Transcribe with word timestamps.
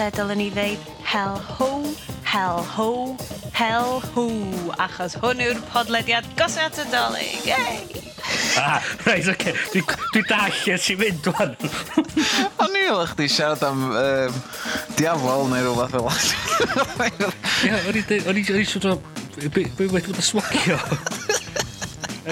lle 0.00 0.08
dylen 0.16 0.38
ni 0.40 0.48
ddeud 0.48 0.84
hel 1.04 1.34
ho, 1.58 1.66
hel 2.24 2.62
ho, 2.72 2.92
hel 3.52 3.98
ho, 4.14 4.22
achos 4.80 5.16
hwn 5.20 5.42
yw'r 5.44 5.58
podlediad 5.68 6.28
gosod 6.38 6.70
at 6.70 6.78
y 6.80 6.86
dolyg. 6.88 7.34
Yay! 7.44 7.82
Ah, 8.56 8.78
reit, 9.04 9.28
oce. 9.28 9.34
Okay. 9.34 9.52
Dwi, 9.74 9.82
dwi 10.14 10.22
dall 10.30 10.56
e 10.72 10.78
ti'n 10.80 11.00
mynd, 11.02 11.20
dwan. 11.26 11.52
O'n 12.64 12.78
i 12.78 12.84
fel 12.86 13.02
chdi 13.10 13.26
siarad 13.34 13.64
am 13.68 13.82
um, 13.90 14.38
diafol 14.96 15.44
neu 15.52 15.66
rhywbeth 15.66 15.92
fel 15.92 16.08
all. 16.08 17.34
Ie, 17.68 18.22
o'n 18.24 18.40
i 18.40 18.44
siarad 18.46 18.94
am... 18.94 19.04
Be 19.36 19.66
wedi 19.76 19.90
bod 19.92 20.08
yn 20.14 20.26
swagio? 20.30 20.78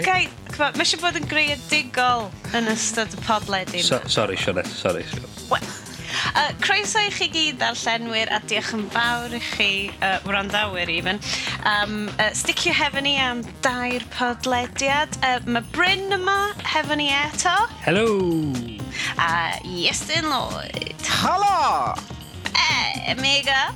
Gai, 0.06 0.24
cfa, 0.54 0.70
mae 0.72 0.86
eisiau 0.86 1.04
bod 1.04 1.20
yn 1.20 1.28
greadigol 1.28 2.30
yn 2.56 2.72
ystod 2.72 3.12
y 3.12 3.20
podledyn. 3.28 3.84
So, 3.84 4.00
sorry, 4.08 4.40
Sionet, 4.40 4.72
sorry. 4.72 5.04
Sionet. 5.12 5.87
Uh, 6.34 6.52
croeso 6.60 7.00
i 7.00 7.10
chi 7.14 7.28
gyd 7.32 7.58
darllenwyr 7.62 8.30
a 8.34 8.40
diolch 8.50 8.74
yn 8.76 8.84
fawr 8.92 9.34
i 9.36 9.40
chi 9.42 9.70
uh, 10.02 10.18
wrandawyr 10.28 10.90
even. 10.92 11.20
Um, 11.64 12.08
uh, 12.18 12.30
you 12.64 12.72
hefo 12.72 13.02
ni 13.02 13.16
am 13.16 13.42
dair 13.62 14.04
podlediad. 14.16 15.16
Uh, 15.22 15.40
mae 15.46 15.64
Bryn 15.72 16.12
yma 16.12 16.52
hefo 16.74 16.96
ni 16.96 17.08
eto. 17.14 17.56
Helo! 17.86 18.08
A 19.16 19.30
uh, 19.30 19.68
Iestyn 19.68 20.28
Lloyd. 20.28 21.10
Helo! 21.22 21.94
E, 23.08 23.14
mega. 23.14 23.72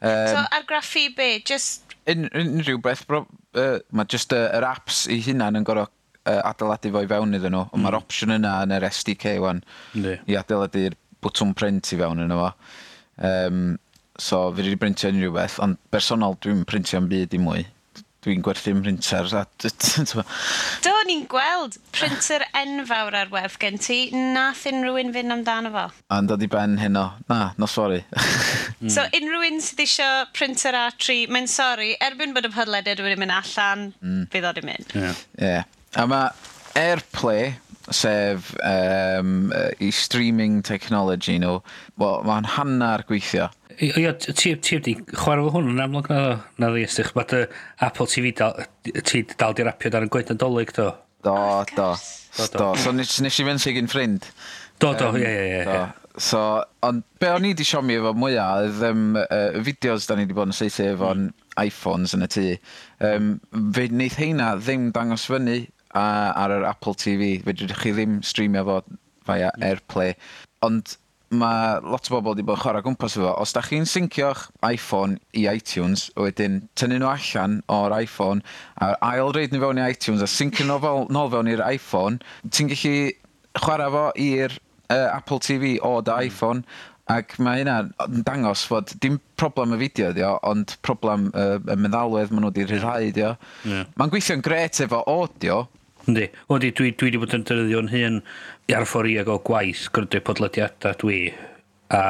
Um, 0.00 0.26
so 0.32 0.44
argraffu 0.54 1.08
be? 1.16 1.30
Just... 1.44 1.96
Un, 2.08 2.28
unrhyw 2.32 2.80
beth, 2.82 3.04
bro, 3.08 3.26
uh, 3.58 3.78
mae 3.92 4.08
just 4.08 4.32
yr 4.32 4.46
uh, 4.46 4.58
er 4.58 4.66
apps 4.70 5.06
i 5.12 5.18
hunan 5.26 5.58
yn 5.58 5.66
gorau 5.68 5.88
uh, 5.88 6.40
adeiladu 6.50 6.92
fo 6.94 7.02
i 7.04 7.10
fewn 7.10 7.36
iddyn 7.38 7.54
nhw, 7.56 7.66
mm. 7.68 7.82
mae'r 7.84 7.98
opsiwn 7.98 8.36
yna 8.38 8.54
yn 8.64 8.76
yr 8.78 8.86
SDK 8.88 9.34
wan 9.42 9.60
ne. 9.98 10.16
i 10.30 10.38
adeiladu'r 10.38 10.96
bwtwm 11.24 11.52
print 11.58 11.92
i 11.92 12.00
fewn 12.00 12.24
yna 12.24 12.38
fo. 12.40 12.52
Um, 13.28 13.64
so, 14.18 14.46
fi 14.54 14.62
wedi 14.62 14.78
printio 14.80 15.10
unrhyw 15.12 15.34
beth, 15.34 15.58
ond 15.64 15.80
bersonol 15.94 16.38
dwi'n 16.44 16.64
printio'n 16.68 17.10
byd 17.10 17.36
i 17.36 17.42
mwy 17.42 17.66
dwi'n 18.26 18.42
gwerthu'n 18.42 18.80
printer. 18.82 19.28
Do, 20.82 20.94
ni'n 21.06 21.24
gweld 21.30 21.78
printer 21.94 22.44
enfawr 22.58 23.16
ar 23.20 23.30
werth 23.32 23.58
gen 23.62 23.78
ti. 23.82 24.00
Nath 24.34 24.64
unrhyw 24.70 24.98
un 25.04 25.12
fynd 25.14 25.34
amdano 25.36 25.72
fo. 25.74 25.84
A 26.10 26.18
yn 26.22 26.30
dod 26.30 26.42
i 26.42 26.50
ben 26.50 26.76
heno. 26.82 27.06
Na, 27.30 27.52
no 27.60 27.68
sori. 27.70 28.00
so 28.94 29.06
unrhyw 29.14 29.46
un 29.52 29.62
sydd 29.64 29.84
eisiau 29.86 30.26
printer 30.34 30.76
A3, 30.78 31.20
mae'n 31.30 31.48
sori, 31.50 31.92
erbyn 32.08 32.34
bod 32.34 32.48
y 32.48 32.52
podlediad 32.54 33.02
wedi 33.04 33.20
mynd 33.22 33.36
allan, 33.38 33.88
mm. 34.02 34.28
fydd 34.34 34.50
oed 34.50 34.62
mynd. 34.66 34.94
Ie. 34.96 35.04
Yeah. 35.06 35.24
yeah. 35.38 35.74
A 35.98 36.04
mae 36.10 36.32
AirPlay, 36.78 37.54
sef 37.94 38.52
um, 38.62 39.52
i 39.80 39.90
streaming 39.94 40.62
technology 40.62 41.38
nhw, 41.40 41.58
well, 42.00 42.22
mae'n 42.26 42.48
hannar 42.56 43.04
gweithio. 43.08 43.48
Ie, 43.78 44.10
ti 44.18 44.54
wedi 44.56 44.96
chwarae 45.12 45.44
fo 45.46 45.52
hwn 45.54 45.70
yn 45.74 45.82
amlwg 45.84 46.08
na 46.10 46.22
ddo, 46.22 46.38
na 46.58 46.70
ddi 46.74 46.86
ystych, 46.88 47.12
mae 47.14 47.44
Apple 47.86 48.08
TV 48.10 48.32
dal, 48.38 48.64
ti 49.06 49.22
dal 49.38 49.54
di 49.54 49.66
rapio 49.66 49.92
dar 49.94 50.06
yn 50.06 50.10
gwaith 50.12 50.32
nadolig 50.32 50.74
do. 50.76 50.90
Oh, 51.28 51.62
do, 51.76 51.92
do, 52.36 52.48
do. 52.54 52.72
So 52.78 52.94
nes, 52.94 53.18
nes 53.22 53.38
i 53.38 53.46
fynd 53.46 53.62
sy'n 53.62 53.78
gyn 53.78 53.90
ffrind. 53.90 54.28
Do, 54.82 54.92
do, 54.98 55.12
ie, 55.18 55.30
ie, 55.30 55.62
ie. 55.62 55.86
So, 56.18 56.40
ond 56.82 57.04
be 57.22 57.30
o'n 57.30 57.46
i 57.46 57.52
wedi 57.52 57.66
siomi 57.66 57.94
efo 58.00 58.10
mwyaf, 58.18 58.66
oedd 58.66 58.84
um, 58.90 59.04
uh, 59.20 59.58
fideos 59.66 60.08
da 60.08 60.16
ni 60.18 60.26
wedi 60.26 60.34
bod 60.34 60.50
yn 60.50 60.56
seithi 60.58 60.88
efo'n 60.92 61.28
mm. 61.28 61.48
iPhones 61.62 62.14
yn 62.18 62.26
y 62.26 62.30
tŷ. 62.34 62.46
Um, 63.06 63.32
fe 63.74 63.86
wneith 63.92 64.18
heina 64.18 64.52
ddim 64.58 64.90
dangos 64.94 65.28
fyny 65.30 65.60
a 65.98 66.32
ar 66.44 66.54
yr 66.54 66.68
Apple 66.68 66.96
TV. 66.98 67.34
Fedrwch 67.44 67.82
chi 67.82 67.92
ddim 67.96 68.18
streamio 68.26 68.64
fo 68.68 68.80
via 69.28 69.52
mm. 69.52 69.68
Airplay. 69.68 70.16
Ond 70.66 70.96
mae 71.28 71.80
lot 71.84 72.08
o 72.08 72.14
bobl 72.14 72.32
wedi 72.32 72.44
bod 72.46 72.56
yn 72.56 72.62
chwarae 72.62 72.84
gwmpas 72.84 73.18
efo. 73.18 73.32
Os 73.42 73.52
da 73.52 73.62
chi'n 73.64 73.88
syncio'ch 73.88 74.46
iPhone 74.64 75.18
i 75.36 75.44
iTunes, 75.50 76.08
wedyn 76.16 76.62
tynnu 76.80 77.02
nhw 77.02 77.10
allan 77.10 77.58
o'r 77.72 77.94
iPhone, 77.98 78.44
a 78.80 78.94
ail 79.10 79.34
reid 79.36 79.52
nhw 79.52 79.60
fewn 79.66 79.82
i 79.82 79.88
iTunes, 79.92 80.24
a 80.24 80.30
syncio 80.30 80.64
nhw 80.68 80.78
fel, 80.84 81.08
nôl 81.12 81.32
fewn 81.34 81.50
i'r 81.52 81.64
iPhone, 81.68 82.22
ti'n 82.48 82.72
gallu 82.72 82.94
chwarae 83.60 83.92
fo 83.92 84.06
i'r 84.24 84.56
uh, 84.56 85.08
Apple 85.10 85.42
TV 85.44 85.76
o 85.84 85.98
da 86.00 86.16
mm. 86.16 86.30
iPhone, 86.32 86.64
Ac 87.08 87.38
mae 87.40 87.62
hynna 87.62 87.78
yn 88.04 88.24
dangos 88.26 88.66
fod 88.68 88.90
dim 89.00 89.14
problem 89.40 89.72
y 89.72 89.78
fideo 89.80 90.10
dio, 90.12 90.34
ond 90.44 90.74
problem 90.84 91.30
uh, 91.30 91.56
y 91.56 91.76
meddalwedd 91.80 92.34
maen 92.34 92.44
nhw 92.44 92.50
wedi 92.50 92.66
rhyddhau 92.66 93.06
ydi 93.06 93.24
o. 93.24 93.30
Yeah. 93.64 93.86
Mae'n 93.96 94.12
gweithio'n 94.12 94.44
gret 94.44 94.82
efo 94.84 95.00
audio, 95.08 95.62
Yndi. 96.08 96.28
Wedi, 96.48 96.72
dwi, 96.72 96.92
dwi 96.96 97.10
wedi 97.10 97.20
bod 97.20 97.36
yn 97.36 97.44
defnyddio'n 97.44 97.92
hun 97.92 98.20
ar 98.76 98.86
ffordd 98.88 99.12
i 99.12 99.18
ag 99.20 99.30
o 99.32 99.38
gwaith 99.44 99.88
gwrdd 99.92 100.18
podlediadau 100.24 100.96
dwi. 101.02 101.22
A 101.92 102.02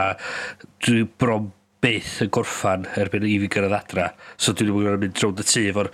dwi 0.87 1.05
bron 1.19 1.51
byth 1.83 2.19
yn 2.25 2.33
gorffan 2.35 2.87
erbyn 2.99 3.27
i 3.27 3.37
fi 3.43 3.51
gyrraedd 3.55 3.79
adra. 3.79 4.11
So 4.37 4.55
dwi 4.55 4.69
wedi 4.71 4.77
bod 4.77 4.99
yn 4.99 5.05
mynd 5.07 5.17
drwy'n 5.19 5.43
y 5.43 5.47
tŷ 5.51 5.65
efo'r 5.73 5.91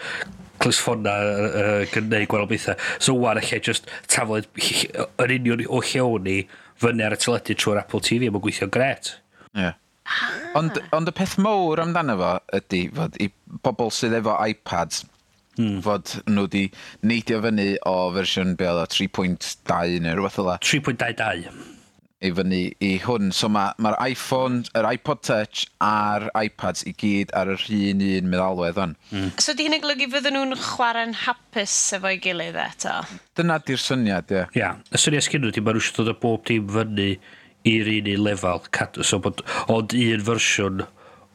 clysffona 0.62 1.14
uh, 1.14 1.80
gynnau 1.92 2.28
gwael 2.30 2.48
bethau. 2.50 2.76
So 2.98 3.16
wan 3.16 3.40
allai 3.40 3.60
just 3.64 3.88
tafod 4.12 4.48
yn 4.54 5.34
union 5.40 5.64
o 5.68 5.80
llewn 5.84 6.28
ni 6.28 6.42
fyny 6.80 7.04
ar 7.06 7.16
y 7.16 7.20
teledu 7.20 7.56
trwy'r 7.56 7.82
Apple 7.84 8.04
TV 8.04 8.28
a 8.28 8.34
mae'n 8.34 8.44
gweithio'n 8.44 8.74
gret. 8.74 9.14
Yeah. 9.56 9.80
Ond, 10.58 10.76
ah. 10.76 10.88
ond 10.96 11.08
y 11.08 11.16
peth 11.16 11.38
mowr 11.40 11.80
amdano 11.80 12.18
fo 12.20 12.32
ydy 12.60 12.84
fod 12.92 13.16
i 13.24 13.30
bobl 13.64 13.92
sydd 13.94 14.16
efo 14.20 14.36
iPads 14.44 15.06
Hmm. 15.54 15.78
fod 15.84 16.16
nhw 16.26 16.48
wedi 16.48 16.64
neidio 17.06 17.38
fyny 17.44 17.76
o 17.86 17.94
fersiwn 18.16 18.56
bel 18.58 18.80
o 18.82 18.88
3.2 18.90 20.00
neu 20.02 20.18
rhywbeth 20.18 20.40
ola. 20.42 20.58
3.22. 20.64 21.52
I 22.24 22.30
fyny 22.32 22.60
i 22.82 22.90
hwn. 23.04 23.30
So 23.36 23.50
mae'r 23.52 23.76
ma, 23.84 23.92
ma 23.92 24.08
iPhone, 24.08 24.64
yr 24.78 24.88
iPod 24.94 25.20
Touch 25.28 25.66
a'r 25.84 26.26
iPads 26.40 26.86
i 26.88 26.94
gyd 26.98 27.34
ar 27.36 27.52
yr 27.52 27.66
un 27.76 28.02
un 28.08 28.32
meddalwedd 28.32 28.80
o'n. 28.80 28.96
Mm. 29.12 29.30
So 29.44 29.54
di 29.54 29.68
hynny 29.68 29.82
golygu 29.84 30.08
fydden 30.14 30.38
nhw'n 30.38 30.58
chwarae'n 30.64 31.14
hapus 31.26 31.76
efo'i 31.98 32.18
gilydd 32.24 32.58
eto? 32.64 32.96
Dyna 33.36 33.60
di'r 33.60 33.82
syniad, 33.82 34.32
ie. 34.32 34.42
Ia, 34.42 34.58
yeah. 34.58 34.82
y 34.90 35.02
syniad 35.04 35.28
sgyn 35.28 35.44
nhw, 35.44 35.54
ti'n 35.54 35.66
maen 35.66 35.78
nhw 35.78 35.84
eisiau 35.84 36.00
dod 36.00 36.14
o 36.14 36.18
bob 36.24 36.46
dim 36.48 36.70
fyny 36.78 37.10
i'r 37.68 37.92
un 37.98 38.10
un 38.16 38.26
lefel. 38.26 38.66
So 39.02 39.20
bod, 39.22 39.44
ond 39.72 39.94
un 40.00 40.26
fersiwn 40.30 40.86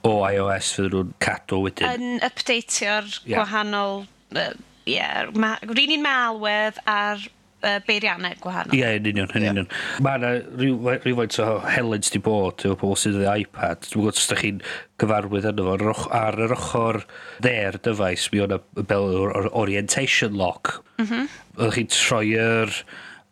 o 0.07 0.13
iOS 0.29 0.75
fydden 0.77 0.95
nhw'n 0.95 1.17
cadw 1.23 1.63
wedyn. 1.65 1.97
Yn 1.97 2.23
updateio'r 2.29 3.09
yeah. 3.25 3.35
gwahanol... 3.35 4.05
Uh, 4.29 4.53
yeah, 4.89 5.27
ma, 5.35 5.55
rhan 5.65 5.95
un 5.95 6.05
malwedd 6.05 6.79
ar 6.89 7.21
uh, 7.63 7.79
beiriannau 7.87 8.37
gwahanol. 8.43 8.75
Ie, 8.75 8.85
yn 8.99 9.09
union, 9.11 9.31
yn 9.35 9.45
yeah. 9.45 9.55
union. 9.55 9.67
Mae 10.05 10.19
yna 10.19 10.95
rhywfaint 11.03 11.39
o 11.43 11.49
helens 11.67 12.13
di 12.13 12.21
bod 12.23 12.63
efo 12.65 12.77
pobl 12.79 12.99
sydd 12.99 13.19
wedi 13.19 13.45
iPad. 13.45 13.83
Dwi'n 13.87 14.05
gwybod 14.05 14.21
os 14.21 14.29
ydych 14.29 14.43
chi'n 14.45 14.63
gyfarwydd 15.01 15.49
yno 15.51 15.67
fo. 15.81 16.07
Ar 16.19 16.39
yr 16.47 16.55
ochr 16.55 17.03
dde'r 17.43 17.79
dyfais, 17.89 18.29
mi 18.33 18.43
o'na 18.45 18.61
o'r 18.99 19.51
orientation 19.51 20.39
lock. 20.39 20.79
Mm 20.99 21.05
-hmm. 21.11 21.29
Oeddech 21.59 21.77
chi'n 21.79 21.93
troi'r 21.95 22.73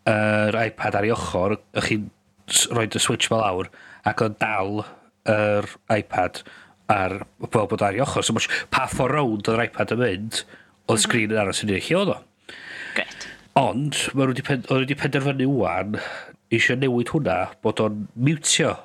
er, 0.07 0.61
iPad 0.67 0.99
ar 0.99 1.07
ei 1.07 1.15
ochr, 1.15 1.57
ych 1.79 1.91
chi'n 1.91 2.07
rhoi 2.71 2.87
y 2.87 3.03
switch 3.03 3.27
fel 3.31 3.43
awr, 3.43 3.71
ac 4.07 4.23
o'n 4.23 4.37
dal 4.39 4.85
yr 5.33 5.67
iPad 5.93 6.41
ar 6.93 7.17
fel 7.51 7.67
bod 7.71 7.83
ar 7.83 7.97
ei 7.97 8.03
ochr. 8.03 8.23
So 8.23 8.35
mwys, 8.35 8.49
pa 8.73 8.87
ffordd 8.91 9.17
rownd 9.17 9.49
oedd 9.49 9.57
yr 9.57 9.65
iPad 9.67 9.95
yn 9.95 10.03
mynd, 10.03 10.43
oedd 10.87 10.99
mhm. 10.99 11.03
sgrin 11.05 11.35
yn 11.35 11.41
aros 11.43 11.63
yn 11.65 11.73
ei 11.75 11.83
lle 11.83 11.99
oedd 12.01 12.13
o. 12.15 12.21
Gret. 12.97 13.27
Ond, 13.57 13.99
mae 14.13 14.29
wedi, 14.29 14.45
pen, 14.45 14.63
wedi 14.69 14.97
penderfynu 14.97 15.49
wwan 15.49 15.97
eisiau 16.53 16.77
newid 16.79 17.11
hwnna 17.11 17.39
bod 17.65 17.81
o'n 17.83 18.05
mutio 18.15 18.75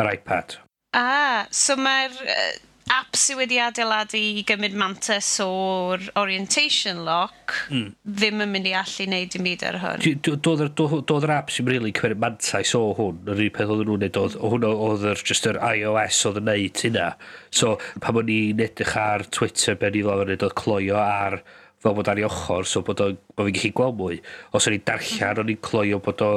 yr 0.00 0.12
iPad. 0.16 0.58
Ah, 0.98 1.46
so 1.50 1.78
mae'r... 1.80 2.22
Uh 2.22 2.73
app 2.92 3.16
sydd 3.16 3.38
wedi 3.38 3.58
adeiladu 3.62 4.18
i 4.20 4.42
gymryd 4.46 4.74
mantis 4.76 5.28
o'r 5.40 6.02
orientation 6.20 7.00
lock 7.06 7.54
mm. 7.70 7.86
ddim 8.04 8.42
yn 8.44 8.52
mynd 8.52 8.68
i 8.68 8.74
allu 8.76 9.06
wneud 9.08 9.32
dim 9.32 9.46
byd 9.48 9.64
ar 9.68 9.78
hwn. 9.82 10.04
Doedd 10.26 10.64
do, 10.76 10.88
do, 11.00 11.18
yr 11.24 11.34
app 11.36 11.52
sy'n 11.54 11.68
really 11.70 11.94
cymryd 11.96 12.20
mantais 12.20 12.74
o 12.76 12.82
hwn, 12.98 13.22
yr 13.32 13.44
un 13.46 13.52
peth 13.56 13.72
oedden 13.72 13.90
nhw'n 13.90 14.04
neud, 14.04 14.38
hwn 14.44 14.66
oedd 14.68 15.06
yr 15.14 15.22
just 15.30 15.48
yr 15.50 15.60
iOS 15.70 16.20
oedd 16.28 16.40
yn 16.42 16.48
neud 16.50 16.82
hynna. 16.86 17.10
So 17.54 17.76
pan 18.04 18.20
o'n 18.20 18.32
i'n 18.34 18.64
edrych 18.66 18.96
ar 19.00 19.24
Twitter 19.32 19.78
ben 19.80 19.96
i 19.96 20.02
fel 20.04 20.24
yn 20.26 20.34
neud 20.34 20.48
oedd 20.48 20.58
cloio 20.60 20.98
ar 21.00 21.40
fel 21.84 21.96
bod 21.96 22.08
ar 22.08 22.20
ei 22.20 22.26
ochr, 22.26 22.68
so 22.68 22.82
bod 22.84 23.00
o'n 23.04 23.16
gallu 23.38 23.72
gweld 23.76 23.98
mwy. 24.00 24.20
Os 24.56 24.68
o'n 24.68 24.76
i'n 24.76 24.84
darllen, 24.88 25.40
o'n 25.42 25.54
i'n 25.54 25.64
cloio 25.64 26.00
bod 26.04 26.22
o 26.24 26.34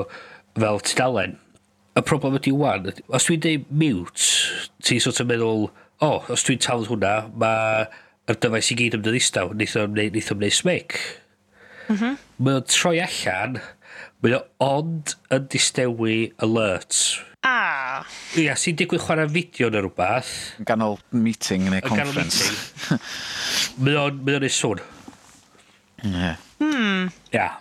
fel 0.58 0.82
tudalen. 0.84 1.38
Y 1.98 2.04
problem 2.06 2.36
ydy 2.38 2.54
wan, 2.54 2.92
os 3.10 3.26
dwi'n 3.26 3.42
deud 3.42 3.70
mute, 3.74 4.26
ti'n 4.86 5.02
sort 5.02 5.22
of 5.24 5.30
meddwl 5.32 5.70
o, 6.00 6.10
oh, 6.10 6.28
os 6.34 6.44
dwi'n 6.46 6.62
tafod 6.62 6.92
hwnna, 6.92 7.14
mae 7.42 7.88
y 8.28 8.36
dyfais 8.38 8.74
i 8.74 8.78
gyd 8.78 8.98
yn 9.00 9.18
istaw, 9.18 9.54
wneud 9.54 9.78
o'n 9.82 9.96
wneud 9.96 10.54
smic. 10.54 11.00
Mm 11.88 11.96
-hmm. 11.96 12.18
Mae 12.44 12.60
o'n 12.60 12.68
troi 12.70 12.98
allan, 13.02 13.62
mae 14.22 14.38
o 14.38 14.42
ond 14.64 15.16
yn 15.34 15.48
distewi 15.54 16.18
alerts. 16.44 17.22
Ah. 17.48 18.04
Ia, 18.38 18.56
sy'n 18.60 18.78
digwydd 18.78 19.06
chwarae 19.06 19.30
fideo 19.32 19.70
neu 19.72 19.86
rhywbeth. 19.86 20.34
Ganol 20.68 20.98
meeting 21.12 21.70
neu 21.72 21.82
conference. 21.86 22.50
Ganol 22.90 23.00
meeting. 23.00 24.26
mae 24.28 24.36
o'n 24.38 24.50
ei 24.50 24.54
sôn. 24.54 24.84
Ie. 26.04 26.12
Yeah. 26.12 26.36
Hmm. 26.60 27.08
Ia. 27.32 27.40
Yeah. 27.40 27.56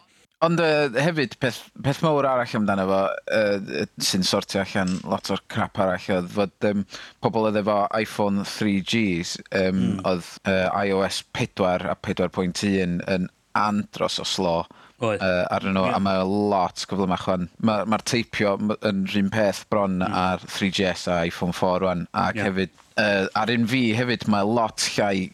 Ond 0.47 0.61
uh, 0.63 0.89
hefyd, 1.03 1.37
peth, 1.43 1.63
peth 1.83 2.03
mawr 2.05 2.29
arall 2.29 2.57
amdano 2.59 2.87
fo, 2.91 3.01
uh, 3.35 3.85
sy'n 4.03 4.27
sortio 4.27 4.63
allan 4.63 4.97
lot 5.09 5.31
o'r 5.35 5.43
crap 5.53 5.81
arall, 5.83 6.11
oedd 6.19 6.33
fod 6.35 6.69
um, 6.71 6.85
pobl 7.25 7.49
oedd 7.49 7.61
efo 7.63 7.79
iPhone 7.99 8.45
3Gs, 8.47 9.37
um, 9.51 9.81
mm. 9.81 10.03
oedd 10.07 10.29
uh, 10.47 10.69
iOS 10.85 11.23
4 11.37 11.89
a 11.91 11.97
4.1 12.07 13.01
yn, 13.17 13.31
andros 13.57 14.19
o 14.21 14.25
slo 14.29 14.67
Oed. 15.01 15.21
uh, 15.21 15.47
arnyn 15.53 15.77
nhw, 15.77 15.87
yeah. 15.89 15.97
a 15.97 16.01
mae 16.05 16.25
lot 16.29 16.85
gyflymach 16.89 17.27
o'n. 17.33 17.49
Mae'r 17.65 17.89
ma 17.89 17.99
teipio 18.05 18.57
yn 18.61 19.07
rhywun 19.09 19.33
peth 19.33 19.65
bron 19.73 20.03
mm. 20.03 20.19
ar 20.21 20.45
3GS 20.45 21.07
a 21.13 21.23
iPhone 21.31 21.57
4 21.57 21.81
rwan, 21.85 22.05
ac 22.13 22.37
yeah. 22.37 22.51
hefyd, 22.51 22.77
uh, 23.01 23.25
ar 23.41 23.53
un 23.53 23.67
fi 23.71 23.83
hefyd 23.97 24.29
mae 24.33 24.47
lot 24.49 24.85
llai 24.97 25.31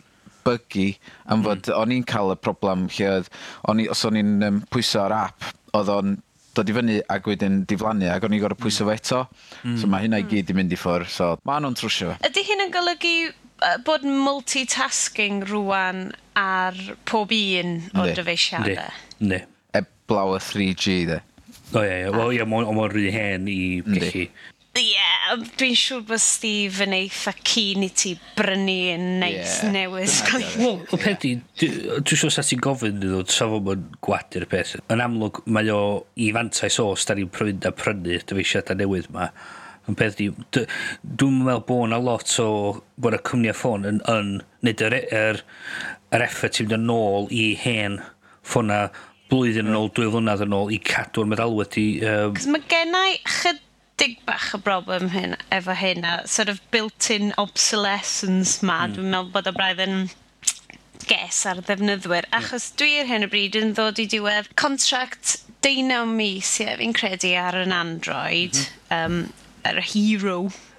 buggy 0.46 0.90
am 1.26 1.40
hmm. 1.40 1.46
fod 1.46 1.70
mm. 1.70 1.78
o'n 1.78 1.94
i'n 1.96 2.04
cael 2.08 2.34
y 2.34 2.38
problem 2.40 2.86
lle 2.96 3.08
oedd, 3.16 3.30
o'n 3.70 3.82
i, 3.82 3.88
os 3.92 4.04
o'n 4.08 4.18
i'n 4.20 4.34
um, 4.48 4.60
pwyso 4.72 5.02
ar 5.04 5.16
app, 5.16 5.48
oedd 5.76 5.92
o'n 5.92 6.16
dod 6.56 6.68
i 6.68 6.76
fyny 6.76 6.98
ac 7.12 7.28
wedyn 7.30 7.62
diflannu 7.68 8.10
ac 8.12 8.26
o'n 8.26 8.36
i'n 8.36 8.42
gorau 8.42 8.58
pwyso 8.60 8.84
hmm. 8.84 8.90
fo 8.90 8.98
eto. 8.98 9.22
Mm. 9.62 9.78
So 9.80 9.88
mae 9.90 10.06
hynna 10.06 10.20
i 10.20 10.26
hmm. 10.26 10.32
gyd 10.34 10.52
i 10.52 10.58
mynd 10.58 10.74
i 10.74 10.80
ffwr 10.80 11.06
So 11.08 11.32
mae 11.48 11.64
nhw'n 11.64 11.78
trwsio 11.78 12.12
fe. 12.12 12.18
Ydy 12.28 12.46
hyn 12.50 12.66
yn 12.66 12.74
golygu 12.74 13.14
uh, 13.30 13.76
bod 13.86 14.06
multitasking 14.06 15.46
rwan 15.50 16.10
ar 16.38 16.78
pob 17.08 17.32
un 17.36 17.78
o'r 17.96 18.14
dyfeisiadau? 18.18 18.96
Ne. 19.20 19.32
ne. 19.32 19.42
Eblaw 19.80 20.36
y 20.36 20.42
3G 20.44 20.96
de. 21.08 21.20
O 21.72 21.80
ie, 21.80 22.02
ie. 22.02 22.12
Wel 22.12 22.34
ie, 22.36 22.46
mae'n 22.48 22.82
rhy 22.92 23.08
hen 23.14 23.48
i 23.48 23.60
gallu 23.86 24.26
Ie, 24.72 24.94
yeah, 24.94 25.34
dwi'n 25.60 25.74
siŵr 25.76 26.04
bod 26.08 26.20
Steve 26.24 26.86
yn 26.86 26.94
eitha 26.96 27.34
cyn 27.44 27.82
i 27.84 27.90
ti 27.92 28.14
brynu 28.38 28.76
yn 28.94 29.02
neis 29.20 29.58
yeah. 29.58 29.72
newydd. 29.74 30.14
Wel, 30.56 30.78
o 30.88 30.98
peth 31.00 31.26
i, 31.28 31.32
dwi'n 31.60 32.06
siŵr 32.08 32.32
sa 32.32 32.44
ti'n 32.46 32.62
gofyn 32.64 32.96
iddo, 32.96 33.18
sa 33.28 33.50
fo 33.50 33.58
mae'n 33.66 33.82
gwadu'r 34.06 34.46
peth. 34.48 34.78
Yn 34.88 35.02
amlwg, 35.04 35.42
mae 35.52 35.68
o 35.74 35.82
i 36.16 36.30
fantais 36.32 36.78
os 36.80 37.04
da 37.04 37.16
ni'n 37.18 37.28
prynu 37.34 37.68
a 37.68 37.72
prynu 37.76 38.16
dyfeisiadau 38.30 38.78
newydd 38.80 39.10
ma. 39.12 39.26
Yn 39.90 39.98
peth 39.98 40.22
i, 40.24 40.30
dwi'n 40.56 41.42
meddwl 41.42 41.60
bod 41.68 41.90
yna 41.90 41.98
lot 42.00 42.32
o 42.40 42.48
bod 42.96 43.16
y 43.18 43.20
cwmni 43.28 43.50
a 43.52 43.56
ffôn 43.58 43.84
yn, 43.90 43.98
yn 44.08 44.30
nid 44.64 44.84
yr, 44.86 44.96
e, 44.96 45.02
yr, 45.18 45.42
yr 46.16 46.24
effort 46.24 46.56
sy'n 46.56 46.70
mynd 46.70 46.78
yn 46.78 46.94
ôl 46.94 47.28
i 47.28 47.50
hen 47.60 47.98
ffona 48.40 48.86
blwyddyn 49.28 49.68
yn 49.68 49.76
ôl, 49.76 49.92
dwy 49.92 50.08
flynedd 50.16 50.46
yn 50.46 50.56
ôl 50.56 50.72
i 50.72 50.80
cadw'r 50.80 51.28
meddalwedd 51.28 51.76
i... 51.82 51.86
Um... 52.06 52.32
Cos 52.38 52.48
mae 52.48 52.64
gennau 52.72 53.20
chyd 53.26 53.60
dig 54.02 54.18
bach 54.26 54.50
y 54.56 54.58
broblem 54.58 55.12
hyn, 55.14 55.36
efo 55.54 55.76
hyn, 55.78 56.04
a 56.04 56.26
sort 56.26 56.50
of 56.50 56.58
built-in 56.74 57.30
obsolescence 57.38 58.58
ma, 58.66 58.82
mm. 58.82 58.96
dwi'n 58.96 59.12
meddwl 59.12 59.30
bod 59.36 59.50
o 59.50 59.54
braidd 59.54 59.82
yn 59.84 60.00
ges 61.06 61.42
ar 61.50 61.60
ddefnyddwyr, 61.62 62.26
hmm. 62.28 62.38
achos 62.38 62.68
dwi 62.78 62.96
ar 63.02 63.08
hyn 63.10 63.26
o 63.26 63.28
bryd 63.30 63.58
yn 63.58 63.72
ddod 63.76 64.00
i 64.02 64.06
diwedd 64.10 64.50
contract 64.58 65.36
deunaw 65.62 66.06
mis, 66.08 66.50
ie, 66.62 66.74
fi'n 66.80 66.94
credu 66.98 67.32
ar 67.38 67.58
yn 67.62 67.74
Android, 67.74 68.58
mm 68.58 68.90
-hmm. 68.90 69.22
um, 69.22 69.42
yr 69.70 69.80
Hero 69.92 70.36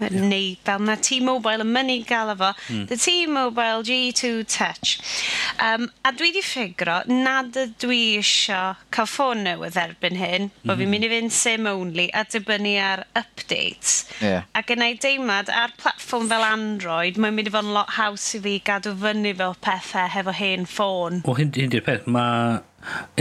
yeah. 0.09 0.27
neu 0.33 0.53
fel 0.65 0.83
na 0.87 0.97
T-Mobile 0.99 1.65
yn 1.65 1.73
mynd 1.73 1.93
i 1.93 1.99
gael 2.07 2.33
efo, 2.33 2.51
mm. 2.69 2.87
the 2.91 2.97
T-Mobile 2.99 3.83
G2 3.87 4.33
Touch. 4.47 4.97
Um, 5.63 5.89
a 6.03 6.13
dwi 6.13 6.31
wedi 6.33 6.43
ffigro 6.45 6.99
nad 7.09 7.55
ydw 7.59 7.91
i 7.93 8.01
eisiau 8.17 8.73
cael 8.93 9.09
ffôn 9.09 9.43
newydd 9.45 9.77
erbyn 9.79 10.17
hyn, 10.19 10.49
mm. 10.49 10.65
bo 10.65 10.75
fi'n 10.75 10.87
hmm. 10.87 10.95
mynd 10.95 11.07
i 11.07 11.11
fynd 11.11 11.33
sim 11.35 11.67
only 11.69 12.07
a 12.13 12.23
dibynnu 12.25 12.73
ar 12.81 13.05
updates. 13.19 14.03
Yeah. 14.23 14.47
yn 14.73 14.85
ei 14.85 14.97
deimlad 14.97 15.51
ar 15.53 15.73
platform 15.77 16.29
fel 16.31 16.45
Android, 16.47 17.19
mae'n 17.21 17.37
mynd 17.37 17.51
i 17.51 17.53
fod 17.53 17.67
yn 17.67 17.75
lot 17.75 17.93
haws 17.97 18.29
i 18.37 18.41
fi 18.43 18.55
gadw 18.65 18.95
fyny 19.03 19.33
fel 19.37 19.57
pethau 19.61 20.09
hefo 20.15 20.33
hen 20.37 20.65
ffôn. 20.69 21.21
O, 21.27 21.35
hyn, 21.37 21.53
hyn 21.57 21.73
di'r 21.73 21.85
peth, 21.85 22.07
mae 22.09 22.61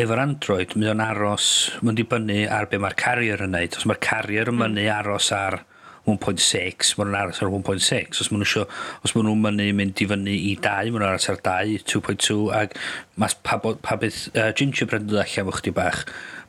efo'r 0.01 0.23
Android, 0.23 0.77
mae 0.79 0.93
o'n 0.93 1.05
aros, 1.05 1.51
mae'n 1.83 1.99
dibynnu 1.99 2.41
ar 2.53 2.71
be 2.71 2.81
mae'r 2.83 2.97
carrier 2.99 3.45
yn 3.45 3.55
neud. 3.57 3.77
Os 3.79 3.87
mae'r 3.89 4.03
carrier 4.03 4.49
yn 4.49 4.57
hmm. 4.57 4.65
mynd 4.65 4.81
mm. 4.81 4.95
aros 4.97 5.31
ar 5.37 5.63
1.6, 6.03 6.97
maen 6.99 7.13
nhw'n 7.13 7.19
aros 7.21 7.41
ar 7.45 7.51
1.6. 7.55 8.21
Os 8.25 8.31
maen 8.33 8.43
nhw 8.43 8.49
isio, 8.49 8.67
os 9.07 9.15
maen 9.15 9.29
nhw'n 9.29 9.43
mynd, 9.45 9.65
mynd 9.79 10.03
i 10.03 10.07
fyny 10.11 10.35
i 10.35 10.55
2, 10.59 10.91
maen 10.91 10.97
nhw'n 10.97 11.09
aros 11.13 11.29
ar 11.31 11.39
2, 11.47 11.77
2.2, 11.87 12.39
ac 12.59 12.75
mas 13.23 13.37
pa, 13.47 13.61
pa 13.63 13.99
beth 14.01 14.25
uh, 14.35 14.51
gingerbread 14.59 15.07
yn 15.07 15.13
dod 15.13 15.23
allan 15.23 15.49
fo 15.49 15.55
chdi 15.61 15.75
bach, 15.77 16.03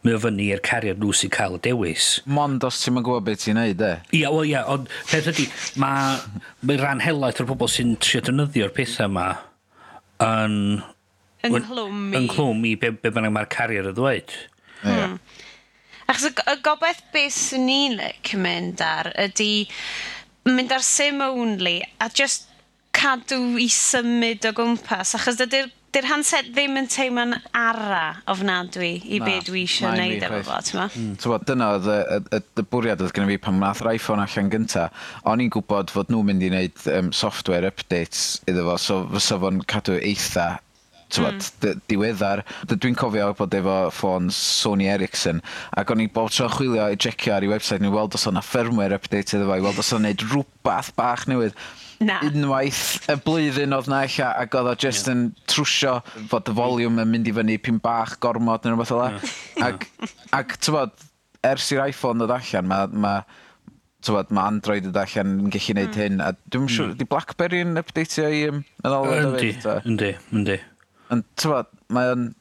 mae 0.04 0.18
o 0.18 0.22
fyny 0.24 0.48
i'r 0.50 0.64
cariad 0.66 1.04
nhw 1.04 1.14
sy'n 1.20 1.34
cael 1.34 1.60
y 1.60 1.62
dewis. 1.68 2.08
Mond 2.26 2.66
os 2.66 2.82
ti'n 2.82 2.98
gwybod 2.98 3.28
beth 3.30 3.44
ti'n 3.46 3.60
neud, 3.60 3.84
e? 3.86 3.94
Ia, 4.18 4.32
wel 4.34 4.50
ia, 4.56 4.64
ond 4.74 4.90
peth 5.12 5.30
ydy, 5.36 5.46
mae 5.84 6.18
ma 6.66 6.80
rhan 6.82 7.04
helaeth 7.06 7.44
o'r 7.44 7.52
bobl 7.54 7.70
sy'n 7.72 7.94
trio 8.02 8.24
dynyddio'r 8.26 8.74
pethau 8.74 9.12
yma 9.12 9.28
yn... 10.24 10.58
Yn 11.44 11.60
clwm 11.68 12.10
i... 12.10 12.18
Yn 12.18 12.28
clwm 12.32 12.66
i 12.66 12.74
be, 12.80 12.94
be 13.04 13.14
bynnag 13.14 13.36
mae'r 13.36 13.54
cariad 13.54 13.92
y 13.92 13.96
ddweud. 13.96 14.36
Yeah. 14.84 15.14
Hmm. 15.14 15.23
Achos 16.12 16.32
y 16.32 16.58
gobaith 16.66 17.04
beth 17.14 17.38
sy'n 17.38 17.68
ni'n 17.68 18.02
mynd 18.44 18.84
ar 18.84 19.12
ydy 19.28 19.52
mynd 20.50 20.74
ar 20.76 20.84
sim 20.84 21.22
only 21.24 21.80
a 22.04 22.10
just 22.10 22.50
cadw 22.94 23.56
i 23.62 23.70
symud 23.72 24.46
o 24.50 24.52
gwmpas. 24.58 25.16
Achos 25.18 25.40
dydy'r 25.40 25.72
dy'r 25.94 26.08
handset 26.10 26.48
ddim 26.50 26.78
yn 26.80 26.88
teimlo'n 26.90 27.36
ara 27.54 28.16
ofnadwy 28.32 28.96
i 29.06 29.20
na, 29.22 29.28
beth 29.28 29.46
dwi 29.50 29.62
eisiau 29.68 29.92
gwneud 29.94 30.24
efo 30.26 30.40
fo, 30.48 30.56
ti'n 30.66 30.80
ma? 30.80 30.88
Mm. 30.90 31.12
So, 31.22 31.38
dyna 31.46 31.68
oedd 31.76 31.90
y, 31.94 31.98
y, 32.34 32.40
y, 32.42 32.66
bwriad 32.72 33.04
oedd 33.04 33.14
gen 33.14 33.28
i 33.28 33.36
fi 33.36 33.42
pan 33.44 33.60
wnaeth 33.60 33.84
yr 33.84 33.92
iPhone 33.92 34.24
allan 34.24 34.50
gynta. 34.54 34.88
O'n 35.30 35.44
i'n 35.44 35.54
gwybod 35.54 35.94
fod 35.94 36.10
nhw'n 36.10 36.30
mynd 36.32 36.48
i 36.48 36.50
wneud 36.50 36.86
um, 36.96 37.12
software 37.14 37.70
updates 37.70 38.40
iddo 38.50 38.66
fo, 38.72 38.78
so 38.82 39.00
fysa 39.14 39.38
fo'n 39.44 39.62
cadw 39.70 40.00
eitha 40.00 40.48
mm. 41.22 41.84
diweddar. 41.92 42.44
Dwi'n 42.72 42.98
cofio 43.00 43.30
bod 43.38 43.56
efo 43.58 43.78
ffôn 43.94 44.32
Sony 44.34 44.90
Ericsson, 44.92 45.44
ac 45.78 45.94
o'n 45.94 46.04
i 46.04 46.10
bob 46.12 46.32
tro 46.34 46.50
chwilio 46.52 46.90
i 46.90 46.98
jecio 46.98 47.36
ar 47.36 47.46
ei 47.46 47.52
website 47.52 47.84
ni, 47.84 47.92
weld 47.94 48.18
os 48.18 48.28
o'na 48.30 48.44
firmware 48.46 48.98
update 48.98 49.38
iddo 49.38 49.48
fo, 49.50 49.60
i 49.60 49.64
weld 49.64 49.82
os 49.84 49.94
o'na 49.94 50.10
neud 50.10 50.28
rhywbeth 50.32 50.94
bach 50.98 51.28
newydd. 51.30 51.58
Na. 52.04 52.18
Unwaith 52.26 53.06
y 53.12 53.16
blwyddyn 53.24 53.76
oedd 53.78 53.88
na 53.92 54.02
eich 54.04 54.18
ac 54.26 54.58
oedd 54.60 54.72
o 54.74 54.76
just 54.80 55.08
yeah. 55.08 55.14
yn 55.14 55.22
trwsio 55.48 56.00
fod 56.32 56.50
y 56.52 56.56
volume 56.58 57.06
yn 57.06 57.14
mynd 57.14 57.30
i 57.30 57.36
fyny 57.38 57.56
pyn 57.64 57.80
bach 57.84 58.18
gormod 58.24 58.66
neu 58.66 58.74
rhywbeth 58.74 58.96
o. 58.98 59.06
Yeah. 59.06 59.70
Ac, 59.70 59.88
ac 60.36 60.58
tywod, 60.66 60.98
ers 61.48 61.70
i'r 61.72 61.86
iPhone 61.86 62.20
ddod 62.20 62.36
allan, 62.36 62.70
mae 62.72 62.92
ma, 63.06 63.14
tywod, 64.04 64.34
mae 64.36 64.52
Android 64.52 64.90
yn 64.90 65.00
allan 65.00 65.34
yn 65.46 65.54
gallu 65.54 65.70
gwneud 65.70 65.94
mm. 65.94 66.02
hyn, 66.02 66.22
a 66.24 66.34
dwi'n 66.52 66.70
siŵr, 66.72 66.92
mm. 66.92 67.00
di 67.00 67.08
BlackBerry 67.14 67.64
yn 67.64 67.80
updateio 67.80 68.30
i 68.30 68.44
um, 68.52 68.62
meddwl? 68.84 69.12
Yndi, 69.24 69.54
yndi, 69.94 70.14
yndi. 70.36 70.60
Ond 71.12 71.28
tywod, 71.42 71.70
mae 71.94 72.14
o'n 72.14 72.32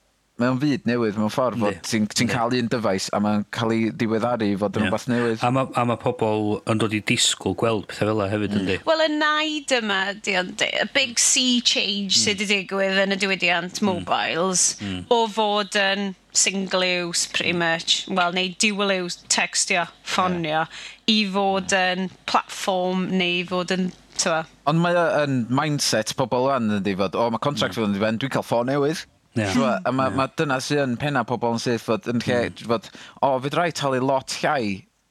mae 0.43 0.51
o'n 0.51 0.61
fyd 0.63 0.87
newydd 0.89 1.19
mewn 1.21 1.33
ffordd 1.33 1.61
fod 1.61 1.79
ti'n 1.87 2.07
ti 2.11 2.27
cael 2.31 2.55
un 2.57 2.71
dyfais 2.73 3.09
a 3.15 3.21
mae'n 3.23 3.45
cael 3.55 3.75
ei 3.75 3.91
diweddaru 4.01 4.49
i 4.49 4.57
fod 4.59 4.79
yn 4.79 4.87
rhywbeth 4.87 5.05
newydd. 5.11 5.45
A 5.45 5.51
mae, 5.55 5.69
a 5.79 5.85
mae 5.89 6.01
pobl 6.03 6.57
yn 6.73 6.81
dod 6.83 6.97
i 6.97 7.03
disgwyl 7.11 7.57
gweld 7.61 7.87
pethau 7.91 8.17
fel 8.17 8.25
hefyd 8.33 8.57
mm. 8.57 8.63
yndi. 8.63 8.79
Wel 8.89 9.05
y 9.05 9.11
naid 9.13 9.77
yma, 9.77 10.01
di, 10.25 10.35
y 10.39 10.89
big 10.97 11.21
sea 11.23 11.61
change 11.61 12.17
mm. 12.17 12.19
sydd 12.25 12.43
wedi 12.43 12.63
digwydd 12.63 13.03
yn 13.05 13.15
y 13.15 13.21
diwydiant 13.23 13.83
mm. 13.83 13.89
mobiles 13.91 14.67
mm. 14.81 15.05
o 15.13 15.23
fod 15.37 15.79
yn 15.79 16.15
single 16.33 16.83
use 16.89 17.27
pretty 17.29 17.53
mm. 17.53 17.63
much, 17.63 18.07
wel 18.09 18.33
neu 18.35 18.55
dual 18.63 18.95
use 18.97 19.21
textio, 19.29 19.85
ffonio, 20.03 20.65
i 21.13 21.21
fod 21.31 21.77
yn 21.77 22.09
platform 22.31 23.11
neu 23.13 23.43
i 23.43 23.47
fod 23.53 23.77
yn 23.77 23.91
tyfa. 24.23 24.45
Ond 24.71 24.83
mae 24.83 25.03
yn 25.23 25.43
mindset 25.53 26.15
pobl 26.19 26.49
yn 26.55 26.79
ydi 26.79 26.95
fod, 27.01 27.19
o, 27.19 27.27
mae 27.35 27.43
contract 27.43 27.77
mm. 27.77 27.97
fydd 27.97 28.09
yn 28.09 28.23
dwi'n 28.23 28.35
cael 28.37 28.47
ffôn 28.47 28.71
newydd. 28.71 29.05
Yeah. 29.33 29.53
Swa, 29.55 29.75
a 29.89 29.93
mae 29.97 30.11
yeah. 30.11 30.19
ma 30.19 30.29
dyna 30.37 30.59
sy'n 30.61 30.83
yn 30.85 30.97
penna 31.01 31.25
pobl 31.29 31.57
yn 31.57 31.63
syth 31.63 31.87
fod 31.89 32.09
yn 32.13 32.21
lle, 32.25 32.41
mm. 32.51 32.67
fod, 32.69 32.91
o, 33.21 33.35
fydd 33.45 33.59
rhaid 33.59 33.79
talu 33.81 34.03
lot 34.05 34.37
llai 34.43 34.65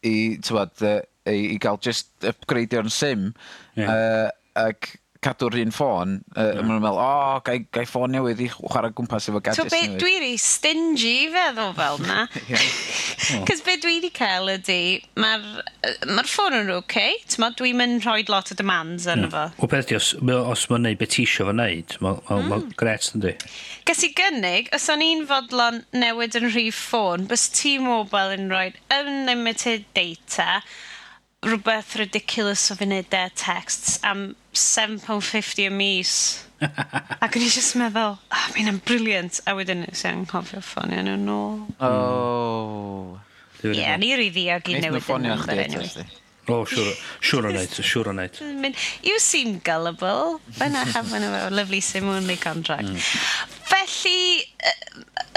i, 0.06 0.16
tywad, 0.46 0.76
uh, 0.86 1.00
i, 1.30 1.56
i 1.56 1.58
gael 1.62 1.80
just 1.82 2.12
upgradeio'n 2.26 2.92
sim. 2.94 3.32
Yeah. 3.80 3.92
Uh, 3.92 4.30
ac 4.68 4.96
cadw'r 5.22 5.60
un 5.62 5.74
ffôn, 5.74 6.16
uh, 6.34 6.42
yeah. 6.42 6.62
maen 6.66 6.80
nhw'n 6.80 6.82
meddwl, 6.82 6.98
o, 6.98 7.06
oh, 7.06 7.42
gai, 7.46 7.60
gai 7.76 7.84
ffôn 7.86 8.10
newydd 8.16 8.40
i 8.42 8.48
chwarae 8.50 8.90
gwmpas 8.98 9.30
efo 9.30 9.42
gadgets 9.44 9.62
so, 9.62 9.70
be, 9.70 9.82
newydd. 9.86 10.00
Dwi 10.02 10.16
wedi 10.18 10.40
stingy 10.42 11.14
feddwl 11.34 11.76
fel 11.78 12.02
yna. 12.02 12.24
Cos 13.46 13.62
be 13.68 13.78
dwi 13.84 14.00
wedi 14.00 14.10
cael 14.16 14.50
ydy, 14.56 14.80
mae'r 15.22 15.46
ma 16.10 16.26
ffôn 16.26 16.58
yn 16.58 16.74
oce, 16.74 16.80
okay, 16.82 17.20
ti'n 17.30 17.58
dwi'n 17.60 17.78
mynd 17.78 18.08
rhoi 18.08 18.26
lot 18.34 18.50
o 18.50 18.58
demands 18.58 19.06
yn 19.12 19.28
efo. 19.28 19.46
Mm. 19.52 19.62
O 19.62 19.70
beth 19.70 19.92
di, 19.92 20.00
os, 20.00 20.12
os 20.18 20.66
mae'n 20.72 20.88
neud 20.90 21.02
beth 21.04 21.20
isio 21.22 21.46
fo 21.52 21.54
neud, 21.60 21.98
mae'n 22.02 22.22
ma, 22.26 22.40
mm. 22.40 22.50
ma 22.50 22.80
gret 22.82 23.14
yn 23.14 23.26
di. 23.28 23.38
Ges 23.86 24.06
i 24.08 24.14
gynnig, 24.18 24.74
os 24.74 24.90
o'n 24.90 25.06
i'n 25.06 25.28
fodlon 25.30 25.84
newid 25.94 26.40
yn 26.42 26.50
rhif 26.50 26.82
ffôn, 26.90 27.30
bys 27.30 27.46
T-Mobile 27.60 28.40
yn 28.40 28.50
rhoi 28.50 28.72
unlimited 28.98 29.86
data, 29.94 30.64
rhywbeth 31.42 31.96
ridiculous 31.98 32.70
o 32.70 32.76
fi 32.78 32.86
wneud 32.86 33.08
dare 33.10 33.32
texts 33.34 33.98
am 34.06 34.36
£7.50 34.54 35.66
y 35.66 35.70
mis. 35.74 36.14
Ac 37.24 37.38
o'n 37.38 37.42
i 37.42 37.50
just 37.50 37.78
meddwl, 37.82 38.20
oh, 38.22 38.48
mi'n 38.54 38.70
am 38.70 38.78
briliant. 38.86 39.42
A 39.50 39.56
wedyn 39.58 39.82
nes 39.88 40.06
i'n 40.06 40.22
anghofio 40.22 40.62
ffonio 40.62 41.02
nhw 41.08 41.18
nôl. 41.24 41.64
O. 41.82 43.18
Ie, 43.64 43.74
yeah, 43.78 43.98
ni 44.02 44.14
rwy 44.18 44.30
ddiog 44.34 44.70
i 44.70 44.78
newid 44.86 45.10
yn 45.18 45.28
number 45.32 45.64
anyway. 45.66 46.06
O, 46.50 46.62
siwr, 46.70 46.94
siwr 47.26 47.50
o 47.50 47.52
neud, 47.54 47.74
siwr 47.74 48.12
o 48.12 48.16
neud. 48.18 48.38
You 49.06 49.18
seem 49.22 49.60
gullible. 49.66 50.42
When 50.58 50.76
I 50.76 50.86
have 50.94 51.12
one 51.12 51.24
of 51.24 51.34
our 51.34 51.50
lovely 51.50 51.82
sim 51.82 52.10
only 52.10 52.38
contract. 52.38 52.90
Mm. 52.90 52.98
Felly, 53.72 54.46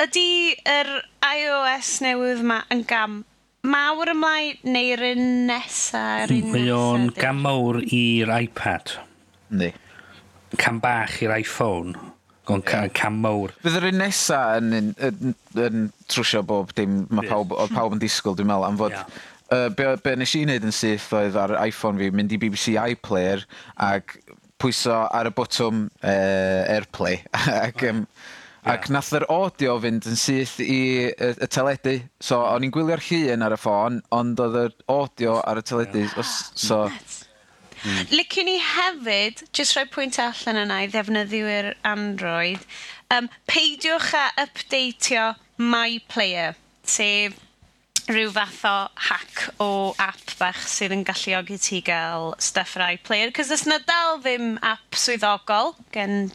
ydy 0.05 0.29
yr 0.69 0.97
iOS 1.25 2.01
newydd 2.05 2.45
yma 2.45 2.65
yn 2.73 2.85
gam 2.89 3.23
mawr 3.64 4.12
ymlaen 4.12 4.61
neu'r 4.75 5.02
un 5.12 5.25
nesaf? 5.49 6.33
Mae 6.52 6.68
o'n 6.75 7.09
gan 7.16 7.40
mawr 7.42 7.80
i'r 7.85 8.33
iPad. 8.42 8.97
Ni. 9.54 9.71
Cam 10.61 10.80
bach 10.83 11.21
i'r 11.25 11.35
iPhone. 11.38 11.94
Gon 12.44 12.61
yeah. 12.68 12.90
cam 12.92 13.23
mawr. 13.25 13.54
Fydd 13.64 13.78
yr 13.80 13.88
un 13.88 14.02
nesa 14.02 14.40
yn, 14.59 14.73
yn, 14.76 14.90
yn, 15.09 15.37
yn 15.64 15.87
trwsio 16.12 16.42
bob 16.44 16.75
dim, 16.76 17.04
mae 17.09 17.25
pawb, 17.30 17.54
oedd 17.56 17.73
pawb 17.73 17.97
yn 17.97 18.02
disgwyl 18.02 18.37
dwi'n 18.37 18.50
meddwl, 18.50 18.68
am 18.68 18.80
fod 18.83 18.92
yeah. 18.92 19.18
uh, 19.49 19.68
be, 19.73 19.88
be 20.04 20.16
nes 20.21 20.37
i 20.37 20.44
wneud 20.44 20.68
yn 20.68 20.76
syth 20.76 21.09
oedd 21.16 21.38
ar 21.40 21.56
iPhone 21.64 22.00
fi, 22.02 22.12
mynd 22.12 22.37
i 22.37 22.40
BBC 22.42 22.76
iPlayer 22.76 23.47
ac 23.80 24.18
pwyso 24.61 25.06
ar 25.09 25.28
y 25.28 25.33
botwm 25.35 25.87
uh, 26.04 26.73
AirPlay 26.75 27.23
ac 27.64 27.88
um, 27.88 28.04
oh 28.04 28.34
Ac 28.64 28.88
nath 28.92 29.12
yr 29.16 29.26
audio 29.28 29.75
fynd 29.83 30.06
yn 30.09 30.16
syth 30.16 30.56
i 30.64 30.78
y, 31.11 31.30
y 31.37 31.49
teledu. 31.52 31.99
So, 32.16 32.38
mm. 32.40 32.49
o'n 32.54 32.66
i'n 32.68 32.73
gwylio'r 32.75 33.04
llun 33.11 33.44
ar 33.44 33.56
y 33.56 33.61
ffôn, 33.61 34.00
ond 34.14 34.40
oedd 34.40 34.56
yr 34.62 34.75
audio 34.92 35.37
ar 35.44 35.61
y 35.61 35.66
teledu. 35.68 36.06
Mm. 36.09 36.33
So, 36.56 36.87
Mm. 37.85 38.06
Liciwn 38.16 38.47
ni 38.49 38.54
hefyd, 38.64 39.42
jyst 39.52 39.75
rhoi 39.76 39.85
pwynt 39.92 40.16
allan 40.23 40.56
yna 40.62 40.78
i 40.80 40.88
ddefnyddiwyr 40.88 41.75
Android, 41.85 42.62
um, 43.12 43.26
peidiwch 43.50 44.14
a 44.16 44.23
updateio 44.40 45.35
My 45.61 45.99
Player, 46.09 46.56
sef 46.88 47.37
rhyw 48.09 48.30
fath 48.33 48.64
o 48.68 48.75
hack 49.09 49.42
o 49.64 49.68
app 50.00 50.33
bach 50.40 50.62
sydd 50.68 50.92
yn 50.97 51.04
galluogi 51.09 51.56
ti 51.61 51.83
gael 51.85 52.33
stuff 52.47 52.75
ar 52.76 52.97
iPlayer, 52.97 53.33
cos 53.37 53.52
ys 53.52 53.64
na 53.68 53.78
dal 53.85 54.18
ddim 54.25 54.56
app 54.64 54.97
swyddogol 55.00 55.73
gen 55.92 56.30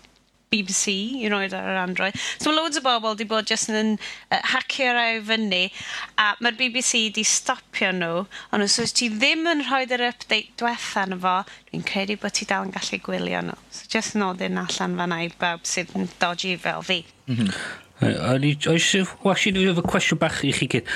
BBC 0.49 0.93
i 1.23 1.29
roed 1.31 1.53
ar 1.53 1.67
yr 1.73 1.81
Android. 1.81 2.17
So 2.37 2.49
mae 2.49 2.57
loads 2.57 2.79
o 2.79 2.83
bobl 2.85 3.13
wedi 3.13 3.27
bod 3.29 3.49
jyst 3.51 3.71
yn 3.73 3.95
uh, 3.97 4.39
hacio 4.53 4.93
rai 4.95 5.19
fyny 5.25 5.67
a 6.21 6.31
mae'r 6.41 6.57
BBC 6.59 7.03
wedi 7.07 7.25
stopio 7.27 7.91
nhw 7.95 8.23
ond 8.55 8.65
os 8.65 8.79
oes 8.81 8.95
ti 8.97 9.11
ddim 9.13 9.45
yn 9.51 9.65
rhoi 9.67 9.83
yr 9.89 10.07
update 10.09 10.55
diwetha 10.59 11.05
yn 11.09 11.19
fo, 11.21 11.35
dwi'n 11.69 11.85
credu 11.89 12.17
bod 12.21 12.37
ti 12.37 12.47
dal 12.49 12.65
yn 12.67 12.73
gallu 12.75 13.01
gwylio 13.05 13.43
nhw. 13.49 13.59
So 13.73 13.91
jyst 13.93 14.17
nodyn 14.19 14.57
allan 14.61 14.97
fan'na 14.99 15.21
i 15.25 15.29
bawb 15.41 15.69
sydd 15.69 15.93
yn 15.97 16.09
dodgy 16.21 16.57
fel 16.61 16.85
fi. 16.85 17.03
Mm 17.29 17.43
-hmm. 17.43 17.85
Oes, 17.99 18.95
was 19.25 19.45
i 19.45 19.51
efo 19.51 19.83
cwestiwn 19.83 20.19
bach 20.21 20.39
i 20.47 20.53
chi 20.55 20.69
gyd. 20.71 20.87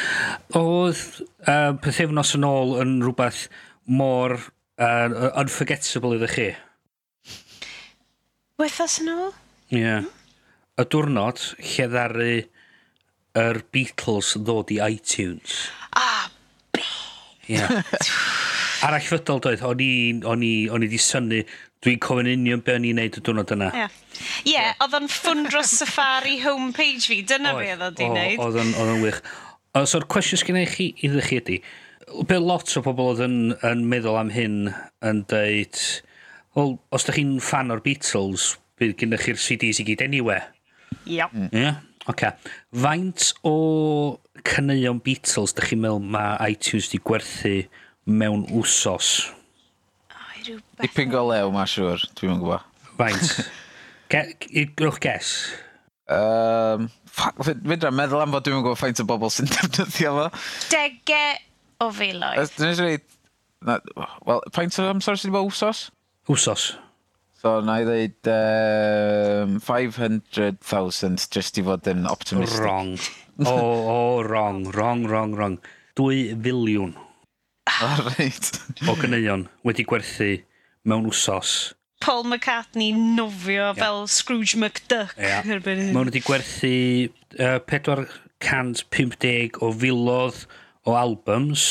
Oedd 0.56 1.02
um, 1.52 1.80
pethefnos 1.84 2.32
yn 2.38 2.48
ôl 2.48 2.78
yn 2.80 2.94
rhywbeth 3.04 3.50
mor 4.00 4.38
uh, 4.80 5.32
unforgettable 5.36 6.16
iddo 6.16 6.30
chi? 6.32 6.54
Wythos 8.62 9.02
yn 9.04 9.12
ôl? 9.12 9.34
Ie. 9.74 9.82
Yeah. 9.82 10.10
Y 10.80 10.86
diwrnod 10.90 11.42
lle 11.62 11.86
ddaru 11.90 12.32
yr 13.38 13.60
Beatles 13.74 14.34
ddod 14.42 14.72
i 14.74 14.80
iTunes. 14.86 15.68
Ah, 15.98 16.30
Ie. 16.78 16.86
Yeah. 17.44 17.82
Arall 18.88 19.04
fydol 19.04 19.42
doedd, 19.44 19.62
o'n 19.68 19.82
i 19.84 19.94
o'n 20.24 20.44
i, 20.48 20.52
o'n 20.72 20.84
i 20.86 20.88
di 20.88 21.00
synnu, 21.00 21.42
dwi'n 21.84 22.00
cofyn 22.04 22.30
union 22.32 22.62
be 22.64 22.72
o'n 22.78 22.86
i'n 22.88 22.96
neud 23.00 23.18
y 23.20 23.24
diwrnod 23.24 23.52
yna. 23.52 23.68
Ie, 23.68 23.82
yeah. 23.82 23.98
yeah, 24.48 24.70
oedd 24.84 24.96
o'n 24.96 25.10
ffwndro 25.12 25.60
Safari 25.68 26.38
homepage 26.44 27.04
fi, 27.12 27.18
dyna 27.28 27.52
be 27.58 27.68
oedd 27.74 27.84
o'n 27.84 28.00
i'n 28.06 28.16
neud. 28.16 28.40
Oedd 28.46 28.60
o'n 28.62 28.72
oedd 28.80 28.94
o'n 28.94 29.04
wych. 29.04 29.20
So'r 29.92 30.08
cwestiwn 30.12 30.40
sgynnau 30.40 30.72
chi 30.72 30.88
iddo 31.04 31.24
chi 31.26 31.42
ydy, 31.42 31.60
be 32.30 32.40
lot 32.40 32.72
o 32.80 32.84
bobl 32.86 33.12
oedd 33.12 33.24
yn, 33.28 33.38
yn 33.68 33.84
meddwl 33.92 34.20
am 34.20 34.32
hyn 34.36 34.58
yn 35.04 35.24
dweud, 35.32 35.84
well, 36.56 36.78
os 36.96 37.08
da 37.08 37.16
chi'n 37.16 37.38
fan 37.44 37.76
o'r 37.76 37.84
Beatles, 37.84 38.54
bydd 38.80 38.96
gennych 39.00 39.26
chi'r 39.28 39.40
CDs 39.40 39.82
i 39.82 39.88
gyd 39.88 40.04
anyway. 40.06 40.42
Ia. 41.06 41.26
Yep. 41.26 41.34
Mm. 41.34 41.50
Yeah. 41.58 41.82
Oce. 42.04 42.12
Okay. 42.14 42.32
Faint 42.84 43.30
o 43.48 43.56
caneuon 44.44 45.00
Beatles 45.04 45.56
dych 45.56 45.72
chi'n 45.72 45.84
meddwl 45.84 46.04
mae 46.16 46.52
iTunes 46.52 46.90
wedi 46.90 47.00
gwerthu 47.08 47.54
mewn 48.10 48.44
wsos? 48.52 49.14
Oh, 50.12 50.58
Dipyn 50.82 51.12
go 51.14 51.24
lew, 51.30 51.52
mae'n 51.54 51.70
siŵr. 51.72 52.04
Dwi'n 52.20 52.36
yn 52.36 52.42
gwybod. 52.44 52.68
Faint. 53.00 53.38
Gwrwch 54.12 55.00
ges. 55.06 55.32
Um, 56.12 56.90
Fydra, 57.14 57.94
meddwl 57.96 58.26
am 58.26 58.36
fod 58.36 58.50
dwi'n 58.50 58.60
gwybod 58.66 58.82
faint 58.82 59.00
o 59.00 59.08
bobl 59.08 59.32
sy'n 59.32 59.48
defnyddio 59.54 60.14
fo. 60.18 60.28
Dege 60.74 61.24
o 61.80 61.90
filoedd. 61.96 62.52
Dwi'n 62.58 62.74
eisiau 62.74 63.00
Wel, 63.64 64.42
faint 64.52 64.76
o 64.80 64.90
amser 64.92 65.16
sydd 65.16 65.32
wedi 65.32 65.38
bod 65.38 65.52
wsos? 65.54 65.86
Wsos. 66.28 66.74
So, 67.44 67.58
na 67.60 67.74
i 67.82 67.84
ddeud 67.84 68.28
um, 68.32 69.58
500,000 69.60 71.26
just 71.28 71.58
i 71.60 71.64
fod 71.68 71.90
yn 71.92 72.06
optimistic. 72.08 72.62
Wrong. 72.64 72.94
O, 73.44 73.52
oh, 73.52 73.90
oh, 73.92 74.22
wrong, 74.24 74.62
wrong, 74.72 75.04
wrong, 75.10 75.36
wrong. 75.36 75.58
2 76.00 76.38
filiwn. 76.40 76.94
O, 77.68 77.90
reit. 78.14 78.48
o 78.88 78.96
gyneuon 78.96 79.44
wedi 79.68 79.84
gwerthu 79.90 80.30
mewn 80.88 81.10
wsos. 81.12 81.74
Paul 82.00 82.24
McCartney 82.32 82.96
nofio 82.96 83.74
yeah. 83.74 83.76
fel 83.76 84.08
Scrooge 84.08 84.56
McDuck. 84.56 85.12
Yeah. 85.20 85.44
Mae 85.44 86.08
wedi 86.08 86.24
gwerthu 86.24 86.74
uh, 87.44 87.60
450 87.68 89.60
o 89.60 89.76
filodd 89.84 90.46
o 90.88 90.96
albums 90.96 91.68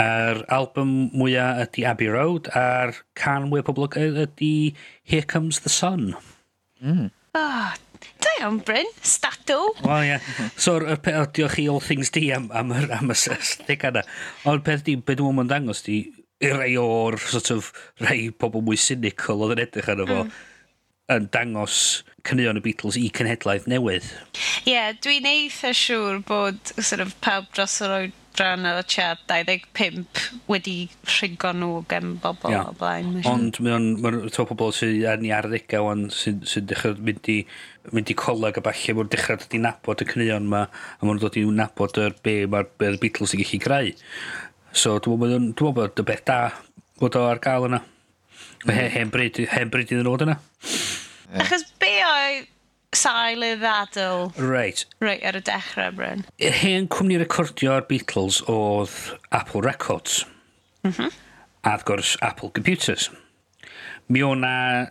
Yr 0.00 0.40
album 0.50 1.12
mwyaf 1.14 1.60
ydy 1.68 1.84
Abbey 1.86 2.08
Road 2.10 2.48
a'r 2.58 2.96
can 3.14 3.46
mwyaf 3.46 3.68
poblogaidd 3.68 4.16
ydy 4.24 4.74
Here 5.06 5.22
Comes 5.22 5.60
the 5.62 5.70
Sun. 5.70 6.16
Mm. 6.82 7.12
Oh, 7.38 7.74
da 8.24 8.32
iawn, 8.40 8.58
Bryn. 8.66 8.90
Statw. 9.06 9.60
Wel, 9.84 10.02
ie. 10.02 10.08
Yeah. 10.08 10.48
So, 10.56 10.80
y 10.82 10.96
peth, 10.98 11.30
diolch 11.38 11.60
i 11.62 11.68
all 11.70 11.78
things 11.82 12.10
di 12.14 12.32
am, 12.34 12.48
am, 12.50 12.72
am, 12.74 12.90
am 12.90 13.14
y 13.14 13.18
stig 13.18 13.86
yna. 13.86 14.02
Ond 14.50 14.64
peth 14.66 14.82
di, 14.88 14.96
beth 14.98 15.20
dwi'n 15.22 15.38
mynd 15.38 15.54
dangos 15.54 15.84
di, 15.86 16.00
i 16.42 16.50
rei 16.50 16.74
o'r 16.80 17.18
sort 17.22 17.52
of, 17.54 17.70
rei 18.02 18.32
pobl 18.34 18.66
mwy 18.66 18.80
cynical 18.80 19.46
oedd 19.46 19.54
yn 19.54 19.64
edrych 19.68 19.92
arno 19.94 20.08
fo, 20.10 20.18
mm. 20.24 20.34
yn 21.14 21.30
dangos 21.38 21.78
cynnion 22.26 22.58
y 22.58 22.64
Beatles 22.66 22.98
i 22.98 23.06
cenhedlaeth 23.14 23.70
newydd. 23.70 24.10
Ie, 24.66 24.74
yeah, 24.74 24.90
dwi'n 25.06 25.30
eitha 25.30 25.70
siŵr 25.70 26.18
bod 26.26 26.74
sort 26.80 27.06
of, 27.06 27.14
pawb 27.22 27.46
dros 27.54 27.78
yr 27.86 27.98
oed 28.00 28.20
adran 28.34 28.66
ar 28.66 28.80
y 28.82 28.84
chat 28.86 29.20
25 29.28 30.40
wedi 30.50 30.88
rhigo 31.06 31.52
nhw 31.54 31.84
gen 31.88 32.16
bobl 32.22 32.50
yeah. 32.50 32.68
o 32.68 32.74
blaen. 32.78 33.20
Ond 33.30 33.60
mae'n 33.62 33.86
ma 34.02 34.10
to 34.34 34.46
pobl 34.48 34.74
sydd 34.74 35.04
yn 35.12 35.26
i 35.28 35.32
arddegau 35.34 35.86
o'n 35.92 36.08
sy'n 36.10 36.42
sy 36.48 36.64
dechrau 36.66 36.98
mynd 36.98 37.30
i, 37.30 37.38
mynd 37.94 38.10
i 38.10 38.16
coleg 38.18 38.58
a 38.58 38.64
falle 38.66 38.96
mae'n 38.98 39.12
dechrau 39.12 39.38
dod 39.38 39.54
i 39.54 39.60
nabod 39.62 40.02
y 40.02 40.08
cynnion 40.10 40.48
yma 40.50 40.64
a 40.66 41.06
mae'n 41.06 41.22
dod 41.22 41.38
i 41.38 41.44
nabod 41.60 42.00
yr 42.02 42.16
be 42.26 42.40
mae'r 42.50 42.70
be 42.80 42.94
Beatles 43.04 43.36
yn 43.36 43.44
gallu 43.44 43.60
greu. 43.62 43.92
So 44.74 44.96
dwi'n 44.98 45.22
meddwl 45.22 45.76
bod 45.76 46.02
y 46.02 46.06
beth 46.08 46.24
da 46.30 46.40
bod 47.02 47.20
o 47.20 47.26
ar 47.28 47.42
gael 47.44 47.68
yna. 47.70 47.84
Mae 48.64 48.74
mm. 48.74 48.90
hen 48.96 49.14
bryd, 49.14 49.44
hen 49.52 49.70
bryd 49.70 49.92
iddyn 49.92 50.08
nhw 50.08 50.18
yna. 50.26 50.40
Yeah. 50.64 51.44
Achos 51.44 51.68
be 51.82 51.94
oedd 52.08 52.50
sail 52.98 53.44
y 53.44 53.54
ddadl. 53.60 54.30
Right. 54.38 54.84
Right, 55.00 55.22
ar 55.26 55.38
y 55.38 55.42
dechrau, 55.44 55.92
Bryn. 55.94 56.24
Hen 56.38 56.88
cwmni 56.92 57.18
recordio'r 57.22 57.86
Beatles 57.88 58.40
oedd 58.50 58.94
Apple 59.30 59.64
Records. 59.66 60.24
Mm 60.84 60.92
-hmm. 60.96 61.14
A 61.64 61.74
wrth 61.74 61.86
gwrs, 61.88 62.16
Apple 62.20 62.50
Computers. 62.50 63.10
Mi 64.06 64.22
o 64.22 64.34
na... 64.34 64.90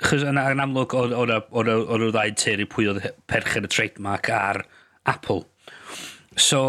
Chos 0.00 0.22
yna 0.24 0.46
yn 0.48 0.62
amlwg 0.64 0.94
o'n 0.96 1.12
o'r 1.12 2.04
ddau 2.08 2.30
teulu 2.32 2.64
pwy 2.72 2.86
oedd 2.88 3.10
perchen 3.28 3.66
y 3.66 3.68
trademark 3.68 4.30
ar 4.32 4.62
Apple. 5.04 5.42
So, 6.36 6.60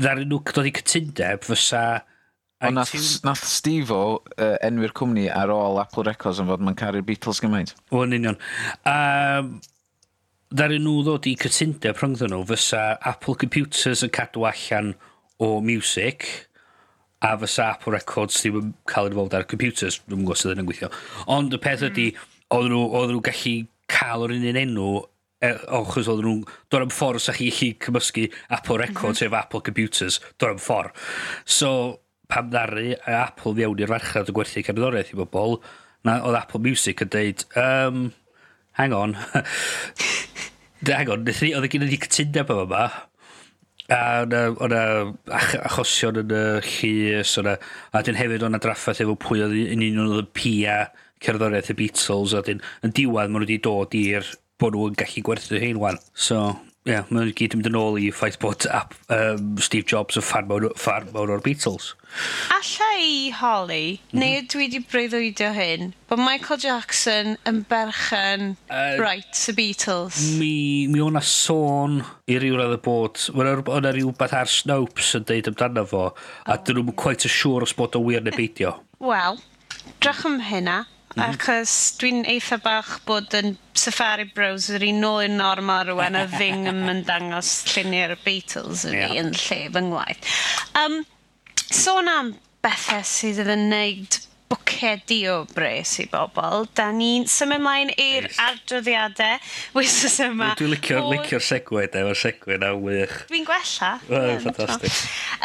ddaru 0.00 0.24
nhw 0.24 0.40
dod 0.48 0.68
i 0.70 0.72
cytundeb 0.72 1.44
fysa 1.44 1.82
Ond 2.60 2.76
nath, 2.76 2.94
iTunes... 2.94 3.20
nath 3.24 3.44
Steve-o 3.48 4.00
uh, 4.20 4.56
enwi'r 4.66 4.92
cwmni 4.96 5.28
ar 5.32 5.52
ôl 5.54 5.80
Apple 5.80 6.04
Records 6.10 6.42
yn 6.42 6.48
fod 6.50 6.64
ma'n 6.64 6.78
caru'r 6.78 7.06
Beatles 7.06 7.40
gymaint. 7.40 7.74
O, 7.90 8.02
yn 8.04 8.16
union. 8.18 8.40
Um, 8.88 9.54
Ddari 10.50 10.80
nhw 10.82 11.04
ddod 11.06 11.28
i 11.30 11.36
cytundeb 11.38 12.00
rhwngddyn 12.00 12.32
nhw 12.34 12.42
fysa 12.48 12.82
Apple 13.06 13.36
Computers 13.38 14.00
yn 14.02 14.10
cadw 14.10 14.48
allan 14.48 14.96
o 15.38 15.60
music 15.62 16.26
a 17.22 17.36
fysa 17.38 17.68
Apple 17.76 17.94
Records 17.94 18.40
ddim 18.40 18.58
yn 18.58 18.72
cael 18.90 19.10
ei 19.10 19.16
fod 19.16 19.36
ar 19.36 19.46
computers, 19.48 20.00
dwi'n 20.08 20.24
gwybod 20.24 20.40
sydd 20.40 20.58
yn 20.58 20.66
gweithio. 20.68 20.90
Ond 21.30 21.54
y 21.54 21.60
peth 21.62 21.84
ydy, 21.86 22.08
hmm. 22.16 22.34
oedd 22.56 22.68
nhw, 22.72 22.82
oedd 22.98 23.14
nhw 23.14 23.22
gallu 23.28 23.54
cael 23.94 24.26
o'r 24.26 24.34
un 24.34 24.46
un 24.50 24.60
enw 24.64 24.90
e, 25.44 25.52
ochos 25.78 26.10
oedd 26.10 26.24
nhw'n 26.24 26.44
dod 26.72 26.86
am 26.86 26.92
ffordd 26.94 27.24
sa'ch 27.24 27.40
chi 27.40 27.50
chi 27.54 27.70
cymysgu 27.86 28.26
Apple 28.48 28.80
Records 28.82 29.20
mm 29.20 29.28
-hmm. 29.28 29.30
efo 29.30 29.40
Apple 29.44 29.64
Computers, 29.68 30.20
dod 30.38 30.56
am 30.56 30.62
ffordd. 30.62 30.96
So, 31.44 31.70
pam 32.30 32.50
ddaru 32.52 32.94
Apple 33.10 33.54
fewn 33.58 33.82
i'r 33.82 33.92
farchnad 33.92 34.30
o 34.30 34.36
gwerthu 34.36 34.64
cerddoriaeth 34.66 35.12
i 35.14 35.20
bobl, 35.20 35.58
na 36.06 36.20
oedd 36.24 36.38
Apple 36.38 36.62
Music 36.64 37.02
yn 37.04 37.12
deud, 37.12 37.44
um, 37.60 38.08
hang 38.78 38.96
on, 38.96 39.16
hang 40.88 41.12
on, 41.12 41.26
ni, 41.26 41.54
oedd 41.56 41.70
gen 41.72 41.86
i 41.86 41.90
ni 41.90 42.00
cytundeb 42.06 42.52
yma 42.54 42.66
yma, 42.66 42.88
a 43.90 44.00
oedd 44.22 44.36
e, 44.36 44.78
e 44.78 45.34
ach, 45.34 45.54
achosion 45.66 46.22
yn 46.22 46.34
y 46.36 46.44
llys, 46.66 47.36
e, 47.42 47.56
a 47.92 48.04
dyn 48.06 48.18
hefyd 48.20 48.38
oedd 48.38 48.50
yna 48.52 48.62
draffaeth 48.62 49.02
efo 49.04 49.18
pwy 49.20 49.44
oedd 49.46 49.56
yn 49.66 49.84
un 49.90 50.02
oedd 50.06 50.22
y 50.22 50.26
pia 50.38 50.80
cerddoriaeth 51.24 51.74
y 51.74 51.78
Beatles, 51.82 52.36
a 52.38 52.44
dyn 52.46 52.62
yn 52.86 52.94
diwedd 52.96 53.32
maen 53.32 53.42
nhw 53.42 53.48
wedi 53.48 53.60
dod 53.66 53.96
i'r 53.98 54.28
bod 54.60 54.76
nhw'n 54.76 54.98
gallu 55.00 55.24
gwerthu 55.26 55.60
hyn 55.60 55.80
wan. 55.80 55.98
So, 56.14 56.54
Ie, 56.88 56.94
yeah, 56.94 57.08
mae'n 57.12 57.34
gyd 57.36 57.52
yn 57.52 57.60
mynd 57.60 57.68
yn 57.68 57.76
ôl 57.76 57.98
i 58.00 58.06
ffaith 58.08 58.38
bod 58.40 58.64
ap, 58.72 58.94
um, 59.12 59.50
Steve 59.60 59.84
Jobs 59.84 60.16
yn 60.16 60.24
fan 60.24 60.46
mawr, 60.48 60.64
fan 60.80 61.10
mawr 61.12 61.34
o'r 61.34 61.42
Beatles. 61.44 61.90
Alla 62.56 62.86
i, 62.96 63.18
holi, 63.36 63.98
mm. 63.98 64.16
neu 64.16 64.38
dwi 64.48 64.62
wedi 64.62 64.80
breuddwydio 64.88 65.50
hyn, 65.52 65.90
bod 66.08 66.22
Michael 66.24 66.62
Jackson 66.62 67.34
yn 67.50 67.58
berchen 67.68 68.54
uh, 68.72 68.96
right 68.96 69.42
y 69.52 69.54
Beatles. 69.58 70.22
Mi, 70.40 70.88
mi 70.88 71.04
o'na 71.04 71.20
sôn 71.20 72.00
i 72.24 72.38
ryw 72.40 72.56
radd 72.56 72.78
y 72.78 72.80
bod, 72.88 73.26
o'na 73.36 73.92
rhywbeth 73.92 74.38
ar 74.40 74.48
Snopes 74.48 75.12
yn 75.20 75.28
deud 75.28 75.52
amdano 75.52 75.84
fo, 75.92 76.06
oh. 76.14 76.24
a 76.48 76.56
dyn 76.64 76.80
nhw'n 76.80 76.96
quite 76.96 77.28
yn 77.28 77.36
siŵr 77.36 77.68
os 77.68 77.76
bod 77.76 78.00
o 78.00 78.06
wir 78.08 78.24
neu 78.24 78.32
beidio. 78.40 78.78
Wel, 79.04 79.36
drach 80.00 80.24
am 80.24 80.40
hynna, 80.48 80.86
Mm 81.10 81.22
-hmm. 81.22 81.34
Achos 81.34 81.72
dwi'n 81.98 82.20
eitha 82.30 82.60
bach 82.62 83.00
bod 83.06 83.34
yn 83.34 83.56
Safari 83.74 84.28
browser 84.34 84.82
i 84.86 84.92
nôl 84.94 85.24
yn 85.24 85.40
norma 85.40 85.80
rwan 85.88 86.18
a 86.18 86.26
ddim 86.30 86.68
yn 86.70 86.84
mynd 86.86 87.08
dangos 87.08 87.50
lluniau'r 87.72 88.14
Beatles 88.22 88.84
yn 88.86 88.94
yeah. 88.94 89.16
yn 89.18 89.32
lle 89.34 89.60
fy 89.74 89.82
ngwaith. 89.88 90.30
Um, 90.78 91.00
sôn 91.66 92.10
am 92.12 92.34
bethau 92.62 93.02
sydd 93.06 93.42
yn 93.42 93.66
wneud 93.66 94.20
bwcedi 94.50 95.20
o 95.30 95.36
bres 95.54 95.92
i 96.02 96.06
bobl, 96.10 96.64
da 96.74 96.88
ni'n 96.94 97.26
symud 97.30 97.60
ymlaen 97.60 97.92
i'r 97.94 98.26
nice. 98.26 98.40
adroddiadau 98.46 99.38
wythnos 99.76 100.18
yma. 100.24 100.50
Dwi'n 100.58 100.74
licio'r 100.74 101.04
o... 101.04 101.12
licio 101.12 101.40
segwe, 101.42 101.86
da, 101.92 102.02
mae'r 102.06 102.18
segwe 102.18 102.58
na 102.62 102.72
wych. 102.74 103.16
Dwi'n 103.30 103.46
gwella. 103.48 103.92
Oh, 104.08 104.26
yeah, 104.26 104.42
fantastic. 104.42 104.94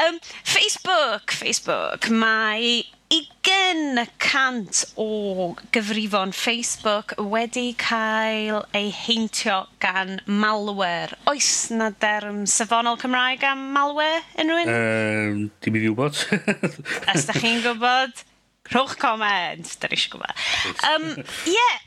Um, 0.06 0.20
Facebook, 0.56 1.36
Facebook, 1.38 2.10
mae 2.10 2.84
20 3.10 4.08
cant 4.18 4.84
o 4.98 5.56
gyfrifon 5.72 6.34
Facebook 6.34 7.14
wedi 7.18 7.74
cael 7.78 8.66
ei 8.74 8.90
heintio 8.92 9.66
gan 9.80 10.20
malware. 10.26 11.18
Oes 11.30 11.70
na 11.70 11.92
derm 12.02 12.46
safonol 12.50 12.98
Cymraeg 13.02 13.44
am 13.46 13.68
malware 13.76 14.24
unrhyw 14.42 14.64
un? 14.64 14.74
Um, 14.76 15.42
dim 15.62 15.78
i 15.78 15.84
fi 15.84 15.92
wybod. 15.94 16.22
Os 17.14 17.28
da 17.30 17.38
chi'n 17.38 17.62
gwybod, 17.66 18.26
rhowch 18.74 18.98
comment, 19.02 19.76
da 19.80 19.92
ni 19.92 20.00
eisiau 20.00 20.18
gwybod. 20.18 20.46
Um, 20.90 21.10
yeah, 21.50 21.78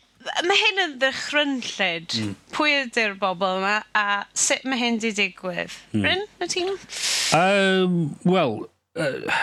mae 0.46 0.61
hyn 0.62 0.83
yn 0.87 0.98
ddychrynllid. 1.02 2.18
Mm. 2.22 2.35
Pwy 2.54 2.76
ydy'r 2.85 3.18
bobl 3.20 3.59
yma 3.59 3.78
a 3.98 4.09
sut 4.38 4.66
mae 4.68 4.81
hyn 4.81 5.02
di 5.02 5.14
digwydd? 5.16 5.74
Mm. 5.96 6.07
Ryn, 6.07 6.26
na 6.38 6.50
ti'n? 6.52 6.74
Um, 7.37 7.98
Wel, 8.28 8.61
uh, 8.98 9.40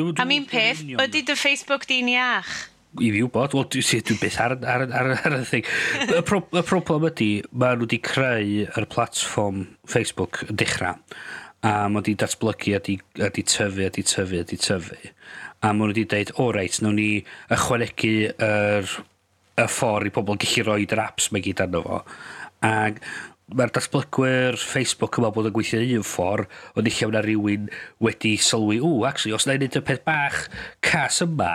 Am 0.00 0.30
un 0.32 0.46
peth, 0.48 0.80
ydy 0.88 1.20
dy 1.28 1.34
Facebook 1.36 1.82
di'n 1.84 2.08
iach? 2.14 2.52
I 2.96 3.10
fi 3.12 3.20
wybod, 3.24 3.52
wel 3.52 3.66
dwi'n 3.72 4.04
dwi 4.08 4.16
beth 4.22 4.38
ar, 4.40 4.54
ar, 4.56 4.84
ar, 4.88 5.10
ar, 5.18 5.34
y 5.36 5.44
thing. 5.48 5.68
Y, 6.06 6.22
pro, 6.28 6.40
y 6.48 6.62
problem 6.64 7.10
ydy, 7.10 7.28
mae 7.52 7.76
nhw 7.76 7.84
wedi 7.84 7.98
creu 8.04 8.64
yr 8.64 8.86
platform 8.92 9.66
Facebook 9.88 10.40
yn 10.46 10.56
dechrau. 10.62 10.96
A 11.60 11.74
mae 11.92 12.00
wedi 12.00 12.16
datblygu 12.20 12.72
a 12.78 12.80
di, 12.84 12.96
a 13.20 13.28
di 13.28 13.44
tyfu, 13.44 13.84
a 13.84 13.92
di 13.92 14.04
tyfu, 14.08 14.40
a 14.40 14.48
di 14.48 14.60
tyfu. 14.60 14.96
A 15.60 15.74
mae 15.74 15.82
nhw 15.82 15.92
wedi 15.92 16.06
dweud, 16.08 16.32
o 16.40 16.48
reit, 16.56 16.80
nawn 16.80 16.96
ni 16.96 17.10
ychwanegu 17.52 18.14
yr, 18.32 18.96
y 19.60 19.68
ffordd 19.68 20.08
i 20.08 20.14
pobl 20.16 20.40
gallu 20.40 20.66
rhoi 20.70 20.88
yr 20.88 21.04
apps 21.04 21.28
mae 21.32 21.44
gyd 21.44 21.60
arno 21.66 21.84
fo. 21.84 22.00
Ac 22.64 23.04
mae'r 23.52 23.72
datblygwyr 23.74 24.56
Facebook 24.60 25.18
yma 25.20 25.32
bod 25.34 25.50
yn 25.50 25.54
gweithio 25.56 25.82
un 25.98 26.06
ffordd, 26.06 26.48
ond 26.78 26.88
eich 26.88 27.02
yna 27.04 27.22
rhywun 27.24 27.68
wedi 28.04 28.36
sylwi, 28.40 28.80
ww, 28.80 29.04
actually, 29.08 29.34
os 29.36 29.46
na 29.48 29.56
i 29.56 29.60
wneud 29.60 29.78
y 29.78 29.84
peth 29.84 30.04
bach 30.08 30.46
cas 30.84 31.20
yma, 31.24 31.52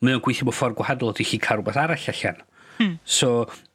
mae 0.00 0.16
o'n 0.16 0.24
gweithio 0.24 0.48
mewn 0.48 0.56
ffordd 0.56 0.78
gwahanol, 0.78 1.14
dwi'n 1.16 1.30
chi 1.30 1.40
cael 1.42 1.60
rhywbeth 1.60 1.80
arall 1.80 2.08
allan. 2.12 2.46
Hmm. 2.80 2.96
So, 3.04 3.30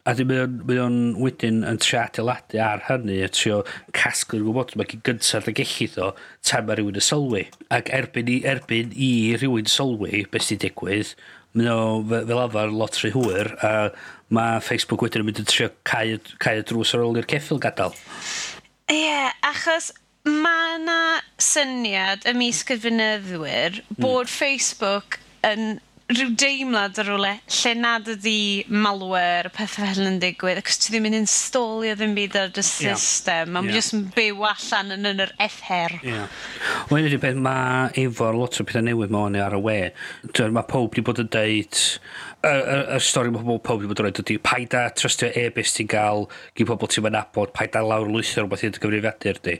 a 0.05 0.15
dwi'n 0.17 0.61
mae 0.65 0.79
o'n 0.81 0.99
wedyn 1.21 1.59
yn 1.69 1.77
trio 1.81 1.99
adeiladu 2.01 2.57
ar 2.61 2.83
hynny, 2.87 3.19
a 3.25 3.29
trio 3.29 3.59
casglu'r 3.93 4.45
gwybod, 4.47 4.73
mae 4.77 4.89
gen 4.89 5.03
gyntaf 5.09 5.49
y 5.49 5.53
gellid 5.59 5.99
o, 6.01 6.11
tan 6.45 6.65
mae 6.65 6.79
rhywun 6.79 6.97
yn 6.97 7.05
sylwi. 7.05 7.43
Ac 7.73 7.91
erbyn 7.93 8.31
i, 8.33 8.39
erbyn 8.49 8.93
i 8.97 9.11
rhywun 9.37 9.69
sylwi, 9.69 10.23
beth 10.33 10.47
sy'n 10.49 10.61
digwydd, 10.65 11.13
mae 11.55 11.71
o 11.71 12.03
fel 12.09 12.41
arfer 12.43 12.73
lot 12.73 12.99
rhy 12.99 13.11
hwyr 13.15 13.51
a 13.63 13.73
mae 14.35 14.61
Facebook 14.63 15.05
wedyn 15.05 15.23
yn 15.23 15.29
mynd 15.29 15.43
yn 15.43 15.49
trio 15.49 15.69
cael, 15.87 16.19
cael 16.41 16.63
y 16.63 16.65
drws 16.67 16.95
ar 16.97 17.05
ôl 17.05 17.19
i'r 17.21 17.29
ceffil 17.29 17.61
gadael. 17.61 17.95
Ie, 18.91 18.97
yeah, 18.97 19.31
achos 19.45 19.91
mae 20.25 20.79
yna 20.79 20.99
syniad 21.41 22.25
ym 22.29 22.41
mis 22.41 22.63
cyfynyddwyr 22.67 23.79
hmm. 23.79 23.99
bod 24.01 24.25
mm. 24.25 24.33
Facebook 24.33 25.19
yn 25.45 25.77
rhyw 26.05 26.35
deimlad 26.37 26.99
ar 27.01 27.07
rwle 27.09 27.31
lle 27.49 27.71
nad 27.79 28.09
ydi 28.11 28.65
malware, 28.69 29.49
pethau 29.55 29.87
fel 29.87 30.05
yn 30.05 30.19
digwydd, 30.21 30.59
ac 30.61 30.69
ti 30.69 30.91
ddim 30.93 31.07
yn 31.09 31.15
installio 31.17 31.95
ddim 31.97 32.11
byd 32.13 32.35
ar 32.37 32.51
y 32.53 32.63
system, 32.65 33.55
yeah. 33.55 33.57
a 33.57 33.63
yeah. 33.65 33.73
jyst 33.73 33.95
yn 33.97 34.03
byw 34.13 34.43
allan 34.51 34.93
yn 34.93 35.09
yn 35.09 35.23
yr 35.25 35.31
ether. 35.41 35.95
Yeah. 36.05 36.27
Wel, 36.91 37.07
ydy 37.09 37.17
beth 37.23 37.39
mae 37.47 37.89
efo 38.03 38.29
lot 38.37 38.59
o 38.61 38.65
pethau 38.69 38.85
newydd 38.85 39.15
mae 39.15 39.31
o'n 39.31 39.37
ar 39.47 39.57
y 39.57 39.61
we. 39.65 39.79
Mae 40.29 40.69
pob 40.69 40.91
wedi 40.91 41.03
bod 41.07 41.23
yn 41.23 41.31
deud, 41.33 41.79
y 42.45 42.51
y, 42.53 42.77
y 42.93 42.99
stori 43.01 43.33
mae 43.33 43.41
pobl 43.41 43.63
pob 43.65 43.81
wedi 43.81 43.89
bod 43.89 44.03
yn 44.03 44.07
rhaid 44.09 44.21
ydy, 44.21 44.37
paid 44.45 44.77
a 44.77 44.83
trystio 44.93 45.31
e-bus 45.41 45.73
ti'n 45.79 45.89
gael 45.89 46.27
gyda 46.53 46.75
pobl 46.75 46.91
ti'n 46.93 47.07
mynd 47.07 47.17
abod, 47.23 47.53
paid 47.57 47.79
a 47.79 47.81
lawr 47.81 48.11
lwytho 48.11 48.43
rhywbeth 48.43 48.67
i'n 48.67 48.77
gyfrifiadur 48.77 49.41
di. 49.49 49.57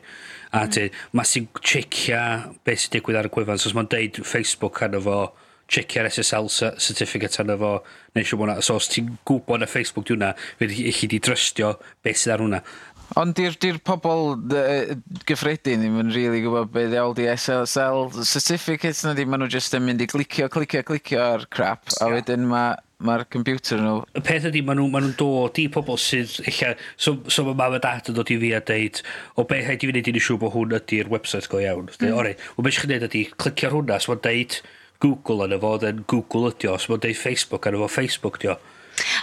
A 0.54 0.68
mm. 0.70 1.02
mae 1.18 1.32
sy'n 1.32 1.50
checio 1.58 2.22
beth 2.62 2.86
sy'n 2.86 2.94
digwydd 3.00 3.18
ar 3.24 3.32
y 3.32 3.34
gwefan, 3.34 3.58
so 3.58 3.72
os 3.72 3.76
mae'n 3.80 3.90
deud 3.96 4.22
Facebook 4.22 4.84
arno 4.86 5.02
fo, 5.02 5.18
checio'r 5.72 6.10
SSL 6.10 6.50
certificate 6.78 7.42
arno 7.42 7.58
fo, 7.62 7.72
neu 8.16 8.28
siw 8.28 8.40
bod 8.42 8.54
So, 8.66 8.80
os 8.80 8.90
ti'n 8.92 9.16
gwybod 9.28 9.64
na 9.64 9.70
Facebook 9.70 10.08
diwna, 10.10 10.34
fe 10.60 10.70
i 10.70 10.94
chi 10.96 11.10
di 11.12 11.22
drystio 11.24 11.76
beth 12.06 12.22
sydd 12.22 12.36
ar 12.36 12.46
hwnna. 12.46 12.62
Ond 13.22 13.36
di'r 13.38 13.54
di 13.62 13.70
pobl 13.86 14.34
gyffredin 15.30 15.84
ddim 15.84 16.00
yn 16.02 16.14
really 16.16 16.42
gwybod 16.42 16.72
beth 16.74 16.90
ddiawl 16.90 17.14
di 17.18 17.28
SSL 17.30 18.10
certificates 18.26 19.04
na 19.06 19.14
di, 19.18 19.28
maen 19.30 19.46
nhw 19.46 19.52
jyst 19.54 19.78
yn 19.78 19.86
mynd 19.86 20.02
i 20.02 20.10
glicio, 20.10 20.50
clicio, 20.52 20.82
clicio 20.88 21.22
ar 21.22 21.46
crap, 21.54 21.94
a 22.02 22.10
wedyn 22.14 22.48
mae 22.50 22.74
mae'r 23.06 23.26
computer 23.30 23.82
nhw... 23.82 24.00
Y 24.16 24.22
peth 24.26 24.48
ydy, 24.50 24.62
maen 24.66 24.80
nhw'n 24.80 24.94
ma 24.94 25.02
nhw 25.04 25.14
dod 25.20 25.60
i 25.62 25.68
pobl 25.72 26.00
sydd... 26.02 26.38
eich... 26.48 26.62
so, 26.96 27.18
so 27.28 27.44
mae 27.48 27.58
mam 27.60 27.76
a 27.78 27.82
dad 27.84 28.10
yn 28.12 28.18
dod 28.18 28.32
i 28.32 28.40
fi 28.42 28.52
a 28.56 28.62
deud, 28.66 29.02
o 29.36 29.46
be 29.50 29.60
haid 29.66 29.84
i 29.84 29.90
fi 29.90 29.94
wneud 29.94 30.10
i 30.10 30.16
ni 30.16 30.24
siw 30.24 30.40
bod 30.42 30.56
hwn 30.56 30.78
ydy'r 30.80 31.12
website 31.12 31.52
go 31.52 31.62
iawn. 31.62 31.92
Mm. 32.00 32.16
Ori, 32.16 32.34
o 32.56 32.64
beth 32.64 32.72
ydych 32.72 32.82
chi'n 32.82 32.92
gwneud 32.94 33.08
ydy, 33.10 33.24
clicio 33.36 33.72
hwnna, 33.76 34.00
so 34.00 34.14
mae'n 34.14 34.24
deud, 34.26 34.58
Google 35.04 35.48
yna 35.48 35.60
fo, 35.62 35.76
then 35.82 36.06
Google 36.08 36.52
ydi 36.52 36.70
o. 36.72 36.78
Os 36.80 36.88
mae'n 36.92 37.04
deud 37.04 37.20
Facebook 37.20 37.68
yna 37.70 37.82
fo, 37.84 37.92
Facebook 37.92 38.40
ydi 38.42 38.54
o. 38.54 38.58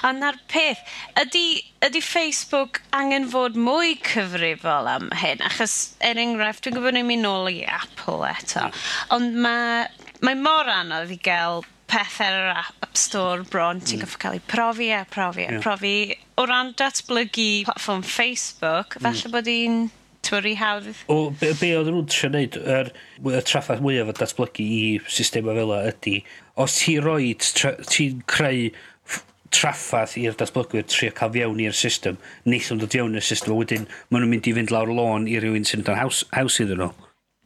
A 0.05 0.11
na'r 0.13 0.37
peth, 0.53 0.83
ydy, 1.17 1.47
ydy 1.87 2.03
Facebook 2.05 2.83
angen 2.97 3.25
fod 3.33 3.57
mwy 3.57 3.95
cyfrifol 4.05 4.89
am 4.91 5.09
hyn? 5.17 5.41
Achos, 5.49 5.95
er 6.05 6.21
enghraifft, 6.21 6.67
dwi'n 6.67 6.77
gwybod 6.77 6.99
ni'n 6.99 7.09
mynd 7.09 7.25
nôl 7.25 7.49
i 7.49 7.63
Apple 7.65 8.21
eto. 8.29 8.69
Ond 9.17 9.39
mae 9.41 9.87
mae 10.23 10.39
mor 10.39 10.69
anodd 10.71 11.11
i 11.11 11.19
gael 11.19 11.65
pethau 11.91 12.29
ar 12.29 12.37
yr 12.39 12.61
App 12.63 12.99
Store 12.99 13.43
bron, 13.49 13.81
ti'n 13.83 13.99
mm. 13.99 14.05
goffo 14.05 14.21
cael 14.23 14.37
ei 14.39 14.45
profi 14.53 14.93
a 14.95 15.03
profi 15.09 15.47
a 15.47 15.57
yeah. 15.57 15.65
profi. 15.65 15.97
O 16.41 16.47
ran 16.49 16.73
datblygu 16.79 17.65
platform 17.67 18.05
Facebook, 18.07 18.97
mm. 18.97 19.05
falle 19.09 19.29
mm. 19.29 19.35
bod 19.35 19.51
i'n 19.53 19.83
twri 20.27 20.55
hawdd. 20.59 20.89
O, 21.11 21.31
be, 21.41 21.53
be 21.59 21.73
oedd 21.79 21.91
nhw'n 21.91 22.09
trio 22.11 22.31
wneud, 22.31 22.59
yr 22.63 22.91
er, 22.93 22.95
er 23.39 23.47
traffaith 23.49 23.83
mwyaf 23.85 24.13
o 24.13 24.17
datblygu 24.17 24.65
i 24.65 24.81
systema 25.11 25.55
fel 25.57 25.75
ydy, 25.81 26.17
os 26.63 26.79
ti 26.81 26.97
roi, 27.03 27.33
ti'n 27.39 28.23
creu 28.31 28.71
traffath 29.53 30.17
i'r 30.21 30.37
datblygwyr 30.39 30.87
trio 30.89 31.13
cael 31.17 31.33
fiewn 31.35 31.61
i'r 31.63 31.77
system, 31.77 32.19
neith 32.49 32.71
nhw'n 32.71 32.83
dod 32.83 32.95
fiewn 32.95 33.19
i'r 33.19 33.27
system, 33.27 33.55
a 33.55 33.59
wedyn 33.61 33.89
maen 34.09 34.25
nhw'n 34.25 34.33
mynd 34.33 34.49
i 34.49 34.55
fynd 34.57 34.73
lawr 34.73 34.93
lôn 34.97 35.29
i 35.29 35.39
rywun 35.43 35.67
sy'n 35.69 35.85
dod 35.87 35.99
haws, 36.01 36.23
haws 36.33 36.61
iddyn 36.65 36.81
nhw. 36.83 36.93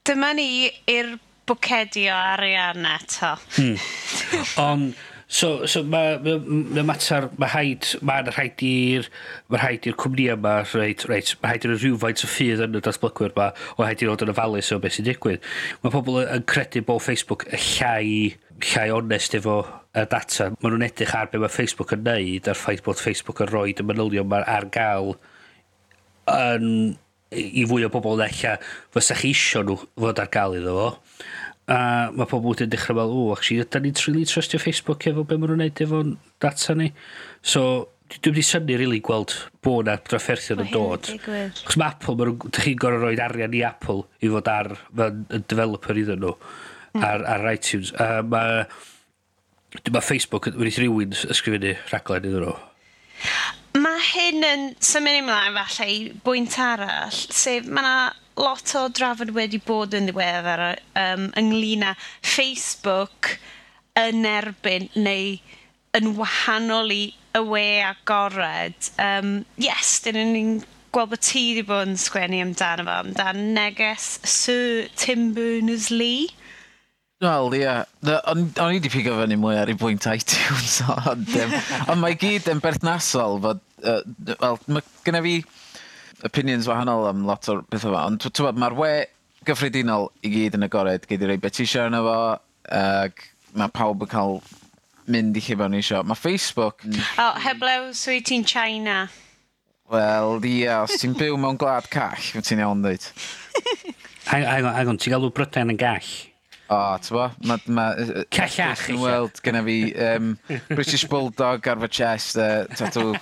Dyma 0.06 0.30
ni 0.38 0.48
i'r 0.92 1.16
bwcedio 1.46 2.14
arian 2.14 2.86
eto. 2.90 3.34
Hmm. 3.56 3.76
Ond 4.68 5.05
So, 5.28 5.66
so 5.66 5.82
mae 5.82 6.18
ma, 6.22 6.36
ma 6.46 6.82
mater, 6.86 7.24
mae 7.34 7.50
haid, 7.50 7.86
mae'n 8.06 8.28
rhaid 8.30 8.62
i'r 8.62 9.08
ma 9.50 9.58
rhaid 9.58 9.88
i'r 9.90 9.96
cwmni 9.98 10.28
yma, 10.36 10.52
reit, 10.70 11.02
reit, 11.10 11.32
mae 11.42 11.56
haid 11.56 11.66
i'r 11.66 11.74
rhywfaint 11.74 12.22
o 12.22 12.30
ffydd 12.30 12.62
yn 12.68 12.78
y 12.78 12.82
datblygwyr 12.86 13.34
yma, 13.34 13.48
o 13.74 13.82
haid 13.82 14.04
i'r 14.04 14.12
oed 14.12 14.22
yn 14.22 14.30
ofalus 14.30 14.70
o 14.70 14.78
beth 14.82 14.94
sy'n 14.94 15.08
digwydd. 15.08 15.48
Mae 15.82 15.94
pobl 15.94 16.20
yn 16.22 16.46
credu 16.46 16.84
bod 16.86 17.02
Facebook 17.02 17.42
y 17.50 17.58
llai, 17.58 18.12
llai 18.70 18.86
onest 18.94 19.34
efo 19.34 19.56
y 19.96 20.04
data. 20.12 20.52
Mae 20.60 20.70
nhw'n 20.70 20.86
edrych 20.86 21.16
ar 21.18 21.32
beth 21.32 21.42
mae 21.42 21.54
Facebook 21.56 21.96
yn 21.96 22.06
neud 22.06 22.52
a'r 22.52 22.60
ffaith 22.60 22.84
bod 22.86 23.02
Facebook 23.02 23.42
yn 23.42 23.50
rhoi 23.50 23.74
y 23.74 23.88
manylion 23.88 24.30
mae 24.30 24.46
ar 24.46 24.68
gael 24.78 25.16
yn, 26.30 26.94
i 27.34 27.66
fwy 27.66 27.82
o 27.82 27.90
bobl 27.90 28.20
ddechrau 28.20 28.62
fysa 28.94 29.18
chi 29.18 29.34
isio 29.34 29.66
nhw 29.66 29.80
fod 29.98 30.22
ar 30.22 30.30
gael 30.30 30.54
iddo 30.60 30.76
fo 30.78 30.88
A 31.66 31.78
mae 32.14 32.28
pobl 32.30 32.52
wedi'n 32.52 32.70
dechrau 32.70 32.94
fel, 32.94 33.10
o, 33.10 33.22
actually, 33.34 33.66
da 33.66 33.80
ni'n 33.82 33.96
trili 33.98 34.20
really 34.20 34.30
trustio 34.30 34.60
Facebook 34.62 35.08
efo 35.10 35.24
be 35.26 35.38
maen 35.38 35.50
nhw'n 35.50 35.64
neud 35.64 35.80
efo 35.82 36.02
data 36.42 36.76
ni. 36.78 36.92
So, 37.42 37.62
dwi 38.06 38.30
wedi 38.30 38.44
syni 38.46 38.76
rili 38.76 38.84
really 38.84 39.00
gweld 39.02 39.34
bod 39.66 39.88
na 39.88 39.96
drafferthion 39.98 40.62
yn 40.62 40.70
dod. 40.70 41.08
Chos 41.58 41.78
mae 41.80 41.90
Apple, 41.90 42.14
da 42.22 42.62
chi'n 42.62 42.78
gorau 42.78 43.02
rhoi 43.02 43.18
arian 43.22 43.56
i 43.58 43.64
Apple 43.66 44.04
i 44.22 44.30
fod 44.30 44.50
ar 44.50 44.70
y 44.94 45.40
developer 45.50 45.98
iddyn 45.98 46.22
nhw 46.22 46.36
mm. 46.36 47.02
ar, 47.02 47.24
ar 47.34 47.48
iTunes. 47.50 47.90
A 47.98 48.22
mae 48.22 48.62
ma 49.90 50.04
Facebook 50.04 50.46
wedi 50.54 50.76
rhywun 50.78 51.16
ysgrifennu 51.34 51.74
rhaglen 51.90 52.30
iddyn 52.30 52.46
nhw. 52.46 52.54
Mae 53.82 54.06
hyn 54.12 54.46
yn 54.46 54.68
symud 54.78 55.18
ymlaen 55.24 55.58
falle 55.58 55.90
i 55.90 55.98
bwynt 56.24 56.54
arall, 56.62 57.18
sef 57.34 57.66
mae 57.66 58.14
lot 58.36 58.74
o 58.76 58.86
drafod 58.92 59.32
wedi 59.36 59.60
bod 59.64 59.94
yn 59.96 60.10
ddiweddar 60.10 60.64
um, 61.00 61.28
ynglyn 61.40 61.86
â 61.88 61.94
Facebook 62.20 63.36
yn 63.96 64.26
erbyn 64.28 64.90
neu 64.94 65.36
yn 65.96 66.12
wahanol 66.18 66.92
i 66.92 67.02
y 67.36 67.42
we 67.44 67.66
agored. 67.84 68.76
Um, 69.00 69.44
yes, 69.60 69.98
dyn 70.04 70.20
ni'n 70.32 70.56
gweld 70.94 71.12
bod 71.12 71.22
ti 71.24 71.44
wedi 71.50 71.64
bod 71.68 71.90
yn 71.90 72.00
sgwennu 72.00 72.40
amdano 72.44 72.86
fo, 72.86 72.98
amdan 73.02 73.54
neges 73.56 74.16
Sir 74.24 74.88
Tim 74.96 75.32
Berners-Lee. 75.36 76.30
Wel, 77.24 77.54
ie. 77.56 77.62
Yeah. 77.64 77.84
O'n 78.28 78.48
i 78.60 78.76
wedi 78.76 78.92
pigo 78.92 79.16
fyny 79.16 79.38
mwy 79.40 79.56
ar 79.56 79.72
ei 79.72 79.78
bwynt 79.80 80.04
iTunes, 80.12 80.82
ond, 81.08 81.32
um, 81.40 81.54
ond 81.92 82.02
mae 82.02 82.16
gyd 82.20 82.48
yn 82.52 82.60
berthnasol 82.64 83.40
fod, 83.44 83.62
uh, 83.84 84.02
wel, 84.34 84.60
mae 84.68 84.84
genna 85.04 85.24
fi 85.24 85.38
opinions 86.24 86.68
wahanol 86.70 87.08
am 87.10 87.24
lot 87.28 87.48
o'r 87.52 87.62
beth 87.70 87.86
yma, 87.88 88.06
ond 88.08 88.26
mae'r 88.56 88.76
we 88.78 88.92
gyffredinol 89.46 90.10
i 90.26 90.32
gyd 90.32 90.56
yn 90.58 90.66
agored, 90.66 91.06
gyd 91.08 91.24
i 91.24 91.30
rei 91.30 91.40
beth 91.42 91.60
eisiau 91.62 91.90
yna 91.90 92.02
fo, 92.06 92.16
ac 92.76 93.26
mae 93.56 93.72
pawb 93.74 94.06
yn 94.06 94.10
cael 94.10 94.40
mynd 95.12 95.38
i 95.38 95.42
chi 95.44 95.56
fewn 95.58 95.76
eisiau. 95.78 96.06
Mae 96.06 96.18
Facebook... 96.18 96.82
Mm. 96.86 96.98
O, 96.98 97.28
oh, 97.28 97.40
heblew, 97.44 97.90
swy 97.96 98.20
ti'n 98.26 98.46
China. 98.48 99.04
Wel, 99.92 100.40
ia, 100.50 100.80
os 100.82 100.96
ti'n 100.98 101.14
byw 101.18 101.36
mewn 101.38 101.58
gwlad 101.60 101.86
call, 101.92 102.30
ti'n 102.42 102.64
iawn 102.64 102.82
dweud. 102.82 103.06
hang 104.32 104.88
on, 104.90 104.98
ti'n 104.98 105.14
galw 105.14 105.30
Brydain 105.34 105.70
yn 105.74 105.78
gall? 105.80 106.10
O, 106.66 106.78
ti'n 106.98 107.14
bo? 107.14 107.26
Ma, 107.46 107.56
ma, 107.70 107.84
Cellach. 108.34 108.86
Dwi'n 108.88 108.98
weld 108.98 109.38
gyda 109.44 109.62
fi 109.66 109.76
um, 110.02 110.32
British 110.72 111.04
Bulldog 111.10 111.68
ar 111.70 111.78
fy 111.84 111.90
chest. 112.00 112.40
Uh, 112.40 112.66
tatw. 112.74 113.12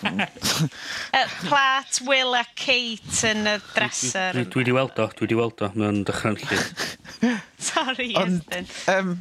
Plat, 1.49 2.01
Will 2.09 2.39
a 2.39 2.45
Kate 2.57 3.21
yn 3.35 3.45
y 3.51 3.59
dresser. 3.75 4.41
Dwi 4.41 4.63
wedi 4.63 4.77
weld 4.77 4.97
o, 4.97 5.11
dwi 5.13 5.27
wedi 5.27 5.39
weld 5.43 5.61
o. 5.61 5.71
Mae'n 5.77 6.03
dechrau'n 6.09 6.41
lle. 6.41 6.63
Sorry, 7.69 8.11
Iestyn. 8.17 8.71
Um, 8.95 9.15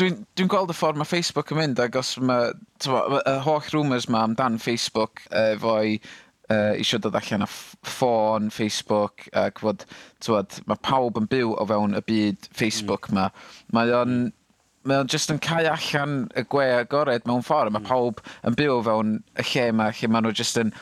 dwi'n 0.00 0.22
dwi 0.38 0.48
gweld 0.48 0.72
y 0.72 0.78
ffordd 0.78 1.00
mae 1.02 1.12
Facebook 1.12 1.52
yn 1.52 1.60
mynd, 1.60 1.84
ac 1.84 2.00
os 2.00 2.16
mae 2.24 2.54
y 2.88 3.36
holl 3.44 3.72
rumours 3.74 4.08
ma 4.08 4.24
amdan 4.26 4.56
Facebook 4.62 5.26
efo'i 5.28 5.98
uh, 6.52 6.74
eisiau 6.76 7.00
dod 7.02 7.16
allan 7.18 7.46
o 7.46 7.48
ffôn, 7.48 8.50
Facebook, 8.52 9.26
ac 9.38 9.62
fod, 9.62 9.86
tywed, 10.24 10.60
mae 10.68 10.80
pawb 10.84 11.18
yn 11.20 11.28
byw 11.32 11.54
o 11.56 11.66
fewn 11.70 11.96
y 11.98 12.02
byd 12.08 12.48
Facebook 12.56 13.10
mm. 13.10 13.18
ma. 13.18 13.28
Mae 13.76 13.94
o'n, 13.96 14.18
mm. 14.26 14.34
mae 14.88 15.02
o'n 15.02 15.12
just 15.12 15.32
yn 15.32 15.40
cael 15.42 15.70
allan 15.72 16.26
y 16.38 16.44
gwe 16.52 16.68
agored 16.80 17.28
mewn 17.28 17.46
ffordd. 17.46 17.74
Mae 17.74 17.82
mm. 17.82 17.88
pawb 17.88 18.22
yn 18.48 18.58
byw 18.58 18.76
o 18.78 18.82
fewn 18.88 19.16
y 19.38 19.46
lle 19.52 19.66
ma, 19.78 19.88
lle 19.96 20.12
mae 20.12 20.26
nhw 20.26 20.34
just 20.42 20.60
yn 20.60 20.74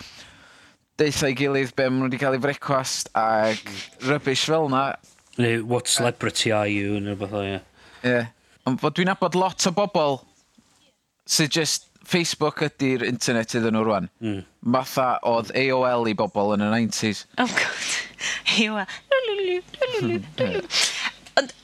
deitha 1.00 1.30
i 1.32 1.36
gilydd 1.36 1.72
be 1.78 1.86
maen 1.88 2.02
nhw 2.02 2.10
wedi 2.10 2.20
cael 2.20 2.36
ei 2.36 2.44
frecwast 2.44 3.12
ac 3.16 3.62
rybys 4.08 4.44
fel 4.50 4.68
yna. 4.68 4.84
Neu, 5.40 5.62
what 5.64 5.88
celebrity 5.88 6.52
are 6.52 6.68
you, 6.68 6.98
neu 7.00 7.14
rhywbeth 7.14 7.36
o, 7.38 7.44
ie. 7.46 7.60
Ie. 8.04 8.24
Ond 8.68 8.82
fod 8.82 8.98
dwi'n 8.98 9.12
abod 9.12 9.38
lot 9.38 9.64
o 9.68 9.72
bobl 9.72 10.18
sydd 11.30 11.54
just 11.54 11.89
Facebook 12.10 12.64
ydy'r 12.66 13.04
internet 13.06 13.54
iddyn 13.54 13.76
nhw 13.76 13.84
rwan. 13.86 14.10
Mm. 14.24 14.42
Matha 14.74 15.12
oedd 15.26 15.52
AOL 15.58 16.10
i 16.10 16.16
bobl 16.18 16.56
yn 16.56 16.66
y 16.66 16.70
90s. 16.72 17.24
Oh 17.38 17.50
god. 17.54 17.90
AOL. 18.58 18.86
Ond 21.38 21.54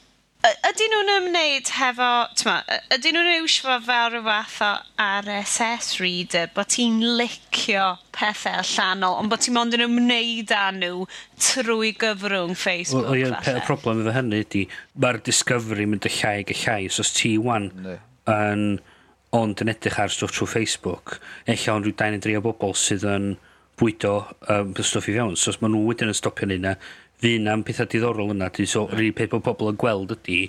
ydyn 0.47 0.93
nhw'n 0.95 1.11
ymwneud 1.17 1.71
hefo, 1.75 2.11
tyma, 2.39 2.55
ydyn 2.95 3.17
nhw'n 3.17 3.33
iwsio 3.41 3.77
fel 3.83 4.13
rhyw 4.13 4.23
fath 4.29 4.61
o 4.63 4.71
RSS 5.03 5.97
reader, 5.99 6.53
bod 6.55 6.71
ti'n 6.77 7.03
licio 7.19 7.89
pethau 8.15 8.63
allanol, 8.63 9.19
ond 9.19 9.33
bod 9.33 9.43
ti'n 9.43 9.57
mond 9.59 9.75
yn 9.75 9.87
ymwneud 9.89 10.55
â 10.55 10.69
nhw 10.79 11.09
trwy 11.49 11.91
gyfrwng 11.99 12.55
Facebook. 12.55 13.11
Wel, 13.11 13.25
ie, 13.27 13.57
y 13.59 13.65
problem 13.67 14.05
efo 14.05 14.15
hynny 14.15 14.45
ydy, 14.47 14.69
mae'r 15.03 15.25
discovery 15.27 15.91
mynd 15.91 16.07
y 16.07 16.19
llai 16.21 16.37
ac 16.45 16.55
y 16.55 16.61
llai, 16.63 16.83
so 16.87 17.03
os 17.03 17.17
ti 17.19 17.35
wan 17.43 17.73
yn... 17.83 18.69
No 18.77 18.93
ond 19.37 19.62
yn 19.62 19.72
edrych 19.72 19.99
ar 20.01 20.12
stwff 20.12 20.35
trwy 20.35 20.49
Facebook, 20.51 21.18
eich 21.51 21.66
ond 21.72 21.87
rhyw 21.87 21.96
23 21.99 22.38
o 22.38 22.44
bobl 22.44 22.77
sydd 22.79 23.05
yn 23.11 23.35
bwydo 23.77 24.18
um, 24.53 24.72
stwff 24.81 25.11
i 25.11 25.16
fewn. 25.18 25.37
So 25.37 25.53
os 25.53 25.61
maen 25.61 25.75
nhw 25.77 25.85
wedyn 25.90 26.12
yn 26.12 26.16
stopio 26.16 26.49
hynna, 26.49 26.77
fydd 27.20 27.40
yna'n 27.40 27.64
pethau 27.66 27.88
diddorol 27.90 28.35
yna. 28.35 28.51
So, 28.68 28.87
rhi 28.92 29.12
peth 29.16 29.33
bod 29.35 29.44
pobl 29.46 29.72
yn 29.72 29.81
gweld 29.81 30.14
ydy 30.16 30.46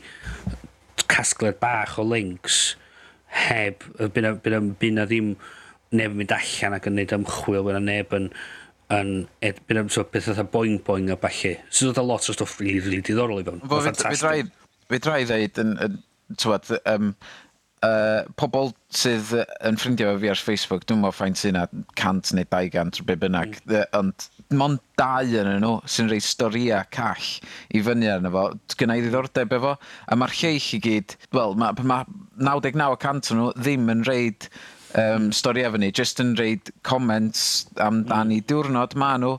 casgled 1.07 1.59
bach 1.61 1.97
o 2.01 2.05
links 2.07 2.75
heb, 3.47 3.83
byna, 4.15 4.35
ddim 4.43 5.35
neb 5.95 6.11
yn 6.11 6.17
mynd 6.19 6.33
allan 6.35 6.75
ac 6.77 6.87
yn 6.89 6.97
neud 6.99 7.15
ymchwil, 7.15 7.65
byna 7.67 7.81
neb 7.83 8.15
yn, 8.15 8.29
yn 8.95 9.13
ed, 9.45 9.61
byna 9.69 9.85
so, 9.93 10.03
beth 10.11 10.29
oedd 10.33 10.51
boing 10.51 10.79
boing 10.87 11.11
a 11.13 11.19
falle. 11.19 11.55
So 11.69 11.91
oedd 11.91 12.01
a 12.01 12.05
lot 12.05 12.27
o 12.27 12.35
stwff 12.35 12.59
rili, 12.59 12.77
really, 12.79 12.79
rili 12.79 12.99
really 12.99 13.07
diddorol 13.11 13.43
i 13.43 13.47
fewn. 13.47 13.63
Fe 14.87 14.99
drai 15.03 15.23
ddeud 15.27 15.59
yn, 15.63 15.73
yn 15.83 15.97
tywed, 16.39 16.71
um, 16.87 17.13
uh, 17.85 18.23
pobl 18.39 18.71
sydd 18.93 19.33
yn 19.65 19.77
ffrindio 19.79 20.13
fi 20.21 20.31
ar 20.31 20.41
Facebook, 20.41 20.85
dwi'n 20.87 21.01
meddwl 21.01 21.15
ffaint 21.15 21.39
sy'n 21.39 21.59
100 21.59 22.33
neu 22.37 22.47
200 22.49 23.03
be 23.07 23.17
bynnag, 23.19 23.59
mm. 23.65 23.83
ond 23.97 24.27
mond 24.57 24.81
dau 24.99 25.35
yn 25.41 25.51
nhw 25.61 25.73
sy'n 25.89 26.09
rhoi 26.11 26.21
storia 26.23 26.83
call 26.93 27.27
i 27.75 27.83
fyny 27.83 28.07
arno 28.11 28.31
fo. 28.33 28.45
gyna 28.79 28.97
i 28.97 29.03
ddiddordeb 29.03 29.53
efo, 29.59 29.75
a 30.07 30.17
mae'r 30.17 30.35
lleill 30.39 30.71
i 30.77 30.81
gyd, 30.87 31.17
wel, 31.35 31.57
mae 31.59 31.87
ma 31.87 32.01
99% 32.39 33.33
o 33.33 33.39
nhw 33.39 33.51
ddim 33.59 33.93
yn 33.93 34.03
reid 34.07 34.49
um, 34.97 35.31
stori 35.35 35.65
efo 35.67 35.79
ni, 35.81 35.91
just 35.91 36.21
yn 36.23 36.35
reid 36.39 36.71
comments 36.87 37.67
amdani 37.75 38.41
mm. 38.41 38.49
diwrnod 38.49 38.97
ma 38.99 39.15
nhw. 39.21 39.37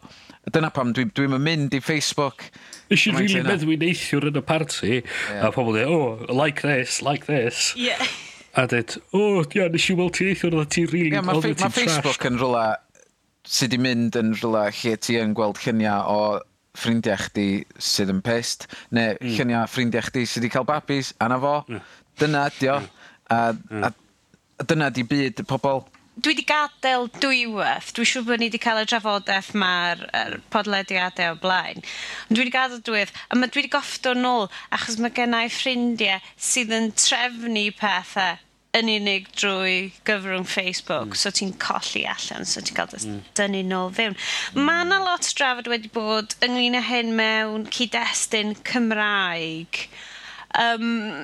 Dyna 0.48 0.70
pam 0.72 0.94
dwi'n 0.96 1.10
dwi, 1.12 1.28
dwi 1.28 1.40
mynd 1.44 1.74
i 1.76 1.80
Facebook. 1.84 2.46
Nes 2.88 3.02
i'n 3.04 3.18
rili 3.20 3.42
meddwl 3.44 3.74
i 3.74 3.76
neithiwr 3.82 4.30
yn 4.30 4.40
y 4.40 4.44
party, 4.48 4.94
yeah. 5.02 5.44
a 5.44 5.52
pobl 5.52 5.76
dweud, 5.76 5.92
oh, 5.92 6.32
like 6.32 6.64
this, 6.64 7.02
like 7.04 7.28
this. 7.28 7.74
Yeah. 7.76 8.00
a 8.58 8.66
dweud, 8.66 8.96
o, 9.12 9.18
oh, 9.38 9.44
ia, 9.54 9.68
nes 9.70 9.88
i 9.90 9.94
weld 9.98 10.16
ti 10.18 10.28
eithaf, 10.32 10.50
oedd 10.50 10.70
ti'n 10.74 10.88
rili... 10.90 11.10
Really, 11.12 11.26
mae 11.28 11.56
ma 11.62 11.70
Facebook 11.70 12.24
yn 12.26 12.38
rhywle 12.40 12.64
sydd 13.46 13.74
wedi 13.74 13.82
mynd 13.84 14.18
yn 14.18 14.32
rhywle 14.34 14.64
lle 14.80 14.94
ti 15.04 15.18
yn 15.20 15.34
gweld 15.36 15.60
lluniau 15.62 16.08
o 16.10 16.22
ffrindiau 16.78 17.20
chdi 17.28 17.46
sydd 17.82 18.10
yn 18.14 18.22
pest, 18.24 18.66
neu 18.94 19.14
mm. 19.14 19.36
lluniau 19.36 19.70
ffrindiau 19.70 20.08
chdi 20.08 20.24
sydd 20.26 20.42
wedi 20.42 20.54
cael 20.56 20.66
babis, 20.68 21.12
a 21.22 21.30
na 21.30 21.38
fo, 21.42 21.54
mm. 21.68 21.84
dyna 22.22 22.48
ydi 22.50 22.72
o, 22.74 22.80
a, 23.30 23.38
a, 23.54 23.92
a 24.58 24.66
dyna 24.66 24.90
di 24.94 25.06
byd 25.06 25.44
y 25.44 25.48
pobl 25.48 25.84
dwi 26.18 26.32
wedi 26.32 26.42
gadael 26.48 27.04
dwywaith, 27.22 27.92
dwi'n 27.94 28.08
siŵr 28.10 28.24
bod 28.26 28.40
ni 28.42 28.48
wedi 28.48 28.58
cael 28.58 28.80
y 28.82 28.86
drafodaeth 28.90 29.52
mae'r 29.62 30.00
er, 30.18 30.32
podlediadau 30.50 31.36
o 31.36 31.38
blaen, 31.44 31.78
ond 32.26 32.34
dwi 32.34 32.42
wedi 32.42 32.54
gadael 32.56 32.82
dwywaith, 32.82 33.14
a 33.30 33.38
mae 33.38 33.52
dwi 33.54 33.62
wedi 33.62 33.70
goffdo 33.70 34.16
nôl 34.18 34.48
achos 34.74 34.98
mae 34.98 35.14
gennau 35.14 35.46
ffrindiau 35.54 36.18
sydd 36.34 36.74
yn 36.74 36.90
trefnu 36.98 37.68
pethau 37.78 38.42
yn 38.76 38.90
unig 38.92 39.28
drwy 39.32 39.76
gyfrwng 40.08 40.44
Facebook, 40.48 41.14
mm. 41.14 41.16
so 41.16 41.32
ti'n 41.34 41.54
colli 41.62 42.04
allan, 42.08 42.44
so 42.48 42.60
ti'n 42.60 42.76
cael 42.76 42.92
mm. 42.98 43.22
dynnu 43.38 43.62
nôl 43.68 43.94
fewn. 43.96 44.16
Mm. 44.52 44.66
Mae 44.66 44.84
yna 44.84 44.98
lot 45.04 45.28
o 45.28 45.36
drafod 45.38 45.70
wedi 45.72 45.92
bod 45.94 46.36
ynglyn 46.44 46.76
â 46.78 46.82
hyn 46.84 47.14
mewn 47.18 47.64
cyd-destun 47.72 48.52
Cymraeg. 48.68 49.86
Um, 50.58 51.16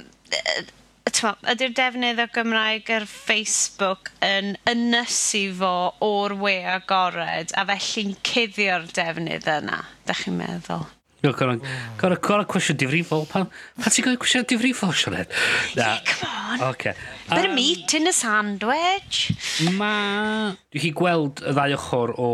ydy'r 1.53 1.77
defnydd 1.77 2.23
o 2.25 2.27
Gymraeg 2.33 2.89
ar 2.97 3.05
Facebook 3.11 4.11
yn 4.25 4.55
ynysu 4.71 5.47
fo 5.61 5.75
o'r 6.05 6.35
we 6.41 6.57
agored, 6.75 7.53
a 7.55 7.67
felly'n 7.69 8.17
cuddio'r 8.27 8.89
defnydd 8.97 9.49
yna, 9.61 9.83
da 10.09 10.17
chi'n 10.19 10.41
meddwl? 10.41 10.89
No, 11.25 11.33
gorau 11.33 11.57
gor 11.97 12.15
gor 12.21 12.43
cwestiwn 12.53 12.77
difrifol. 12.83 13.23
Pan, 13.31 13.47
pan 13.81 13.93
ti'n 13.95 14.05
gofyn 14.05 14.21
cwestiwn 14.21 14.49
difrifol, 14.51 14.91
Sionet? 14.93 15.31
Yeah, 15.73 15.99
come 16.05 16.29
on. 16.29 16.65
Okay. 16.75 16.93
Bit 17.31 17.39
Um, 17.39 17.51
of 17.51 17.55
meat 17.57 17.95
in 17.95 18.07
a 18.07 18.13
sandwich. 18.13 19.33
Ma... 19.79 20.53
Dwi 20.69 20.83
chi 20.83 20.91
gweld 20.93 21.41
y 21.41 21.55
ddau 21.57 21.77
ochr 21.79 22.13
o 22.21 22.31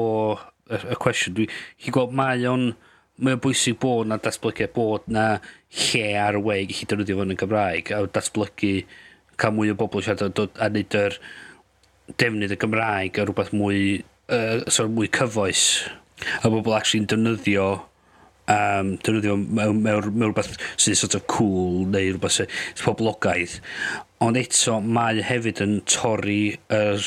y 0.74 0.96
cwestiwn. 0.98 1.36
Dwi 1.38 1.46
chi 1.52 1.94
gweld 1.94 2.16
mae 2.18 2.42
o'n... 2.50 2.72
Mae 3.20 3.36
o'n 3.36 3.40
bwysig 3.44 3.76
bod 3.76 4.08
na 4.08 4.16
datblygu 4.16 4.64
bod 4.72 5.04
na 5.12 5.24
lle 5.76 6.04
ar 6.16 6.38
y 6.38 6.40
wei 6.40 6.62
gallu 6.70 6.86
defnyddio 6.88 7.18
fo 7.18 7.24
yn 7.26 7.34
y 7.34 7.36
Gymraeg. 7.42 7.90
A 7.92 7.98
datblygu 8.16 8.70
cael 9.36 9.52
mwy 9.52 9.74
o 9.74 9.76
bobl 9.76 10.00
siarad 10.06 10.40
a, 10.40 10.46
wneud 10.70 10.96
yr 10.96 11.18
defnydd 12.16 12.54
y 12.56 12.58
Gymraeg 12.62 13.20
a 13.20 13.26
rhywbeth 13.28 13.52
mwy, 13.52 13.82
uh, 14.32 14.64
sorry, 14.72 14.88
mwy 14.96 15.10
cyfoes. 15.12 15.66
A 16.40 16.48
bobl 16.48 16.72
actually'n 16.78 17.10
defnyddio 17.12 17.68
um, 18.50 18.94
defnyddio 18.98 19.36
mewn, 19.40 19.82
mewn, 19.84 20.12
mewn 20.12 20.30
rhywbeth 20.30 20.56
sy'n 20.76 20.98
sort 20.98 21.18
of 21.18 21.26
cool 21.30 21.84
neu 21.90 22.14
rhywbeth 22.14 22.38
sy'n 22.40 22.54
poblogaidd. 22.84 23.58
Ond 24.24 24.40
eto 24.40 24.80
mae 24.84 25.22
hefyd 25.24 25.62
yn 25.64 25.78
torri 25.88 26.42
yr 26.74 27.04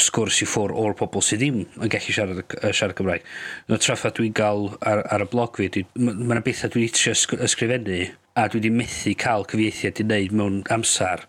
sgwrs 0.00 0.40
i 0.42 0.46
ffwr 0.48 0.74
o'r 0.74 0.96
pobl 0.98 1.22
sydd 1.22 1.42
ddim 1.42 1.60
yn 1.62 1.90
gallu 1.92 2.14
siarad, 2.14 2.56
siarad 2.74 2.96
Cymraeg. 2.98 3.26
No, 3.70 3.78
traffa 3.78 4.10
dwi'n 4.14 4.34
cael 4.34 4.72
ar, 4.82 5.04
ar 5.14 5.22
y 5.22 5.28
blog 5.30 5.60
fi, 5.60 5.84
mae 5.94 6.14
yna 6.34 6.42
bethau 6.44 6.72
dwi'n 6.74 6.88
itio 6.88 7.14
ysgrifennu 7.14 8.00
a 8.34 8.48
dwi 8.50 8.58
wedi 8.58 8.72
methu 8.74 9.14
cael 9.18 9.46
cyfieithiad 9.50 10.02
i 10.02 10.06
wneud 10.08 10.34
mewn 10.34 10.62
amser 10.74 11.22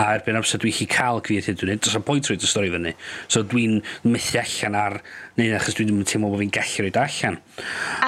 a 0.00 0.06
erbyn 0.16 0.38
amser 0.38 0.60
dwi'n 0.62 0.72
chi 0.72 0.86
cael 0.88 1.20
creative 1.24 1.58
dwi'n 1.60 1.74
edrych 1.74 1.92
yn 1.92 2.00
o'n 2.00 2.06
pwynt 2.08 2.30
rwy'n 2.30 2.40
stori 2.48 2.70
fyny. 2.72 2.94
So 3.28 3.42
dwi'n 3.44 3.82
methu 4.08 4.40
allan 4.40 4.78
ar, 4.78 4.96
neu 5.36 5.52
achos 5.58 5.76
dwi'n 5.76 6.00
teimlo 6.08 6.30
bod 6.32 6.40
fi'n 6.40 6.54
gallu 6.56 6.86
rwy'n 6.86 7.00
allan. 7.02 7.38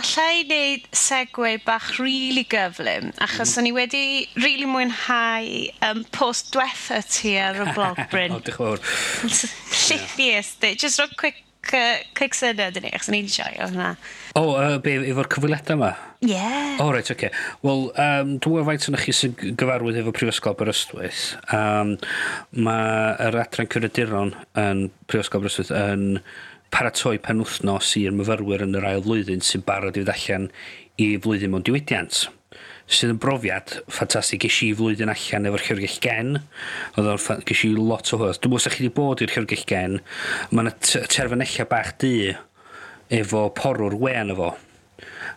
Alla 0.01 0.27
i 0.33 0.43
wneud 0.47 0.89
segwe 0.97 1.55
bach 1.67 1.91
rili 1.99 2.09
really 2.09 2.47
gyflym, 2.49 3.13
achos 3.27 3.53
mm. 3.53 3.61
o'n 3.61 3.69
i 3.69 3.75
wedi 3.77 4.05
rili 4.39 4.45
really 4.47 4.71
mwynhau 4.71 5.51
um, 5.91 6.05
post 6.17 6.55
diwetha 6.57 7.03
ti 7.05 7.37
ar 7.41 7.61
y 7.67 7.71
blog 7.77 8.01
Bryn. 8.13 8.33
o, 8.33 8.41
diolch 8.41 8.55
yn 8.55 8.61
fawr. 8.65 8.85
Lle 9.85 10.01
di 10.65 10.77
just 10.81 11.03
roi 11.03 11.13
quick 11.21 11.45
cig 11.69 12.37
syniad 12.39 12.79
i 12.79 12.83
ni, 12.85 12.93
achos 12.95 13.11
ni'n 13.13 13.31
siarad 13.31 13.73
hwnna. 13.73 13.91
O, 14.35 14.43
oh, 14.43 14.51
uh, 14.59 14.79
be, 14.83 14.97
efo'r 15.11 15.29
cyfwyledau 15.35 15.79
yma? 15.79 15.91
Ie. 16.25 16.33
Yeah. 16.33 16.79
O, 16.79 16.87
oh, 16.87 16.93
reit, 16.95 17.11
oce. 17.11 17.17
Okay. 17.17 17.31
Wel, 17.65 17.85
um, 18.05 18.33
dwi'n 18.45 18.69
faint 18.69 18.89
o'n 18.91 18.99
chi 19.03 19.15
sy'n 19.17 19.37
gyfarwydd 19.61 20.01
efo 20.01 20.15
Prifysgol 20.17 20.57
Aberystwyth. 20.57 21.23
Um, 21.55 21.95
Mae 22.67 23.15
yr 23.27 23.41
adran 23.45 23.71
cyrraeduron 23.73 24.35
yn 24.61 24.89
Prifysgol 25.11 25.43
Aberystwyth 25.43 25.75
yn 25.79 26.23
paratoi 26.75 27.19
penwthnos 27.23 27.93
i'r 28.01 28.15
myfyrwyr 28.19 28.65
yn 28.67 28.79
yr 28.81 28.89
ail 28.89 29.05
flwyddyn 29.05 29.45
sy'n 29.47 29.63
barod 29.67 30.01
i 30.01 30.07
ddallan 30.07 30.49
i 30.99 31.13
flwyddyn 31.23 31.55
mewn 31.55 31.67
diwydiant 31.67 32.25
sydd 32.87 33.15
yn 33.15 33.21
brofiad 33.23 33.79
ffantastig. 33.89 34.45
Ges 34.45 34.61
i 34.67 34.73
flwyddyn 34.77 35.13
allan 35.13 35.49
efo'r 35.51 35.65
Llyfrgell 35.69 36.01
Gen. 36.05 36.41
Oedd 36.99 37.13
o'n 37.15 37.47
ges 37.49 37.65
i 37.65 37.73
lot 37.77 38.13
o 38.13 38.21
hwyrth 38.21 38.43
Dwi'n 38.43 38.55
mwyn 38.55 38.67
chi 38.67 38.75
wedi 38.77 38.93
bod 38.99 39.25
i'r 39.25 39.33
Llyfrgell 39.33 39.67
Gen. 39.71 39.99
Mae 40.51 40.67
yna 40.67 40.77
terfynella 40.83 41.69
bach 41.71 41.95
di 42.03 42.15
efo 43.13 43.49
porwr 43.57 43.97
wen 44.01 44.33
efo 44.35 44.55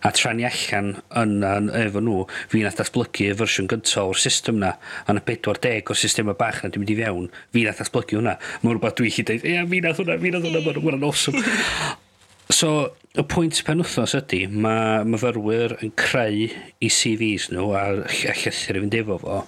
a 0.05 0.11
trani 0.13 0.45
allan 0.45 0.91
yn, 1.17 1.37
yn, 1.41 1.69
efo 1.73 2.01
nhw 2.03 2.23
fi 2.51 2.61
nath 2.63 2.77
datblygu 2.79 3.31
y 3.31 3.37
fersiwn 3.39 3.69
gyntaf 3.71 4.11
o'r 4.11 4.21
system 4.21 4.59
na 4.61 4.75
a 5.07 5.15
na 5.15 5.23
40 5.25 5.91
o'r 5.91 5.99
system 5.99 6.31
y 6.31 6.37
bach 6.37 6.61
na 6.63 6.71
dwi'n 6.71 6.85
mynd 6.85 6.93
i 6.93 6.97
fewn 7.01 7.29
fi 7.55 7.65
nath 7.65 7.81
datblygu 7.81 8.19
hwnna 8.19 8.37
mae'n 8.63 8.75
rhywbeth 8.75 8.99
dwi'n 8.99 9.15
chi 9.15 9.25
dweud 9.27 9.47
ia 9.53 9.63
fi 9.71 9.81
nath 9.85 10.03
hwnna 10.03 10.19
fi 10.21 10.33
nath 10.35 10.51
hwnna 10.51 10.83
mae'n 10.83 11.07
awesome 11.09 11.41
So, 12.47 12.93
y 13.17 13.23
pwynt 13.27 13.57
penwthnos 13.67 14.13
ydy, 14.15 14.45
mae 14.47 15.03
myfyrwyr 15.09 15.73
yn 15.83 15.91
creu 15.99 16.45
i 16.47 16.89
CVs 16.93 17.49
nhw 17.51 17.73
a, 17.75 17.81
a 18.07 18.35
llythyr 18.39 18.79
i 18.79 18.83
fynd 18.83 18.95
efo 19.01 19.17
fo. 19.19 19.41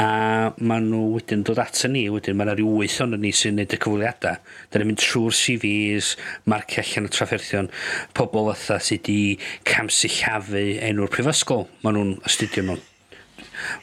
A 0.00 0.08
maen 0.56 0.88
nhw 0.88 1.02
wedyn 1.16 1.44
dod 1.44 1.60
ato 1.60 1.90
ni, 1.92 2.06
wedyn 2.12 2.38
mae 2.38 2.48
yna 2.48 2.56
rhyw 2.56 2.72
wyth 2.80 2.98
ond 3.04 3.18
ni 3.20 3.34
sy'n 3.36 3.60
neud 3.60 3.76
y 3.76 3.80
cyfweliadau. 3.80 4.40
Da 4.72 4.80
ni'n 4.80 4.92
mynd 4.92 5.04
trwy'r 5.04 5.36
CVs, 5.36 6.14
marcio 6.48 6.84
allan 6.86 7.10
y 7.10 7.14
trafferthion, 7.16 7.72
pobl 8.16 8.52
fatha 8.52 8.80
sydd 8.80 9.08
wedi 9.12 9.38
camsillafu 9.68 10.66
enw'r 10.88 11.12
prifysgol. 11.12 11.68
Maen 11.84 12.00
nhw'n 12.00 12.20
astudio 12.28 12.64
nhw. 12.64 12.80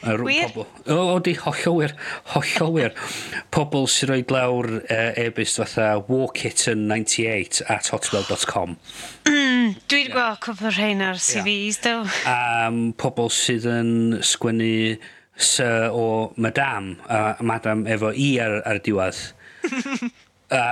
Wir? 0.04 0.52
O, 0.56 0.66
o, 0.96 1.20
di, 1.20 1.34
hollol 1.34 1.80
wir. 1.80 1.94
Hollol 2.34 2.74
wir. 2.76 2.94
Pobl 3.54 3.88
sy'n 3.92 4.12
rhoi 4.12 4.24
lawr 4.32 4.70
uh, 4.82 5.22
e-bus 5.24 5.56
fatha 5.62 5.96
warkitten98 6.10 7.64
at 7.72 7.90
hotmail.com. 7.94 8.78
Mm, 9.30 9.76
Dwi'n 9.88 10.04
yeah. 10.04 10.12
gweld 10.14 10.42
cwpl 10.44 10.74
rhain 10.76 11.04
ar 11.06 11.22
CVs, 11.22 11.80
yeah. 11.80 11.88
do. 11.88 11.96
Um, 12.30 12.82
pobl 13.00 13.32
sydd 13.34 13.68
yn 13.70 14.20
sgwennu 14.26 15.00
sir 15.34 15.90
o 15.96 16.34
madam, 16.38 16.94
a 17.08 17.24
uh, 17.34 17.46
madam 17.46 17.88
efo 17.90 18.14
i 18.14 18.36
ar, 18.44 18.60
ar 18.70 18.84
diwedd. 18.86 19.24
a 20.54 20.64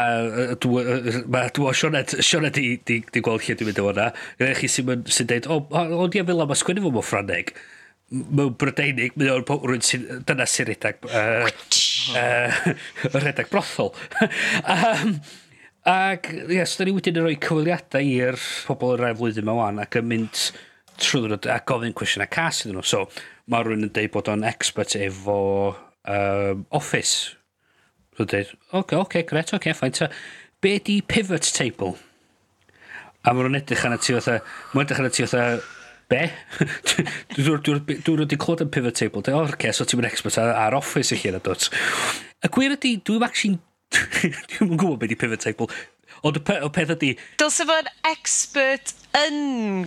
mae 1.32 1.50
dwi'n 1.56 1.78
Sioned, 1.78 2.16
Sioned 2.22 2.54
di, 2.58 2.76
di, 2.86 3.02
di 3.08 3.24
gweld 3.24 3.48
lle 3.48 3.58
dwi'n 3.58 3.72
mynd 3.72 3.82
o 3.82 3.90
hwnna. 3.90 4.10
Gwneud 4.38 4.62
chi 4.62 4.70
sy'n 4.70 5.06
sy 5.10 5.26
dweud, 5.30 5.50
o, 5.50 5.62
o, 5.64 5.68
o, 5.72 5.84
o, 5.84 6.06
o, 6.06 6.06
o, 6.06 6.20
o, 6.22 6.90
o, 6.92 7.00
o, 7.00 7.00
o, 7.02 7.42
o, 7.42 7.70
mewn 8.12 8.56
Brydeinig, 8.60 9.15
mae 9.15 9.32
o'n 9.32 9.45
rwy'n 9.47 9.86
sy'n, 9.86 10.08
dyna 10.28 10.47
sy'n 10.50 10.67
redag, 10.67 11.00
uh, 11.08 11.47
uh, 12.19 12.58
redag 13.24 13.47
brothol. 13.52 13.93
um, 14.21 15.15
ac, 15.91 16.28
ie, 16.34 16.58
yes, 16.58 16.76
da 16.78 16.86
ni 16.86 16.93
wedyn 16.95 17.21
yn 17.21 17.26
rhoi 17.26 17.38
cyfweliadau 17.41 18.12
i'r 18.17 18.39
pobl 18.67 18.97
yr 18.97 19.06
rhaid 19.06 19.21
flwyddyn 19.21 19.47
yma 19.47 19.56
wan 19.58 19.82
ac 19.82 19.97
yn 20.02 20.10
mynd 20.12 20.43
trwy 21.02 21.32
a 21.34 21.58
gofyn 21.65 21.95
cwestiynau 21.97 22.30
cas 22.32 22.62
iddyn 22.65 22.78
nhw. 22.78 22.86
So, 22.86 23.06
mae 23.50 23.65
rhywun 23.65 23.88
yn 23.88 23.93
dweud 23.95 24.13
bod 24.13 24.30
o'n 24.32 24.45
expert 24.47 24.93
efo 25.00 25.39
um, 25.71 26.65
office. 26.78 27.38
So, 28.17 28.28
dweud, 28.28 28.52
oce, 28.52 28.84
okay, 28.84 29.00
oce, 29.00 29.04
okay, 29.08 29.28
gret, 29.32 29.50
oce, 29.50 29.62
okay, 29.62 29.78
ffaint. 29.78 30.04
Be 30.62 30.78
di 30.84 31.00
pivot 31.02 31.47
table? 31.56 31.95
A 33.24 33.32
mae 33.32 33.45
rhywun 33.45 33.62
edrych 33.62 33.88
yna 33.88 33.97
ti 34.02 34.17
fatha, 34.17 34.41
mae'n 34.76 34.86
edrych 34.86 35.02
yna 35.02 35.13
ti 35.15 35.26
fatha, 35.26 35.62
be? 36.12 36.28
Dwi'n 37.38 38.21
wedi 38.21 38.39
clod 38.41 38.63
yn 38.65 38.71
pivot 38.74 39.00
table. 39.00 39.24
Dwi'n 39.26 39.39
o'r 39.39 39.58
ces, 39.62 39.82
o 39.82 39.88
ti'n 39.88 40.02
mynd 40.02 40.12
expert 40.12 40.38
ar 40.41 40.78
office 40.78 41.15
i 41.15 41.19
chi 41.21 41.32
yna, 41.32 41.41
dod. 41.43 41.69
Y 42.43 42.52
gwir 42.52 42.78
ydy, 42.78 42.97
dwi'n 43.08 43.26
actually... 43.28 43.60
dwi'n 44.54 44.78
gwybod 44.78 45.02
beth 45.02 45.15
i 45.15 45.19
pivot 45.19 45.43
table. 45.43 45.71
Ond 46.28 46.38
y 46.38 46.43
peth 46.45 46.93
ydy... 46.93 47.15
Dylse 47.41 47.65
fo'n 47.65 47.89
expert 48.12 48.93
yn... 49.17 49.38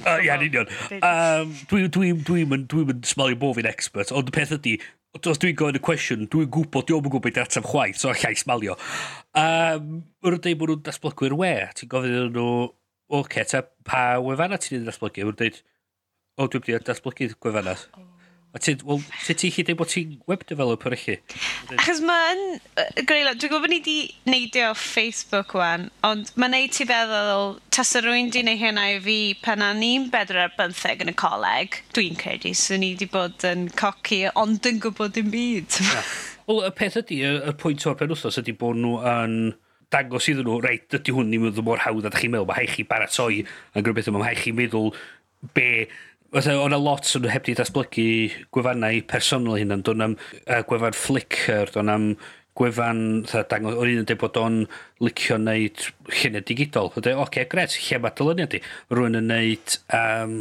Uh, 0.01 0.19
Ia, 0.25 0.37
union. 0.41 0.71
Um, 0.99 1.55
dwi'n 1.71 1.93
dwi, 1.95 2.13
dwi, 2.17 2.45
dwi, 2.45 2.61
dwi, 2.67 2.85
dwi 2.91 3.09
smalio 3.09 3.39
bod 3.41 3.59
fi'n 3.59 3.71
expert, 3.71 4.13
ond 4.15 4.33
y 4.33 4.35
peth 4.35 4.55
ydy, 4.57 4.79
os 5.15 5.39
dwi'n 5.41 5.59
gofyn 5.59 5.79
y 5.79 5.83
cwestiwn, 5.85 6.25
dwi'n 6.33 6.51
gwybod, 6.55 6.89
dwi'n 6.89 7.05
gwybod 7.07 7.23
beth 7.29 7.43
ateb 7.45 7.69
chwaith, 7.71 8.01
so 8.01 8.11
allai 8.11 8.35
smalio. 8.39 8.75
Um, 9.39 10.01
Wrth 10.25 10.43
dweud 10.43 10.59
bod 10.59 10.73
nhw'n 10.73 10.83
datblygwyr 10.89 11.37
we, 11.39 11.53
ti'n 11.79 11.93
gofyn 11.93 12.33
nhw, 12.35 12.49
oce, 13.13 13.21
okay, 13.21 13.47
ta 13.47 13.63
pa 13.87 14.03
wefana 14.25 14.59
ti'n 14.59 14.81
ei 14.81 14.89
datblygu? 14.89 15.29
Wrth 15.29 15.39
dweud, 15.39 15.63
o, 16.37 16.49
dwi 16.49 16.61
wedi 16.61 16.83
datblygu 16.85 17.33
gwefannas. 17.41 17.89
Oh. 17.95 18.11
A 18.55 18.59
ti, 18.59 18.77
well, 18.85 19.03
ti 19.27 19.35
ti 19.35 19.49
chi 19.51 19.65
dweud 19.67 19.81
bod 19.81 19.89
ti'n 19.91 20.13
web 20.31 20.45
developer 20.47 20.95
chi? 20.95 21.17
Achos 21.75 21.99
mae'n... 22.07 22.43
Greula, 23.03 23.33
dwi'n 23.35 23.51
gwybod 23.51 23.73
ni 23.73 23.81
wedi 23.81 23.97
neidio 24.31 24.69
Facebook 24.79 25.57
wan, 25.59 25.89
ond 26.07 26.31
mae'n 26.39 26.55
neud 26.55 26.77
ti 26.77 26.87
feddwl, 26.87 27.57
tas 27.75 27.91
y 27.99 28.05
rwy'n 28.05 28.31
di 28.31 28.45
neu 28.47 28.61
hynna 28.61 28.85
i 28.93 29.01
fi 29.03 29.17
pan 29.43 29.65
a 29.67 29.73
ni'n 29.75 30.07
bedr 30.13 30.39
ar 30.45 30.55
byntheg 30.55 31.03
yn 31.03 31.11
y 31.11 31.17
coleg, 31.19 31.81
dwi'n 31.99 32.15
credu, 32.21 32.55
so 32.55 32.79
ni 32.79 32.93
wedi 32.93 33.11
bod 33.11 33.43
yn 33.51 33.67
coci, 33.75 34.23
ond 34.39 34.71
yn 34.71 34.79
gwybod 34.87 35.19
dim 35.19 35.35
byd. 35.35 35.81
Wel, 36.47 36.63
y 36.71 36.73
peth 36.79 37.03
ydy, 37.03 37.21
y, 37.27 37.35
y 37.51 37.57
pwynt 37.59 37.89
o'r 37.91 37.99
penwthos 37.99 38.39
ydy 38.45 38.55
bod 38.63 38.79
nhw 38.79 39.01
yn 39.17 39.37
dangos 39.91 40.31
iddyn 40.31 40.47
nhw, 40.47 40.63
reit, 40.63 40.87
dydy 40.95 41.19
hwn 41.19 41.35
ni'n 41.35 41.49
mynd 41.49 41.63
mor 41.67 41.83
hawdd 41.83 42.07
a 42.07 42.15
ddech 42.15 42.23
chi'n 42.23 42.37
meddwl, 42.39 42.47
mae 42.53 42.63
haich 42.63 42.79
chi 42.79 42.87
baratoi 42.87 43.43
yn 43.43 43.83
gwybod 43.83 43.99
beth 43.99 44.15
yma, 44.15 44.23
mae 44.23 44.31
haich 44.31 44.47
chi'n 44.47 44.63
meddwl 44.63 44.95
be 45.59 45.69
Oedd 46.35 46.49
yna 46.51 46.75
e- 46.75 46.79
e 46.81 46.83
lot 46.83 47.11
o'n 47.15 47.29
heb 47.31 47.45
di 47.47 47.53
datblygu 47.55 48.07
gwefannau 48.51 48.97
personol 49.07 49.61
hyn, 49.61 49.71
ond 49.71 49.91
o'n 49.93 50.01
am 50.03 50.15
uh, 50.19 50.63
gwefan 50.67 50.97
Flickr, 50.99 51.71
o'n 51.79 51.93
am 51.93 52.07
gwefan, 52.59 53.03
dangos, 53.51 53.77
o'n 53.79 53.93
un 53.93 54.01
yn 54.01 54.09
dweud 54.09 54.19
bod 54.19 54.41
o'n 54.41 54.57
licio 54.99 55.39
wneud 55.39 55.85
lluniau 56.11 56.43
digidol. 56.49 56.91
Oedd 56.91 57.07
oce, 57.13 57.23
okay, 57.23 57.47
gret, 57.51 57.77
lle 57.87 58.01
mae 58.03 58.17
dylyniau 58.19 58.51
di? 58.51 58.61
Rwy'n 58.91 59.21
yn 59.21 59.31
wneud 59.31 59.77
um, 60.01 60.35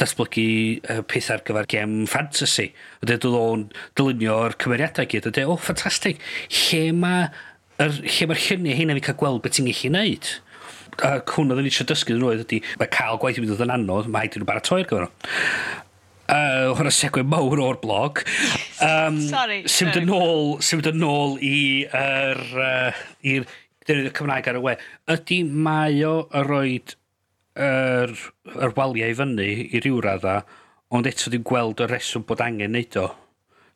datblygu 0.00 0.46
uh, 0.94 1.02
peth 1.12 1.28
ar 1.34 1.44
gyfer 1.44 1.68
gem 1.74 1.98
fantasy. 2.08 2.70
Oedd 3.02 3.12
e 3.12 3.20
dweud 3.20 3.38
o'n 3.42 3.68
dylunio'r 4.00 4.56
cymeriadau 4.64 5.12
gyd. 5.12 5.28
Oedd 5.28 5.42
o, 5.44 5.58
oh, 5.58 5.60
ffantastig, 5.60 6.24
lle 6.62 6.82
mae 6.96 7.28
lle 7.76 8.30
mae'r 8.30 8.40
lluniau 8.40 8.80
hynna 8.80 8.96
fi 8.96 9.04
cael 9.10 9.20
gweld 9.20 9.44
beth 9.44 9.58
ti'n 9.58 9.68
gallu 9.68 9.92
wneud? 9.92 10.34
ac 11.04 11.34
hwn 11.36 11.52
oedd 11.52 11.62
yn 11.62 11.68
eisiau 11.70 11.88
dysgu 11.88 12.16
yn 12.16 12.24
oedd 12.26 12.44
ydy, 12.46 12.62
mae 12.80 12.92
cael 12.92 13.18
gwaith 13.20 13.40
i 13.40 13.44
mi 13.44 13.50
ddod 13.50 13.66
yn 13.66 13.74
anodd, 13.74 14.08
mae 14.12 14.26
haid 14.26 14.38
i 14.38 14.42
nhw 14.42 14.48
baratoi'r 14.48 14.88
gyfer 14.88 15.06
nhw. 15.06 15.34
Uh, 16.26 16.72
hwnna 16.74 16.90
segwe 16.90 17.22
mawr 17.22 17.60
o'r 17.62 17.76
blog. 17.78 18.24
Um, 18.82 19.20
Sorry. 19.28 19.60
Symud 19.70 20.00
yn 20.00 20.10
ôl, 20.10 20.56
symud 20.64 20.88
yn 20.90 21.04
ôl 21.06 21.36
i 21.44 21.58
er, 21.94 22.40
uh, 22.58 23.04
i'r 23.22 23.46
dyrwydd 23.86 24.10
y 24.10 24.14
Cymraeg 24.16 24.48
ar 24.50 24.58
y 24.58 24.62
we. 24.64 24.74
Ydy 25.14 25.40
mae 25.46 26.00
o 26.08 26.16
y 26.26 26.42
roed 26.48 26.96
yr, 27.56 28.10
er, 28.10 28.16
yr 28.56 28.66
er 28.66 28.74
waliau 28.76 29.14
i 29.14 29.18
fyny 29.20 29.46
i 29.70 29.82
ryw 29.84 30.00
radda, 30.04 30.40
ond 30.90 31.06
eto 31.06 31.30
dwi'n 31.30 31.46
gweld 31.46 31.84
y 31.84 31.88
reswm 31.92 32.26
bod 32.26 32.42
angen 32.42 32.74
neud 32.74 32.98
o. 33.00 33.06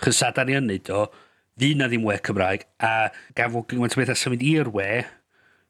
Chyn 0.03 0.17
sa 0.17 0.33
da 0.35 0.43
ni 0.49 0.59
yn 0.59 0.67
neud 0.71 0.91
o, 0.91 1.05
fi 1.61 1.75
na 1.77 1.87
ddim 1.87 2.03
we 2.09 2.19
Cymraeg, 2.25 2.67
a 2.83 3.13
gan 3.37 3.55
fod 3.55 3.77
o 3.79 4.01
bethau 4.01 4.19
symud 4.19 4.43
i'r 4.43 4.73
we, 4.75 4.89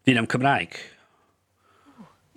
fi 0.06 0.16
na'm 0.16 0.30
Cymraeg. 0.30 0.80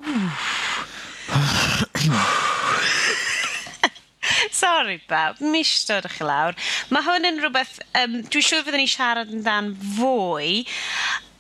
Sorry, 4.52 5.02
bawb. 5.10 5.40
Mishtod 5.42 6.06
ych 6.08 6.18
chi 6.20 6.26
lawr. 6.28 6.54
Mae 6.94 7.04
hwn 7.08 7.26
yn 7.30 7.40
rhywbeth... 7.42 7.76
Um, 7.98 8.14
Dwi'n 8.28 8.46
siŵr 8.46 8.64
fyddwn 8.68 8.82
ni 8.84 8.90
siarad 8.92 9.30
yn 9.34 9.44
dan 9.46 9.68
fwy 9.98 10.50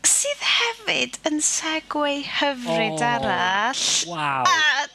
sydd 0.04 0.43
hefyd 0.47 1.13
yn 1.30 1.38
segwe 1.43 2.13
hyfryd 2.39 2.99
oh, 2.99 3.08
arall. 3.08 3.86
Wow. 4.10 4.43
At 4.47 4.91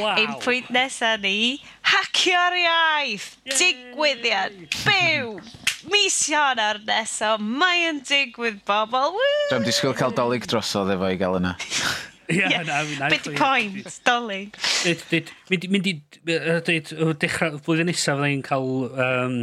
wow. 0.00 0.16
ein 0.16 0.34
pwynt 0.42 0.70
nesaf 0.74 1.20
ni, 1.24 1.60
hacio'r 1.92 2.54
iaith, 2.60 3.28
Yay. 3.48 3.56
digwyddiad, 3.62 4.52
byw, 4.84 5.26
mis 5.92 6.18
Ionar 6.32 6.78
nesaf, 6.88 7.40
mae 7.40 7.80
yn 7.88 7.98
digwydd 8.04 8.60
bobl. 8.68 9.12
Dwi'n 9.52 9.66
disgwyl 9.68 9.96
cael 9.96 10.14
dolyg 10.16 10.44
drosodd 10.50 10.92
efo 10.96 11.06
i 11.08 11.16
gael 11.20 11.36
yna. 11.40 11.52
yeah, 12.38 12.62
na, 12.66 13.08
Be 13.10 13.18
di 13.18 13.34
pwynt, 13.36 13.98
doli? 14.06 14.40
Mynd 15.70 15.88
i, 15.90 15.96
dechrau, 16.26 17.58
blwyddyn 17.64 17.90
nesaf 17.90 18.20
fydda 18.20 18.30
i'n 18.34 18.44
cael 18.46 18.68
um, 18.90 19.36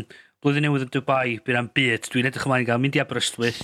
blwyddyn 0.44 0.68
newydd 0.68 0.86
yn 0.86 0.92
Dubai, 0.94 1.38
bydd 1.44 1.60
am 1.60 1.70
byd, 1.76 2.10
dwi'n 2.14 2.30
edrych 2.30 2.46
ymlaen 2.48 2.64
i 2.64 2.68
gael 2.70 2.82
mynd 2.84 2.98
i 2.98 3.02
Aberystwyth 3.04 3.62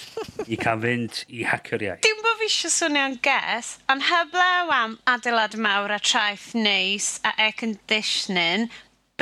i 0.50 0.58
cael 0.60 0.82
fynd 0.84 1.22
i 1.32 1.46
hacio'r 1.48 1.86
iaith. 1.88 2.02
Dim 2.06 2.24
bod 2.26 2.40
fi 2.42 2.50
eisiau 2.50 2.74
swnio'n 2.74 3.20
ges, 3.26 3.76
ond 3.94 4.08
heblaw 4.10 4.74
am 4.76 4.98
adeilad 5.14 5.56
mawr 5.62 5.94
a 5.96 6.02
traeth 6.02 6.52
neis 6.58 7.14
a 7.24 7.36
air 7.38 7.54
conditioning, 7.60 8.68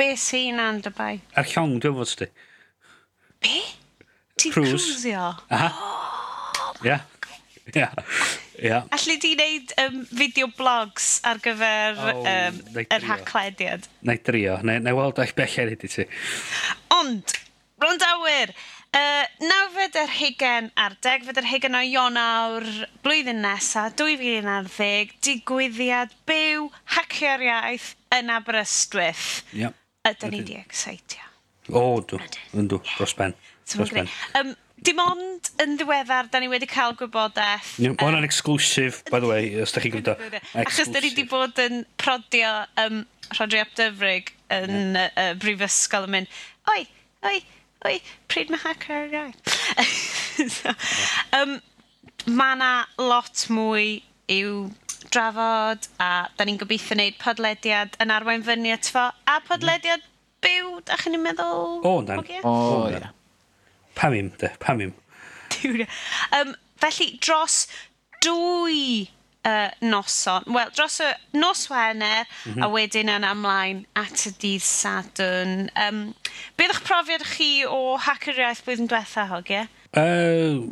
be 0.00 0.12
sy'n 0.18 0.62
an 0.62 0.80
Dubai? 0.84 1.18
Ar 1.38 1.46
llong, 1.52 1.76
dwi'n 1.84 1.98
fod 2.00 2.12
sti. 2.14 2.30
Be? 3.44 3.60
Ti'n 4.40 4.56
cruise? 4.56 4.94
Cruise? 4.96 5.18
Aha. 5.50 5.72
Oh 6.62 6.86
Ia. 6.86 6.96
Ia. 7.76 7.90
Yeah. 8.60 8.84
Allu 8.92 9.16
di 9.22 9.32
wneud 9.36 9.72
um, 9.80 10.02
fideo 10.10 10.50
blogs 10.58 11.14
ar 11.26 11.40
gyfer 11.42 11.98
oh, 12.02 12.20
um, 12.26 12.60
yr 12.82 13.06
haclediad? 13.08 13.88
Na 14.04 14.16
i 14.18 14.20
drio. 14.22 14.58
Na 14.66 14.76
i 14.78 14.94
weld 14.96 15.20
o'ch 15.22 15.34
belled 15.38 15.72
i 15.72 15.90
ti. 15.90 16.06
Ond, 16.92 17.34
Rondawyr, 17.82 18.52
uh, 18.98 19.24
nawfed 19.42 19.98
yr 20.02 20.14
hugen 20.18 20.70
ar 20.78 20.96
deg, 21.04 21.24
fed 21.26 21.40
yr 21.40 21.48
hugen 21.50 21.78
o 21.78 21.82
Ionawr, 21.86 22.68
blwyddyn 23.04 23.42
nesaf, 23.44 23.96
2010, 23.98 25.16
digwyddiad 25.24 26.14
byw, 26.28 26.68
hacio'r 26.96 27.46
iaith 27.48 27.92
yn 28.14 28.32
Aberystwyth. 28.34 29.42
Yep. 29.56 29.78
Ydyn 30.12 30.34
ni 30.34 30.42
di 30.46 30.58
exeitio. 30.58 31.24
O, 31.70 32.02
dw, 32.06 32.18
yn 32.58 32.68
dw, 32.70 32.82
dros 32.96 33.14
ben. 33.18 33.34
Um, 34.38 34.56
dim 34.86 35.00
ond 35.02 35.50
yn 35.62 35.76
ddiweddar, 35.78 36.28
da 36.32 36.40
ni 36.42 36.48
wedi 36.50 36.68
cael 36.70 36.94
gwybodaeth. 36.98 37.74
Yeah, 37.82 37.94
mae 37.94 38.08
hwnna'n 38.08 38.24
um, 38.24 38.28
exclusif, 38.28 39.02
by 39.10 39.20
the 39.22 39.30
way, 39.30 39.50
os 39.62 39.74
da 39.74 39.82
chi'n 39.82 39.94
gwybod. 39.94 40.38
Achos 40.62 40.90
da 40.92 41.02
ni 41.02 41.12
wedi 41.12 41.26
bod 41.30 41.58
yn 41.62 41.84
prodio 42.00 42.52
um, 42.82 43.02
Rodri 43.38 43.62
Ap 43.62 43.72
Dyfrig 43.78 44.32
yn 44.52 44.98
yeah. 44.98 45.10
uh, 45.16 45.32
brifysgol 45.40 46.08
yn 46.08 46.16
mynd, 46.16 46.38
oi, 46.72 46.82
oi, 47.28 47.36
oi, 47.88 47.96
pryd 48.32 48.52
mae 48.52 48.62
hacker 48.64 49.04
ar 49.04 49.16
iaith. 49.18 49.56
so, 50.58 50.74
um, 51.38 51.58
mae 52.28 52.58
yna 52.58 52.72
lot 53.00 53.46
mwy 53.52 54.00
i'w 54.32 54.68
drafod 55.12 55.88
a 56.02 56.12
da 56.38 56.46
ni'n 56.46 56.60
gobeithio 56.60 56.96
wneud 56.96 57.18
podlediad 57.22 57.98
yn 58.02 58.14
arwain 58.14 58.44
fyny 58.46 58.70
at 58.74 58.90
fo 58.92 59.08
a 59.10 59.40
podlediad 59.48 60.02
mm-hmm. 60.02 60.44
byw, 60.44 60.76
da 60.88 61.00
chi'n 61.00 61.18
meddwl? 61.22 61.66
O, 61.82 61.96
oh, 61.96 61.98
dan. 62.06 62.22
O, 62.22 62.52
oh, 62.52 62.86
ie. 62.90 62.98
Yeah. 62.98 63.10
Pam 63.94 64.14
im, 64.16 64.32
de, 64.40 64.50
pam 64.58 64.80
im. 64.80 64.94
um, 66.38 66.54
felly, 66.80 67.08
dros 67.20 67.66
dwy 68.22 69.08
uh, 69.44 69.68
noson, 69.80 70.46
wel, 70.46 70.70
dros 70.74 71.00
y 71.00 71.10
nos 71.30 71.66
Wener, 71.68 72.26
mm 72.44 72.52
-hmm. 72.52 72.62
a 72.62 72.66
mhm. 72.66 72.72
wedyn 72.72 73.08
yn 73.08 73.24
amlaen 73.24 73.86
at 73.92 74.26
y 74.26 74.34
dydd 74.38 74.62
Sadwn. 74.66 75.70
Um, 75.74 76.14
beth 76.56 76.74
eich 76.74 76.82
profiad 76.86 77.24
chi 77.34 77.64
o 77.66 77.96
hacker 77.96 78.38
iaith 78.38 78.62
blwyddyn 78.64 78.90
diwetha, 78.90 79.26
hogia? 79.30 79.66
Uh, 79.92 80.68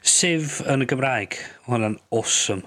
sif 0.00 0.60
yn 0.64 0.84
y 0.84 0.88
Gymraeg, 0.88 1.38
hwnna'n 1.68 1.98
awesome. 2.10 2.64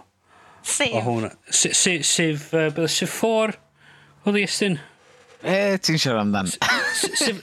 Sif? 0.61 0.93
O 0.93 1.01
hwnna. 1.01 1.31
Sif, 1.49 2.05
sif, 2.05 2.53
uh, 2.53 2.87
sif 2.87 3.19
4, 3.21 3.57
oedd 4.25 4.37
i 4.37 4.45
estyn? 4.45 4.79
E, 5.43 5.77
ti'n 5.77 5.99
siarad 6.01 6.23
amdan. 6.25 6.49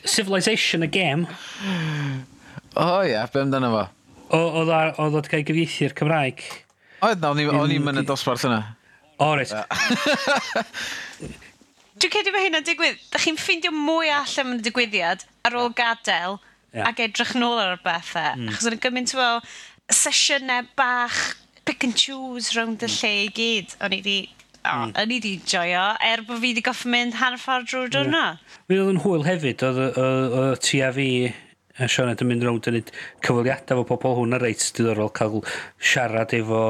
Civilization 0.08 0.82
y 0.82 0.90
game. 0.90 1.28
O 2.74 2.82
oh, 2.82 3.02
ia, 3.04 3.20
yeah, 3.20 3.30
be 3.30 3.42
amdano 3.44 3.70
fo? 3.74 3.84
Oedd 4.34 5.18
o 5.18 5.22
gael 5.28 5.44
gyfieithu'r 5.46 5.94
Cymraeg. 5.98 6.42
Oedd 7.04 7.22
na, 7.22 7.30
o'n 7.34 7.74
i'n 7.74 7.84
mynd 7.84 8.02
y 8.02 8.06
dosbarth 8.08 8.46
yna. 8.48 8.62
O, 9.22 9.34
reit. 9.38 9.52
Dwi'n 11.94 12.10
credu 12.10 12.32
mae 12.34 12.48
hynna'n 12.48 12.66
digwydd, 12.66 12.98
da 13.12 13.20
chi'n 13.22 13.38
ffeindio 13.38 13.70
mwy 13.70 14.10
all 14.10 14.34
am 14.42 14.56
y 14.56 14.58
digwyddiad 14.66 15.22
ar 15.46 15.54
ôl 15.60 15.70
gadael 15.78 16.40
yeah. 16.74 16.88
ac 16.88 16.98
edrych 17.04 17.36
nôl 17.38 17.60
ar 17.62 17.76
y 17.76 17.80
bethau. 17.84 18.34
Mm. 18.34 18.50
Achos 18.50 18.66
o'n 18.72 18.80
gymaint 18.82 19.14
o 19.14 19.28
sesiynau 19.94 20.66
bach, 20.74 21.20
pick 21.64 21.86
and 21.86 21.94
choose 21.94 22.56
rownd 22.58 22.82
y 22.82 22.90
lle 22.90 23.12
i 23.22 23.30
gyd. 23.38 23.76
O'n 23.78 23.94
i 23.94 24.00
wedi 24.02 24.18
o, 24.64 24.74
mm. 24.74 24.94
o'n 25.00 25.12
i 25.12 25.18
wedi 25.18 25.34
joio, 25.48 25.86
er 26.04 26.24
bod 26.26 26.40
fi 26.40 26.50
wedi 26.50 26.64
goffi 26.64 26.90
mynd 26.92 27.18
hanner 27.20 27.40
ffordd 27.40 27.70
drwy 27.70 27.90
diwrnod. 27.92 28.40
Yeah. 28.40 28.62
Mi 28.70 28.80
oedd 28.80 28.94
yn 28.94 29.02
hwyl 29.04 29.26
hefyd, 29.28 29.66
oedd 29.68 30.00
y 30.00 30.46
ti 30.64 30.82
a 30.84 30.92
fi 30.96 31.08
a 31.74 31.90
Sioned 31.90 32.22
yn 32.22 32.30
mynd 32.30 32.44
rownd 32.46 32.70
yn 32.70 32.78
neud 32.78 32.90
cyfweliadau 33.26 33.82
fo 33.82 33.98
pobl 33.98 34.20
hwn 34.20 34.36
a 34.36 34.40
reit 34.42 34.62
diddorol 34.76 35.10
cael 35.14 35.40
siarad 35.92 36.34
efo 36.36 36.64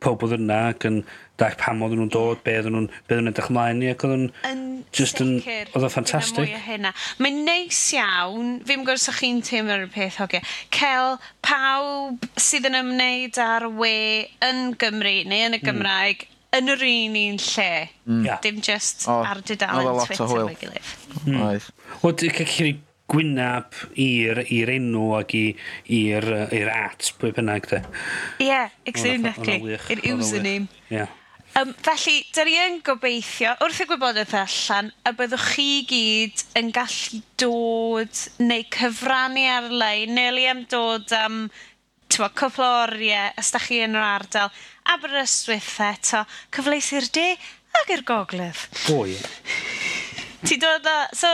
pob 0.00 0.24
oedd 0.24 0.36
yna 0.36 0.58
ac 0.70 0.86
yn 0.88 1.02
dach 1.40 1.56
pam 1.60 1.80
oedden 1.84 2.00
nhw'n 2.02 2.12
dod, 2.12 2.40
be 2.44 2.56
oedden 2.58 2.74
nhw'n 2.76 2.88
be 2.88 3.14
oedden 3.14 3.26
nhw'n 3.26 3.32
edrych 3.32 3.48
ymlaen 3.52 3.80
ni 3.80 3.90
ac 3.92 4.04
oedden 4.04 4.26
yn... 4.48 4.64
just 4.96 5.20
yn, 5.22 5.36
oedd 5.40 5.84
o'n 5.86 5.92
ffantastig. 5.92 6.52
Mae'n 7.22 7.38
neis 7.46 7.80
iawn, 7.96 8.58
fi'n 8.68 8.84
gwrs 8.88 9.08
o'ch 9.12 9.20
chi'n 9.22 9.40
teimlo'r 9.46 9.86
peth 9.92 10.18
hoge, 10.20 10.42
cael 10.74 11.16
pawb 11.46 12.28
sydd 12.40 12.68
yn 12.70 12.80
ymwneud 12.80 13.40
ar 13.44 13.68
we 13.80 13.94
yn 14.44 14.74
Gymru 14.80 15.16
neu 15.30 15.48
yn 15.48 15.56
y 15.56 15.60
hmm. 15.60 15.68
Gymraeg 15.68 16.26
mm 16.26 16.29
yn 16.56 16.72
yr 16.74 16.84
un 16.86 17.18
un 17.20 17.40
lle. 17.40 17.72
Mm. 18.06 18.22
Yeah. 18.26 18.40
Dim 18.44 18.60
just 18.64 19.08
o, 19.08 19.20
ar 19.22 19.42
dudalen 19.46 20.00
Twitter 20.04 20.36
o'i 20.44 20.56
gilydd. 20.60 20.94
Mm. 21.24 21.42
Oedd. 21.46 21.68
Wel, 22.02 22.16
dwi'n 22.22 22.36
cael 22.40 22.72
gwynab 23.10 23.78
i'r 23.98 24.74
enw 24.76 25.06
ac 25.18 25.32
i'r 25.38 26.28
at, 26.74 27.12
pwy 27.18 27.32
bynnag, 27.34 27.70
de. 27.70 27.80
Ie, 28.38 28.50
yeah, 28.50 28.76
exactly. 28.86 29.58
Yr 29.74 30.04
username. 30.12 30.68
Ie. 30.90 31.00
Yeah. 31.00 31.16
Um, 31.58 31.72
felly, 31.82 32.20
da 32.30 32.44
ni 32.46 32.52
yn 32.62 32.76
gobeithio, 32.86 33.56
wrth 33.64 33.80
y 33.82 33.86
gwybodaeth 33.90 34.36
allan, 34.38 34.92
y 35.02 35.12
byddwch 35.18 35.48
chi 35.56 35.64
gyd 35.90 36.44
yn 36.60 36.70
gallu 36.76 37.18
dod 37.42 38.20
neu 38.38 38.62
cyfrannu 38.70 39.48
ar-lein, 39.56 40.14
neu 40.14 40.30
li 40.36 40.46
am 40.46 40.62
dod 40.70 41.10
am 41.18 41.40
um, 41.40 41.50
tywa, 42.10 42.28
cwpl 42.36 42.64
o 42.66 42.70
oriau, 42.84 43.32
os 43.40 43.50
da 43.54 43.60
chi 43.62 43.80
yn 43.84 43.96
yr 43.98 44.06
ardal, 44.06 44.52
Aberystwyth 44.90 45.76
eto, 45.86 46.24
cyfleus 46.54 46.90
i'r 46.96 47.08
de 47.14 47.26
ac 47.80 47.92
i'r 47.94 48.04
gogledd. 48.06 48.62
O, 48.92 49.04
ie. 49.08 49.18
Ti 50.46 50.56
dod 50.60 50.88
o... 50.88 50.96
So, 51.16 51.30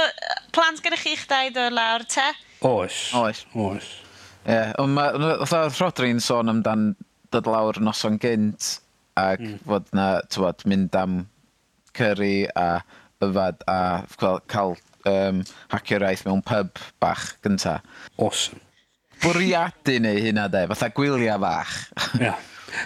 plans 0.55 0.83
gyda 0.85 0.99
chi'ch 1.01 1.27
dau 1.31 1.53
dod 1.55 1.77
lawr, 1.77 2.05
te? 2.11 2.27
Oes. 2.67 2.99
Oes. 3.17 3.45
Oes. 3.55 3.93
Ie, 4.47 4.53
yeah, 4.53 4.75
ond 4.83 4.95
mae 4.95 5.71
Rodri'n 5.79 6.21
sôn 6.23 6.53
amdan 6.53 6.91
dod 7.35 7.49
lawr 7.51 7.81
noson 7.83 8.21
gynt 8.23 8.77
ac 9.19 9.43
mm. 9.43 9.57
fod 9.67 9.89
na, 9.97 10.11
tywod, 10.31 10.67
mynd 10.71 10.95
am 10.99 11.25
curry 11.97 12.45
a 12.55 12.83
yfad 13.25 13.63
a 13.73 13.79
cael 14.53 14.77
um, 15.09 15.43
hacio'r 15.73 16.07
mewn 16.27 16.45
pub 16.47 16.79
bach 17.01 17.33
gynta. 17.45 17.81
Awesome 18.19 18.61
bwriadu 19.23 20.01
neu 20.05 20.21
hynna 20.29 20.51
de, 20.53 20.67
fatha 20.73 20.91
gwylia 20.97 21.39
fach. 21.41 21.79
yeah. 22.21 22.39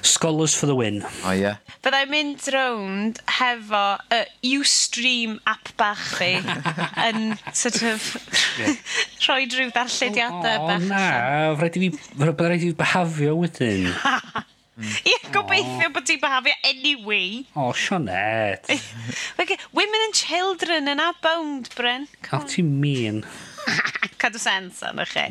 Scholars 0.03 0.55
for 0.55 0.67
the 0.67 0.75
win. 0.75 1.03
O 1.25 1.33
ie. 1.33 1.41
Yeah. 1.41 1.57
Byddai'n 1.83 2.11
mynd 2.13 2.45
rownd 2.55 3.21
hefo 3.39 3.81
uh, 3.99 4.25
Ustream 4.45 5.39
app 5.49 5.73
bach 5.81 6.03
fi 6.19 6.35
yn 7.09 7.35
sort 7.57 7.81
of 7.89 8.05
rhoi 9.25 9.47
rhyw 9.49 9.73
ddarllediadau 9.73 10.61
oh, 10.61 10.69
bach. 10.69 10.85
O 10.85 10.93
na, 10.93 11.03
rhaid 11.57 11.81
i 11.81 11.89
fi, 11.89 11.91
rhaid 12.21 12.57
i 12.59 12.63
fi 12.69 12.73
behafio 12.85 13.37
wedyn. 13.41 13.91
Ie, 14.81 15.17
gobeithio 15.35 15.91
oh. 15.91 15.95
bod 15.97 16.07
ti'n 16.09 16.21
behafio 16.23 16.57
anyway. 16.69 17.43
O, 17.55 17.69
oh, 17.69 17.73
Sioned. 17.77 18.71
okay, 19.41 19.59
women 19.77 20.07
and 20.07 20.17
children 20.17 20.93
yn 20.93 21.03
abound, 21.05 21.73
Bryn. 21.77 22.07
Cael 22.25 22.47
ti'n 22.49 22.77
mean 22.81 23.25
cadw 24.21 24.41
sens 24.43 24.83
yn 24.87 25.03
chi. 25.11 25.27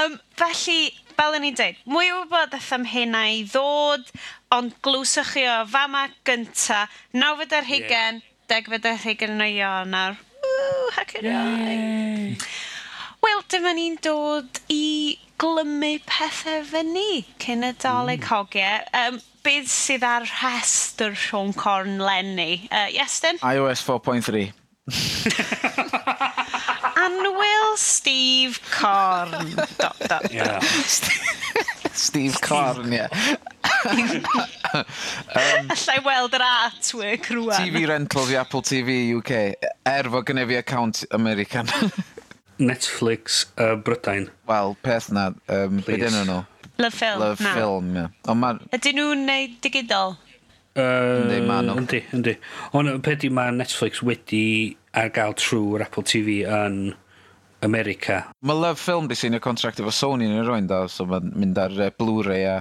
Um, 0.00 0.18
felly, 0.40 0.92
fel 1.18 1.38
o'n 1.38 1.48
i'n 1.48 1.58
dweud, 1.58 1.80
mwy 1.90 2.12
o 2.12 2.20
wybodaeth 2.22 2.72
am 2.76 2.86
hynna 2.90 3.24
i 3.34 3.42
ddod, 3.48 4.12
ond 4.54 4.76
glwswch 4.84 5.34
chi 5.34 5.46
o 5.50 5.58
fama 5.70 6.06
gynta, 6.26 6.84
90 7.14 7.58
ar 7.58 7.68
hugen, 7.70 8.22
yeah. 8.22 8.30
10 8.60 8.90
ar 8.92 9.02
hugen 9.04 9.36
yn 9.36 9.44
o 9.44 9.50
Ionawr. 9.50 10.22
Ww, 10.44 10.88
hac 10.98 11.18
yn 11.20 12.38
Wel, 13.24 13.40
dyma 13.48 13.70
ni'n 13.72 13.94
dod 14.04 14.58
i 14.68 15.16
glymu 15.40 15.94
pethau 16.04 16.60
fyny 16.68 17.22
cyn 17.40 17.64
y 17.64 17.70
doleg 17.80 18.20
mm. 18.20 18.28
hogiau. 18.28 18.82
Um, 19.00 19.16
beth 19.44 19.70
sydd 19.72 20.04
ar 20.04 20.26
rhestr 20.28 21.16
Sean 21.16 21.54
Corn 21.56 21.96
Lenny? 22.04 22.66
Uh, 22.68 22.90
Iestyn? 22.92 23.40
iOS 23.40 23.84
4.3. 23.86 24.50
Anwyl 26.96 27.76
Steve 27.76 28.60
Corn. 28.70 29.30
Dot, 29.56 29.78
dot, 29.78 29.96
dot. 30.08 30.32
Yeah. 30.32 30.60
Steve 31.92 32.40
Corn, 32.40 32.92
ie. 32.92 33.00
um, 33.88 34.24
Alla 35.34 35.94
i 35.96 36.00
weld 36.04 36.34
yr 36.36 36.44
artwork 36.44 37.30
rwan. 37.32 37.56
TV 37.56 37.86
rental 37.88 38.26
fi 38.28 38.36
Apple 38.40 38.62
TV 38.66 38.98
UK. 39.16 39.32
Er 39.88 40.10
fod 40.12 40.28
gynnu 40.28 40.44
fi 40.50 40.56
account 40.60 41.04
American. 41.16 41.66
Netflix 42.70 43.46
uh, 43.58 43.74
Brydain. 43.80 44.28
Wel, 44.48 44.76
peth 44.82 45.10
na. 45.12 45.32
Um, 45.48 45.80
Please. 45.80 45.86
Be 45.86 45.96
dyn 46.04 46.20
nhw? 46.28 46.42
Love 46.78 46.94
Film. 46.94 47.20
Love 47.20 47.40
na. 47.40 47.54
Film, 47.54 47.90
ie. 47.96 48.04
Yeah. 48.26 48.58
Ydyn 48.74 49.00
nhw'n 49.00 49.26
neud 49.30 49.58
digidol? 49.64 50.16
Yndi, 50.74 51.38
uh, 51.38 51.46
ma 51.46 51.60
nhw. 51.62 51.78
Yndi, 51.78 52.00
yndi. 52.16 52.34
Ond 52.74 52.90
peth 53.06 53.24
i 53.26 53.30
Netflix 53.30 54.02
wedi 54.02 54.76
ar 54.94 55.10
gael 55.14 55.34
trwy'r 55.38 55.84
Apple 55.86 56.02
TV 56.02 56.42
yn 56.42 56.94
America. 57.64 58.24
Mae 58.42 58.58
Love 58.58 58.80
Film 58.82 59.08
di 59.08 59.16
sy'n 59.16 59.38
y 59.38 59.42
contract 59.42 59.80
efo 59.80 59.92
Sony 59.94 60.26
yn 60.26 60.40
yr 60.42 60.50
oen 60.52 60.66
da, 60.70 60.84
so 60.90 61.06
mae'n 61.08 61.30
mynd 61.34 61.60
ar 61.62 61.76
uh, 61.78 61.90
Blu-ray 61.98 62.46
a... 62.50 62.56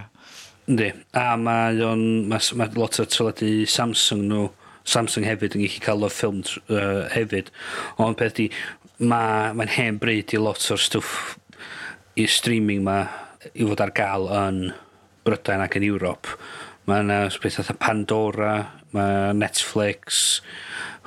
Yndi, 0.69 0.91
a 1.17 1.33
mae 1.41 1.81
o'n... 1.83 2.05
Mae 2.29 2.59
ma 2.59 2.69
lot 2.77 3.01
o 3.01 3.07
teledu 3.09 3.65
Samsung 3.69 4.27
nhw, 4.29 4.47
Samsung 4.87 5.25
hefyd 5.27 5.57
yn 5.57 5.65
gallu 5.65 5.83
cael 5.83 6.03
Love 6.05 6.15
Film 6.15 6.43
uh, 6.69 7.09
hefyd. 7.13 7.49
Ond 8.03 8.19
peth 8.19 8.37
di, 8.39 8.49
mae'n 9.01 9.57
ma 9.57 9.67
hen 9.73 9.97
bryd 10.01 10.35
i 10.35 10.41
lot 10.41 10.61
o'r 10.71 10.81
stwff 10.81 11.35
i 12.19 12.27
streaming 12.29 12.85
ma 12.85 13.01
i 13.53 13.65
fod 13.65 13.81
ar 13.83 13.91
gael 13.95 14.29
yn 14.29 14.59
Brydain 15.25 15.63
ac 15.63 15.79
yn 15.79 15.87
Ewrop. 15.87 16.29
Mae 16.89 17.03
yna 17.03 17.19
beth 17.41 17.59
fatha 17.59 17.75
Pandora, 17.79 18.55
mae 18.95 19.31
Netflix, 19.37 20.41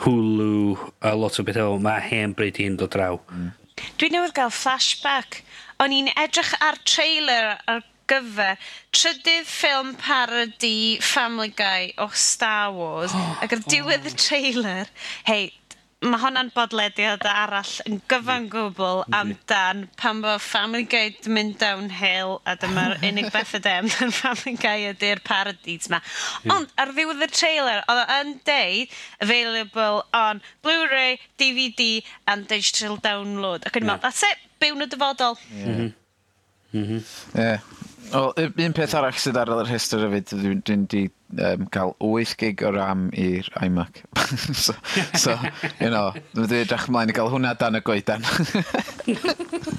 Hulu, 0.04 0.76
a 1.04 1.12
lot 1.16 1.36
o 1.40 1.44
beth 1.44 1.60
efo. 1.60 1.76
Mae 1.82 2.00
hen 2.08 2.32
bryd 2.36 2.60
i'n 2.64 2.78
dod 2.80 2.94
draw. 2.94 3.18
Mm. 3.32 3.52
Dwi 4.00 4.08
newydd 4.12 4.36
gael 4.36 4.54
flashback. 4.54 5.42
O'n 5.82 5.92
i'n 5.92 6.08
edrych 6.16 6.54
ar 6.64 6.80
trailer 6.88 7.58
ar 7.68 7.84
gyfer 8.10 8.56
trydydd 8.94 9.48
ffilm 9.50 9.92
parody 10.00 10.98
Family 11.02 11.52
Guy 11.58 11.92
o 11.98 12.08
Star 12.14 12.72
Wars 12.74 13.14
oh, 13.16 13.32
ac 13.42 13.56
ar 13.56 13.64
diwedd 13.66 14.06
oh. 14.06 14.12
y 14.12 14.20
trailer 14.20 14.92
hei 15.28 15.48
mae 16.04 16.20
hwnna'n 16.20 16.50
bodlediad 16.52 17.22
arall 17.30 17.70
yn 17.88 18.02
gyfan 18.10 18.50
gwbl 18.52 18.98
amdan 19.16 19.86
pan 19.96 20.20
bod 20.20 20.42
Family 20.44 20.84
Guy 20.92 21.14
yn 21.14 21.32
mynd 21.32 21.56
downhill 21.62 22.34
a 22.44 22.52
dyma'r 22.60 22.98
unig 23.08 23.30
beth 23.32 23.54
ydy 23.56 23.72
amdan 23.78 24.12
Family 24.12 24.58
Guy 24.60 24.84
ydy'r 24.90 25.22
parodies 25.24 25.88
ma. 25.92 26.02
Ond 26.52 26.68
ar 26.76 26.92
ddiwedd 26.92 27.24
y 27.24 27.30
trailer, 27.32 27.80
oedd 27.88 28.02
o 28.02 28.20
yn 28.20 28.36
deud 28.50 29.00
available 29.24 30.04
on 30.20 30.44
Blu-ray, 30.66 31.16
DVD 31.40 32.04
and 32.28 32.44
digital 32.52 33.00
download. 33.00 33.64
Ac 33.64 33.80
o'n 33.80 33.86
i'n 33.86 33.90
meddwl, 33.94 34.04
that's 34.04 34.26
it, 34.28 34.46
byw 34.60 34.76
yn 34.76 34.84
y 34.84 34.92
dyfodol. 34.92 35.40
Ie. 35.48 35.64
Yeah. 35.64 35.84
Mm 36.76 36.88
-hmm. 36.90 37.04
yeah. 37.40 37.85
O, 38.14 38.30
un 38.36 38.74
peth 38.76 38.94
arall 38.98 39.16
sydd 39.18 39.38
ar 39.40 39.50
yr 39.50 39.64
rhestr 39.66 40.04
hefyd, 40.06 40.30
dwi'n 40.30 40.60
dwi, 40.62 40.76
dwi 40.92 41.46
um, 41.48 41.64
cael 41.74 41.94
8 41.98 42.36
gig 42.40 42.62
o 42.66 42.70
RAM 42.76 43.08
i'r 43.18 43.48
iMac. 43.66 44.02
so, 44.64 44.76
so, 45.18 45.34
you 45.80 45.90
know, 45.90 46.12
dwi'n 46.36 46.60
edrych 46.62 46.86
ymlaen 46.90 47.10
i 47.12 47.16
gael 47.16 47.32
hwnna 47.34 47.56
dan 47.58 47.80
y 47.80 47.82
goedan. 47.86 48.26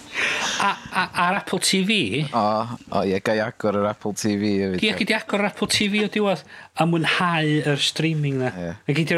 A, 0.57 0.71
a, 0.91 1.03
a'r 1.27 1.39
Apple 1.41 1.59
TV... 1.61 2.25
O, 2.33 2.43
o 2.97 3.03
ie, 3.05 3.19
gai 3.25 3.37
agor 3.43 3.77
yr 3.77 3.89
Apple 3.91 4.15
TV. 4.17 4.53
Ie, 4.79 4.93
gyd 4.97 5.13
i 5.13 5.15
agor 5.17 5.43
yr 5.43 5.51
Apple 5.51 5.69
TV 5.69 6.01
o 6.05 6.09
diwedd 6.11 6.41
a 6.77 6.85
mwynhau 6.89 7.51
yr 7.73 7.81
streaming 7.81 8.39
na. 8.41 8.49
Yeah. 8.57 8.81
A 8.87 8.95
gei 8.97 9.05
di 9.05 9.17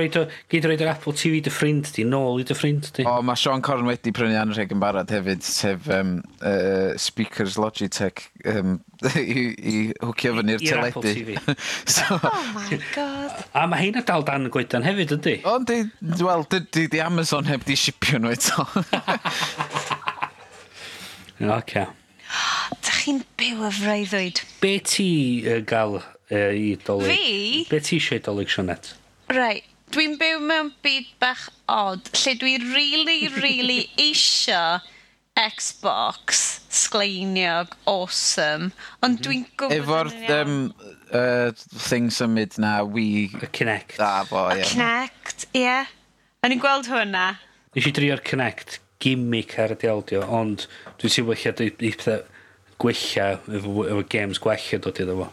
roed 0.64 0.84
yr 0.84 0.91
Apple 0.91 1.16
TV 1.16 1.39
dy 1.45 1.54
ffrind 1.54 1.91
di, 1.95 2.06
nôl 2.08 2.43
i 2.43 2.47
dy 2.47 2.58
ffrind 2.58 2.91
di. 2.95 3.08
O, 3.08 3.20
mae 3.26 3.39
Sean 3.39 3.64
Corn 3.66 3.88
wedi 3.88 4.14
prynu 4.16 4.36
anrheg 4.39 4.76
yn 4.76 4.84
barod 4.84 5.12
hefyd, 5.14 5.43
sef 5.45 5.89
um, 5.95 6.18
uh, 6.39 6.91
speakers 7.00 7.58
Logitech 7.60 8.28
um, 8.47 8.80
i, 9.16 9.45
i 9.56 9.76
hwcio 10.04 10.36
fyny'r 10.39 10.64
teledu. 10.64 11.38
so, 11.95 12.20
oh 12.20 12.45
my 12.56 12.82
god. 12.91 13.45
A, 13.54 13.64
a 13.64 13.68
mae 13.72 13.86
heina 13.86 14.04
dal 14.08 14.28
dan 14.28 14.50
y 14.50 14.54
gwedan 14.54 14.88
hefyd, 14.88 15.16
ydy? 15.20 15.38
O, 15.47 15.58
di, 15.64 15.82
wel, 16.20 16.47
di, 16.52 16.64
di, 16.68 16.88
di 16.91 17.04
Amazon 17.04 17.47
heb 17.47 17.64
di 17.68 17.80
shipio 17.80 18.20
nhw 18.20 18.36
eto. 18.36 18.68
Oce. 21.40 21.86
Dach 22.84 23.00
chi'n 23.02 23.22
byw 23.40 23.64
y 23.70 23.72
freuddwyd. 23.74 24.42
Be 24.60 24.76
ti 24.84 25.10
uh, 25.48 25.60
gael 25.66 26.00
uh, 26.02 26.52
i 26.52 26.76
dolyg? 26.84 27.08
Fi? 27.08 27.66
Be 27.70 27.80
ti 27.84 27.98
eisiau 27.98 28.20
i 28.20 28.24
dolyg, 28.26 28.52
Sionet? 28.52 28.92
Rai, 29.32 29.62
dwi'n 29.96 30.18
byw 30.20 30.42
mewn 30.44 30.74
byd 30.84 31.08
bach 31.24 31.48
odd, 31.72 32.10
lle 32.20 32.36
dwi 32.42 32.58
really, 32.74 33.30
really 33.40 33.86
eisio 34.10 34.82
Xbox 35.40 36.60
sgleiniog 36.76 37.72
awesome, 37.88 38.74
ond 39.00 39.22
mhm. 39.22 39.24
dwi'n 39.24 39.46
gwybod... 39.56 39.78
Efo'r 39.78 40.12
um, 40.42 40.58
uh, 41.16 41.54
thing 41.88 42.12
symud 42.12 42.60
na, 42.60 42.82
we... 42.84 43.30
Y 43.40 43.52
Kinect. 43.56 43.96
Da, 44.02 44.26
fo, 44.28 44.50
ie. 44.52 44.60
Yeah. 44.60 44.74
Kinect, 44.74 45.48
ie. 45.54 45.64
Yeah. 45.64 45.96
A 46.44 46.52
i'n 46.52 46.60
gweld 46.60 46.92
hwnna. 46.92 47.32
Nes 47.76 47.88
i 47.88 47.96
drio'r 47.96 48.22
Kinect 48.28 48.82
gimmick 49.00 49.58
ar 49.60 49.76
y 49.76 49.80
dialdio, 49.80 50.26
ond 50.28 50.68
dwi'n 51.00 51.16
siŵr 51.16 51.30
bod 51.30 51.41
chi'n 51.41 51.64
ei 51.66 51.74
pethau 51.80 52.26
gwella 52.80 53.34
efo, 53.36 53.84
efo 53.88 54.04
games 54.10 54.39
gwella 54.39 54.80
dod 54.80 55.00
iddo 55.04 55.16
fo. 55.20 55.28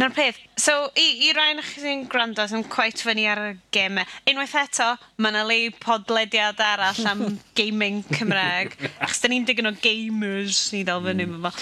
Na'r 0.00 0.14
peth. 0.14 0.38
So, 0.58 0.74
i, 0.98 1.06
i 1.28 1.32
rai 1.36 1.52
na 1.54 1.62
chi 1.62 1.82
sy'n 1.82 2.06
gwrando 2.10 2.42
sy'n 2.50 2.64
quite 2.70 3.04
fyny 3.06 3.26
ar 3.30 3.40
y 3.44 3.50
gemau. 3.74 4.06
Unwaith 4.30 4.56
eto, 4.58 4.88
mae 5.22 5.30
yna 5.30 5.44
le 5.46 5.58
podlediad 5.82 6.58
arall 6.64 7.10
am 7.10 7.22
gaming 7.58 8.02
Cymraeg. 8.10 8.74
Achos 8.98 9.22
da 9.22 9.30
ni'n 9.30 9.46
digon 9.46 9.70
o 9.70 9.74
gamers 9.82 10.64
i 10.74 10.82
ddal 10.86 11.04
fyny 11.06 11.28
mm. 11.28 11.46
fo. 11.46 11.52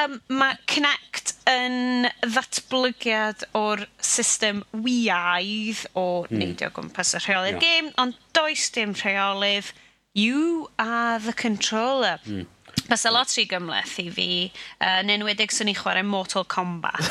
Um, 0.00 0.16
mae 0.40 0.56
Kinect 0.70 1.34
yn 1.48 2.08
ddatblygiad 2.24 3.44
o'r 3.58 3.84
system 4.04 4.62
wiaidd 4.72 5.84
o 5.96 6.06
mm. 6.24 6.40
neidio 6.40 6.72
gwmpas 6.76 7.12
y 7.18 7.22
rheolydd 7.26 7.58
yeah. 7.58 7.66
game, 7.66 7.92
ond 8.00 8.16
does 8.36 8.70
dim 8.72 8.96
rheolydd 8.96 9.74
you 10.18 10.68
are 10.78 11.18
the 11.18 11.32
controller. 11.32 12.18
Mm. 12.26 12.46
Bysa 12.88 13.10
lot 13.12 13.28
rhy 13.36 13.44
gymleth 13.48 13.98
i 14.00 14.06
fi, 14.14 14.28
uh, 14.80 15.00
yn 15.02 15.10
enwedig 15.12 15.52
swn 15.52 15.68
i'n 15.72 15.76
chwarae 15.76 16.04
Mortal 16.06 16.46
Kombat. 16.48 17.04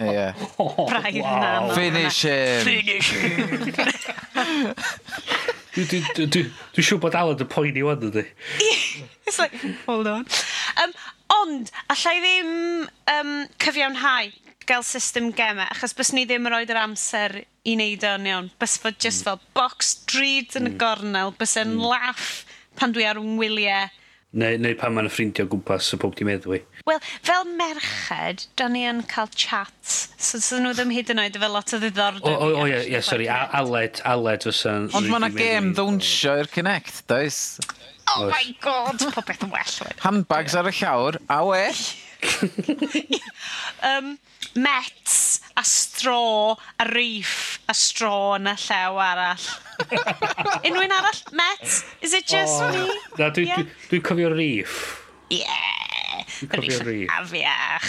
Ie. 0.00 0.30
Braidd 0.56 1.18
yna. 1.20 1.50
na. 1.68 1.74
Finish 1.76 2.22
him. 2.24 2.64
Finish 2.64 3.10
him. 3.12 4.72
Dwi'n 5.74 6.86
siŵr 6.86 7.00
bod 7.02 7.18
Alan 7.18 7.42
y 7.42 7.48
poeni 7.50 7.82
o'n 7.84 8.08
ydy. 8.08 8.24
It's 9.26 9.38
like, 9.42 9.56
hold 9.84 10.08
on. 10.08 10.24
Um, 10.80 10.94
ond, 11.34 11.72
allai 11.92 12.16
ddim 12.22 12.50
um, 13.10 13.34
cyfiawnhau 13.60 14.32
gael 14.68 14.84
system 14.86 15.30
gemau, 15.36 15.66
achos 15.72 15.94
bys 15.96 16.12
ni 16.16 16.24
ddim 16.28 16.48
yn 16.48 16.54
rhoi 16.54 16.64
yr 16.68 16.80
amser 16.82 17.40
i 17.42 17.74
wneud 17.76 18.06
o'n 18.08 18.30
iawn. 18.30 18.52
Bys 18.60 18.78
fod 18.82 19.00
just 19.00 19.22
mm. 19.22 19.28
fel 19.28 19.42
box 19.56 19.94
drud 20.10 20.56
yn 20.58 20.68
mm. 20.68 20.72
y 20.72 20.80
gornel, 20.80 21.34
bys 21.40 21.56
yn 21.60 21.76
mm. 21.76 21.84
laff 21.92 22.32
pan 22.78 22.94
dwi 22.94 23.06
ar 23.08 23.20
wyliau. 23.20 23.92
Neu, 24.34 24.56
neu 24.58 24.74
pan 24.74 24.90
mae'n 24.96 25.06
ffrindio 25.12 25.44
gwmpas 25.46 25.92
y 25.94 25.98
pob 26.02 26.16
di 26.18 26.24
meddwi. 26.26 26.58
Wel, 26.88 26.98
fel 27.22 27.44
merched, 27.54 28.48
da 28.58 28.66
ni 28.66 28.82
yn 28.90 29.04
cael 29.06 29.30
chats. 29.30 30.08
So, 30.18 30.40
so 30.42 30.58
nhw 30.58 30.72
ddim 30.74 30.90
hyd 30.90 31.12
yn 31.14 31.22
oed 31.22 31.38
efo 31.38 31.50
lot 31.52 31.70
o 31.76 31.78
ddiddordeb. 31.78 32.26
O, 32.26 32.32
o, 32.34 32.48
o, 32.64 32.66
ie, 32.66 32.80
ie, 32.90 32.98
sori, 33.06 33.28
aled, 33.30 34.02
aled 34.10 34.48
fysa'n... 34.48 34.90
Ond 34.98 35.10
mae'na 35.12 35.30
gêm 35.36 35.70
ddwnsio 35.78 36.34
i'r 36.42 36.50
Kinect, 36.50 37.04
does? 37.12 37.38
Oh 38.10 38.26
my 38.26 38.56
god, 38.64 39.06
popeth 39.14 39.46
yn 39.46 39.54
well. 39.54 39.94
Handbags 40.02 40.58
ar 40.58 40.66
y 40.68 40.74
llawr, 40.80 41.20
a 41.30 41.38
well. 41.46 41.86
um, 43.94 44.16
Mets 44.54 45.40
a 45.56 45.62
stro 45.62 46.56
a 46.78 46.84
reef 46.90 47.60
a 47.68 47.74
stro 47.74 48.34
yn 48.36 48.48
y 48.50 48.54
llew 48.58 48.98
arall. 49.02 49.46
Unrhyw'n 50.66 50.94
arall? 50.94 51.20
Mets? 51.32 51.82
Is 52.02 52.14
it 52.14 52.26
just 52.26 52.60
oh. 52.62 52.70
me? 52.72 52.88
Na, 53.18 53.30
dwi'n 53.30 53.48
yeah. 53.48 53.62
dwi, 53.62 53.90
dwi 53.90 54.00
cofio 54.08 54.32
reef. 54.34 54.80
Yeah. 55.30 56.24
Dwi'n 56.40 56.52
cofio 56.54 56.80
reef. 56.88 57.08
Afiach. 57.18 57.86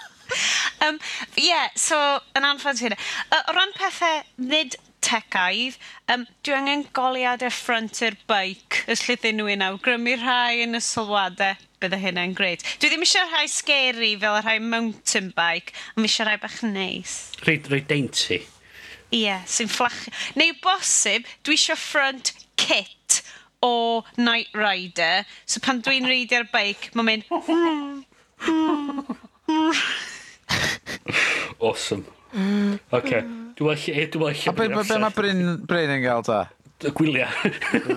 um, 0.86 1.00
yeah, 1.36 1.68
so, 1.76 1.96
yn 2.38 2.46
anffod 2.48 2.82
hynna. 2.82 3.00
Uh, 3.30 3.42
o 3.50 3.56
ran 3.56 3.74
pethau 3.78 4.22
nid 4.52 4.78
tecaidd, 5.04 5.80
um, 6.12 6.26
dwi 6.44 6.54
angen 6.58 6.86
goliad 6.96 7.42
y 7.46 7.50
ffrant 7.54 8.02
i'r 8.04 8.18
bike, 8.30 8.84
ys 8.90 9.06
lle 9.06 9.16
ddyn 9.20 9.40
nhw 9.40 9.50
yn 9.56 9.66
awgrymu 9.70 10.18
rhai 10.20 10.62
yn 10.66 10.78
y 10.78 10.82
sylwadau 10.84 11.66
bydde 11.82 11.98
hynna'n 12.02 12.36
greit. 12.38 12.64
Dwi 12.80 12.92
ddim 12.92 13.04
eisiau 13.06 13.28
rhai 13.30 13.46
scary 13.50 14.12
fel 14.20 14.38
y 14.38 14.44
rhai 14.44 14.58
mountain 14.62 15.32
bike, 15.36 15.74
ond 15.96 16.08
eisiau 16.08 16.28
rhai 16.28 16.38
bach 16.42 16.60
neis. 16.66 17.18
Rhaid, 17.44 17.70
rhaid 17.72 17.88
dainty. 17.90 18.42
Ie, 19.10 19.24
yeah, 19.24 19.42
sy'n 19.50 19.70
fflach. 19.72 20.04
Neu 20.38 20.54
bosib, 20.62 21.26
dwi 21.46 21.58
eisiau 21.58 21.80
front 21.80 22.34
kit 22.60 23.22
o 23.64 24.04
Night 24.16 24.54
Rider, 24.56 25.26
so 25.44 25.60
pan 25.64 25.82
dwi'n 25.84 26.08
reidio'r 26.08 26.48
bike, 26.52 26.92
mae'n 26.94 27.08
mynd... 27.10 27.24
Mm, 28.40 29.76
awesome. 31.60 32.06
Mm. 32.32 32.78
Okay. 32.92 33.20
Dwi'n 33.58 33.66
well, 33.66 33.76
eh, 33.92 34.06
dwi'n 34.08 34.22
well. 34.22 34.48
A 34.48 34.54
beth 34.56 34.94
mae 35.02 35.12
Bryn, 35.16 35.42
Bryn 35.68 35.92
yn 35.98 36.04
gael 36.04 36.24
ta? 36.24 36.44
y 36.86 36.92
gwyliau. 36.96 37.50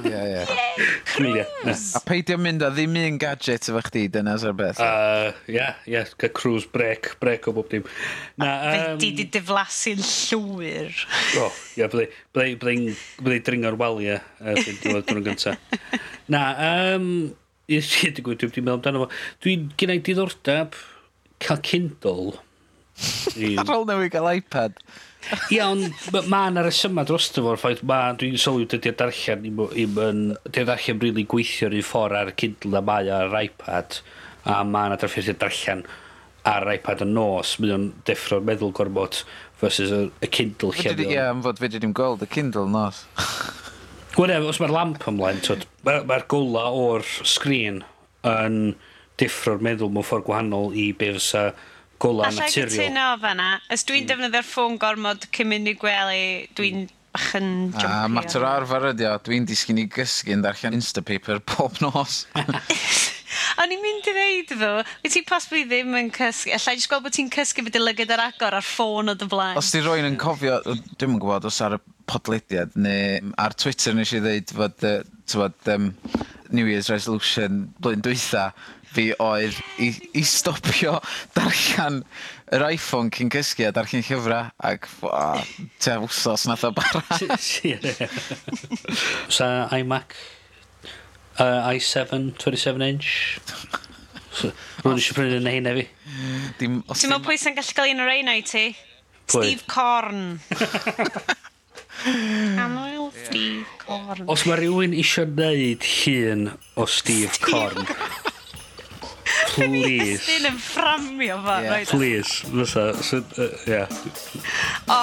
Ie, 0.03 0.21
ie. 0.33 0.87
Gwyliau. 1.13 1.73
A 1.97 2.01
peidio 2.05 2.37
mynd 2.41 2.65
a 2.65 2.69
ddim 2.73 2.97
un 2.99 3.19
gadget 3.21 3.69
efo 3.69 3.81
chdi, 3.87 4.05
dyna 4.13 4.35
sy'r 4.41 4.55
beth. 4.57 4.81
Ie, 5.51 5.67
ie, 5.89 6.01
cael 6.19 6.33
cruise 6.37 6.69
break, 6.73 7.13
break 7.21 7.47
o 7.49 7.55
bob 7.55 7.69
dim. 7.71 7.85
Na, 8.41 8.49
um, 8.71 8.97
di 9.01 9.13
di 9.17 9.27
diflasu'n 9.33 10.01
llwyr. 10.03 11.05
O, 11.41 11.49
ie, 11.79 11.89
byddai 11.93 13.37
dringo'r 13.47 13.79
waliau, 13.79 14.19
dwi'n 14.83 15.15
yn 15.15 15.27
gyntaf. 15.29 15.79
Na, 16.33 16.43
um, 16.95 17.07
i'r 17.71 17.85
shit 17.87 18.19
i 18.19 18.25
gwybod, 18.25 18.49
dwi'n 18.49 18.67
meddwl 18.67 18.79
amdano 18.79 19.05
fo. 19.05 19.23
Dwi'n 19.45 19.69
gynnau 19.79 20.03
diddordeb 20.03 20.77
cael 21.43 21.63
Kindle. 21.65 22.37
Ar 23.63 23.73
ôl 23.73 23.87
newid 23.89 24.13
gael 24.13 24.29
iPad. 24.37 24.77
Ia, 25.53 25.69
ond 25.69 26.27
mae 26.31 26.51
yna 26.51 26.63
resyma 26.65 27.05
dros 27.07 27.29
dy 27.33 27.43
fo'r 27.45 27.59
ffaith, 27.61 27.83
ma, 27.87 27.99
dwi'n 28.19 28.39
sylwi 28.41 28.67
dydy 28.69 28.91
a 28.91 28.97
darllen, 29.03 29.45
im 29.47 29.99
yn, 30.03 30.21
dydy 30.49 30.63
a 30.65 30.69
darllen 30.73 30.99
rili 30.99 31.09
really 31.09 31.25
gweithio'r 31.31 31.77
un 31.79 31.87
ffordd 31.87 32.19
ar 32.19 32.33
Kindle 32.39 32.79
a 32.79 32.83
mae 32.85 33.11
ar 33.13 33.35
iPad, 33.43 33.99
a 34.43 34.59
mae 34.67 34.91
yna 34.91 34.99
darllen 35.01 35.39
darllen 35.41 35.83
ar 36.53 36.67
iPad 36.73 37.05
yn 37.05 37.13
nos, 37.15 37.55
mae 37.63 37.71
o'n 37.71 37.89
deffro'r 38.07 38.43
meddwl 38.43 38.73
gormod 38.75 39.21
versus 39.61 39.93
y 39.95 40.05
y 40.23 40.31
Kindle 40.33 40.73
lle. 40.75 40.95
Ie, 41.07 41.19
am 41.23 41.43
fod 41.45 41.61
fe 41.61 41.71
ddim 41.71 41.95
gweld 41.95 42.25
y 42.25 42.29
Kindle 42.31 42.67
nos. 42.71 43.05
Gwneud, 44.17 44.45
os 44.45 44.59
mae'r 44.61 44.75
lamp 44.75 45.05
ymlaen, 45.09 45.39
mae'r 45.87 46.03
ma 46.09 46.19
gola 46.29 46.67
o'r 46.77 47.05
sgrin 47.25 47.81
yn 48.27 48.57
deffro'r 49.21 49.63
meddwl 49.63 49.91
mewn 49.93 50.05
ffordd 50.05 50.27
gwahanol 50.27 50.75
i 50.77 50.91
be 50.97 51.13
fysa 51.17 51.51
gola 52.03 52.27
Alla 52.27 52.43
naturiol. 52.43 52.67
Alla 52.67 52.75
i 52.75 52.89
gytuno 52.89 53.07
fanna. 53.23 53.47
Ys 53.71 53.87
dwi'n 53.87 54.03
mm. 54.03 54.11
defnyddio'r 54.11 54.49
ffôn 54.49 54.77
gormod 54.81 55.29
cyn 55.35 55.49
mynd 55.51 55.71
i 55.71 55.75
gwely, 55.79 56.25
dwi'n 56.57 56.83
mm. 56.83 56.99
bach 57.15 57.31
yn 57.39 57.49
jumpy. 57.71 57.87
A 57.87 58.11
mater 58.11 58.45
arfer 58.47 58.89
ydi 58.91 59.07
o, 59.09 59.15
dwi'n 59.23 59.47
disgyn 59.49 59.81
i 59.83 59.87
gysgu 59.91 60.35
yn 60.35 60.43
darllen 60.45 60.77
Instapaper 60.79 61.41
pob 61.53 61.79
nos. 61.83 62.23
O'n 63.61 63.71
i'n 63.73 63.81
mynd 63.81 64.07
i 64.09 64.13
ddeud 64.13 64.51
fo, 64.59 64.71
wyt 65.03 65.13
ti 65.15 65.21
posbli 65.25 65.63
ddim 65.69 65.93
yn 65.97 66.11
cysgu, 66.13 66.53
allai 66.55 66.75
jyst 66.77 66.89
gweld 66.91 67.05
bod 67.05 67.15
ti'n 67.15 67.31
cysgu 67.33 67.65
fy 67.65 67.81
lygyd 67.81 68.13
ar 68.13 68.27
agor 68.27 68.57
ar 68.57 68.65
ffôn 68.65 69.13
o 69.13 69.15
dy 69.17 69.27
blaen. 69.29 69.57
Os 69.59 69.71
di 69.73 69.81
roi'n 69.85 70.09
yn 70.09 70.19
cofio, 70.21 70.59
dwi'n 70.65 71.15
yn 71.15 71.19
gwybod 71.21 71.47
os 71.49 71.59
ar 71.65 71.77
y 71.77 71.81
podlediad 72.09 72.75
neu 72.77 73.33
ar 73.41 73.55
Twitter 73.57 73.95
nes 73.97 74.13
i 74.13 74.21
ddeud 74.23 74.53
fod, 74.57 74.85
uh, 74.89 75.01
tywod, 75.29 75.57
um, 75.73 75.91
New 76.53 76.67
Year's 76.69 76.89
resolution 76.93 77.73
blwyddyn 77.81 78.03
dwytha 78.05 78.43
fi 78.93 79.07
oedd 79.21 79.57
i, 79.81 79.89
i 80.13 80.21
stopio 80.27 80.99
darllen 81.37 82.03
yr 82.53 82.65
iPhone 82.69 83.09
cyn 83.13 83.31
cysgu 83.33 83.65
a 83.67 83.71
darllen 83.73 84.05
llyfrau 84.05 84.51
ac 84.69 84.81
te 85.81 85.93
wsos 86.05 86.45
nath 86.49 86.65
o 86.69 86.71
bara. 86.77 87.01
Sa 89.37 89.47
iMac 89.79 90.09
uh, 91.41 91.71
i7 91.73 92.35
27 92.37 92.85
inch? 92.91 93.09
Rwy'n 94.83 94.97
eisiau 94.97 95.15
prynu 95.17 95.37
yn 95.41 95.49
hynna 95.49 95.71
fi. 95.77 95.85
Ti'n 96.61 96.71
meddwl 96.85 97.21
pwy 97.25 97.37
sy'n 97.41 97.57
gallu 97.57 97.73
cael 97.77 97.93
un 97.93 98.03
o'r 98.05 98.13
ein 98.15 98.31
o'i 98.33 98.43
ti? 98.45 98.65
Steve 99.29 99.63
Corn. 99.69 100.21
Amlwg. 102.63 102.92
Steve 103.25 103.65
Corn. 103.85 104.27
Os 104.31 104.45
mae 104.47 104.59
rhywun 104.59 104.95
eisiau 104.97 105.29
neud 105.29 105.87
llun 105.87 106.47
o 106.79 106.85
Steve 106.89 107.39
Corn, 107.43 107.87
please. 109.53 110.23
Dyn 110.27 110.49
yn 110.51 110.59
fframio 110.61 111.39
fa. 111.45 111.59
Yeah. 111.63 111.85
Please, 111.89 112.43
fysa. 112.49 112.85
So, 113.03 113.23
uh, 113.37 113.49
yeah. 113.67 113.87
O, 114.91 115.01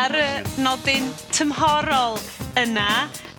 ar 0.00 0.16
y 0.18 0.26
nodyn 0.62 1.08
tymhorol 1.34 2.18
yna, 2.60 2.88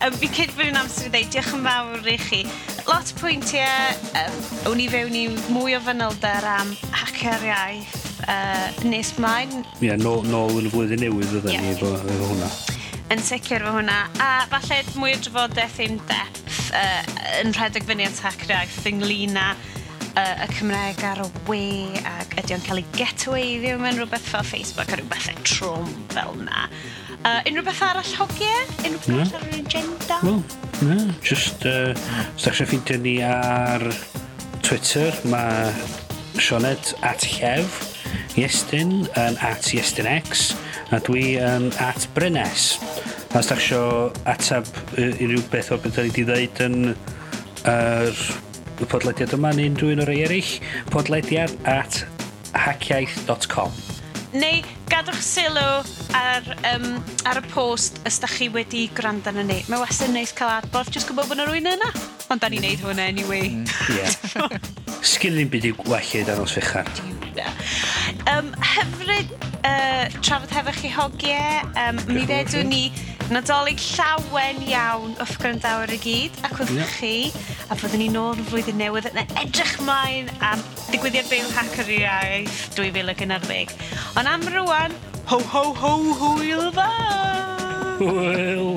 um, 0.04 0.16
fi 0.20 0.30
cyd 0.40 0.54
bod 0.56 0.70
yn 0.70 0.80
amser 0.80 1.10
i 1.10 1.12
ddeud, 1.14 1.30
diolch 1.34 1.54
yn 1.56 1.68
fawr 1.68 2.10
i 2.12 2.18
chi. 2.22 2.42
Lot 2.86 3.12
o 3.12 3.20
pwyntiau, 3.20 3.94
um, 4.22 4.40
awn 4.70 4.80
ni 4.80 4.88
fewn 4.92 5.16
i 5.18 5.26
mwy 5.54 5.76
o 5.78 5.82
fanylder 5.86 6.50
am 6.56 6.74
hacer 6.94 7.48
iaith 7.50 7.96
uh, 8.26 8.84
nes 8.88 9.12
mlaen. 9.20 9.62
Ie, 9.80 9.90
yeah, 9.90 10.00
nôl, 10.00 10.24
nôl 10.30 10.60
yn 10.60 10.70
y 10.70 10.74
flwyddyn 10.74 11.04
newydd 11.06 11.38
ydyn 11.40 11.56
yeah. 11.56 11.64
ni 11.64 11.76
efo, 11.76 11.92
efo 11.98 12.32
hwnna 12.32 12.50
yn 13.14 13.22
sicr 13.22 13.64
fo 13.66 13.76
hwnna. 13.76 14.02
A 14.22 14.30
falle 14.50 14.82
mwy 14.98 15.14
o 15.14 15.22
drafodaeth 15.22 15.80
i'n 15.84 15.98
depth 16.10 16.60
uh, 16.74 17.02
yn 17.42 17.54
rhedeg 17.56 17.86
fyny 17.88 18.06
at 18.06 18.22
hacer 18.24 18.54
iaith 18.56 18.86
ynglyn 18.90 19.38
â 19.38 19.48
uh, 20.16 20.44
y 20.44 20.48
Cymraeg 20.56 21.02
ar 21.06 21.22
y 21.24 21.28
we 21.48 21.62
ac 22.08 22.36
ydy 22.42 22.56
o'n 22.56 22.64
cael 22.66 22.82
ei 22.82 22.86
getaweiddio 22.96 23.80
mewn 23.82 24.00
rhywbeth 24.00 24.30
fel 24.32 24.46
Facebook 24.46 24.92
a 24.92 25.00
rhywbeth 25.00 25.30
yn 25.32 25.42
trwm 25.46 25.90
fel 26.14 26.38
na. 26.42 26.66
Uh, 27.26 27.40
unrhyw 27.48 27.64
beth 27.66 27.82
arall 27.82 28.14
hogiau? 28.20 28.62
Unrhyw 28.86 29.00
beth 29.02 29.10
arall 29.16 29.36
ar 29.40 29.48
yr 29.48 29.58
agenda? 29.60 30.20
Wel, 30.22 30.40
no, 30.86 30.98
just, 31.26 31.66
uh, 31.66 31.90
os 32.34 32.46
da 32.46 32.52
eisiau 32.54 32.70
ffeindio 32.70 33.00
ni 33.02 33.16
ar 33.26 33.86
Twitter, 34.66 35.14
mae 35.30 35.72
Sionet 36.42 36.92
at 37.06 37.26
Llef, 37.36 37.95
Iestyn 38.38 38.92
yn 39.18 39.38
at 39.44 39.70
Iestyn 39.74 40.08
X 40.10 40.50
a 40.94 41.00
dwi 41.02 41.36
yn 41.42 41.70
at 41.82 42.06
Brynes. 42.14 42.76
A 43.34 43.40
os 43.40 43.50
da 43.50 43.56
eisiau 43.58 44.10
atab 44.28 44.68
unrhyw 44.96 45.42
beth 45.52 45.72
o 45.74 45.80
beth 45.82 45.98
da 45.98 46.06
ni 46.06 46.12
wedi 46.12 46.26
dweud 46.28 46.62
yn 46.66 46.78
yr 46.86 48.12
er 48.12 48.88
podlediad 48.92 49.34
yma 49.36 49.52
neu 49.56 49.70
unrhyw 49.72 49.96
un 49.96 50.04
o'r 50.04 50.14
ei 50.14 50.24
eraill, 50.28 50.54
podlediad 50.92 51.52
at 51.68 52.04
hackiaeth.com 52.56 53.74
Neu 54.36 54.60
gadwch 54.90 55.20
sylw 55.24 55.60
ar, 56.16 56.48
um, 56.74 56.88
ar 57.28 57.40
y 57.40 57.44
post 57.52 58.00
os 58.08 58.18
da 58.20 58.28
chi 58.30 58.50
wedi 58.52 58.86
gwrando 58.96 59.32
yn 59.32 59.48
ni. 59.48 59.62
Mae 59.70 59.80
wastad 59.80 60.10
yn 60.10 60.18
neis 60.18 60.34
cael 60.36 60.58
adborth, 60.58 60.92
jyst 60.92 61.08
gwybod 61.08 61.30
bod 61.30 61.38
yna 61.38 61.46
rwy'n 61.48 61.70
yna. 61.72 61.92
Ond 62.32 62.42
da 62.42 62.50
ni'n 62.52 62.66
neud 62.66 62.84
hwnna 62.84 63.06
anyway. 63.12 63.48
Mm, 63.54 63.64
ie. 63.64 64.02
Mm, 64.02 64.50
yeah. 64.50 65.00
Sgyn 65.06 65.38
ni'n 65.38 65.52
byd 65.52 65.70
i 65.70 65.72
gwellu 65.78 66.26
dan 66.28 66.42
os 66.42 66.56
fechan 66.58 67.25
na. 67.38 67.46
Um, 68.32 68.46
hyfryd 68.74 69.28
uh, 69.62 70.04
trafod 70.20 70.52
hefo 70.54 70.72
chi 70.80 70.90
hogiau. 70.92 71.64
Um, 71.86 71.96
mi 72.12 72.22
ddedwn 72.28 72.68
ni 72.72 72.84
nadolig 73.32 73.80
llawen 73.82 74.58
iawn 74.68 75.16
off 75.22 75.34
gwrandawyr 75.42 75.90
i 75.96 75.98
gyd 75.98 76.36
ac 76.46 76.54
wrth 76.60 76.76
yeah. 76.76 76.92
chi 76.94 77.14
a 77.66 77.74
byddwn 77.74 78.00
ni 78.04 78.08
nôl 78.14 78.38
yn 78.38 78.46
flwyddyn 78.46 78.78
newydd 78.78 79.08
yn 79.10 79.18
edrych 79.24 79.74
mlaen 79.82 80.30
am 80.46 80.62
digwyddiad 80.92 81.26
byw 81.32 81.48
hacker 81.56 81.88
i 81.90 81.98
iaith 82.04 82.60
2011. 82.76 83.74
Ond 84.14 84.30
am 84.30 84.42
rwan, 84.54 84.94
ho 85.32 85.38
ho 85.50 85.64
ho 85.80 85.92
hwyl 86.20 86.64
dda! 86.76 86.92
Hwyl! 87.98 88.70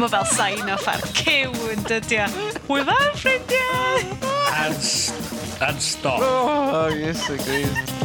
Mae 0.00 0.10
fel 0.12 0.26
sign 0.32 0.68
off 0.72 0.88
ar 0.92 1.02
cyw 1.20 1.52
yn 1.74 1.80
dydio. 1.88 2.26
Hwyl 2.70 2.84
dda, 2.88 2.98
ffrindiau! 3.20 3.96
Ar 4.56 4.72
and 5.60 5.80
stop. 5.80 6.20
Oh, 6.22 6.88
yes, 6.88 7.28
agreed. 7.30 7.96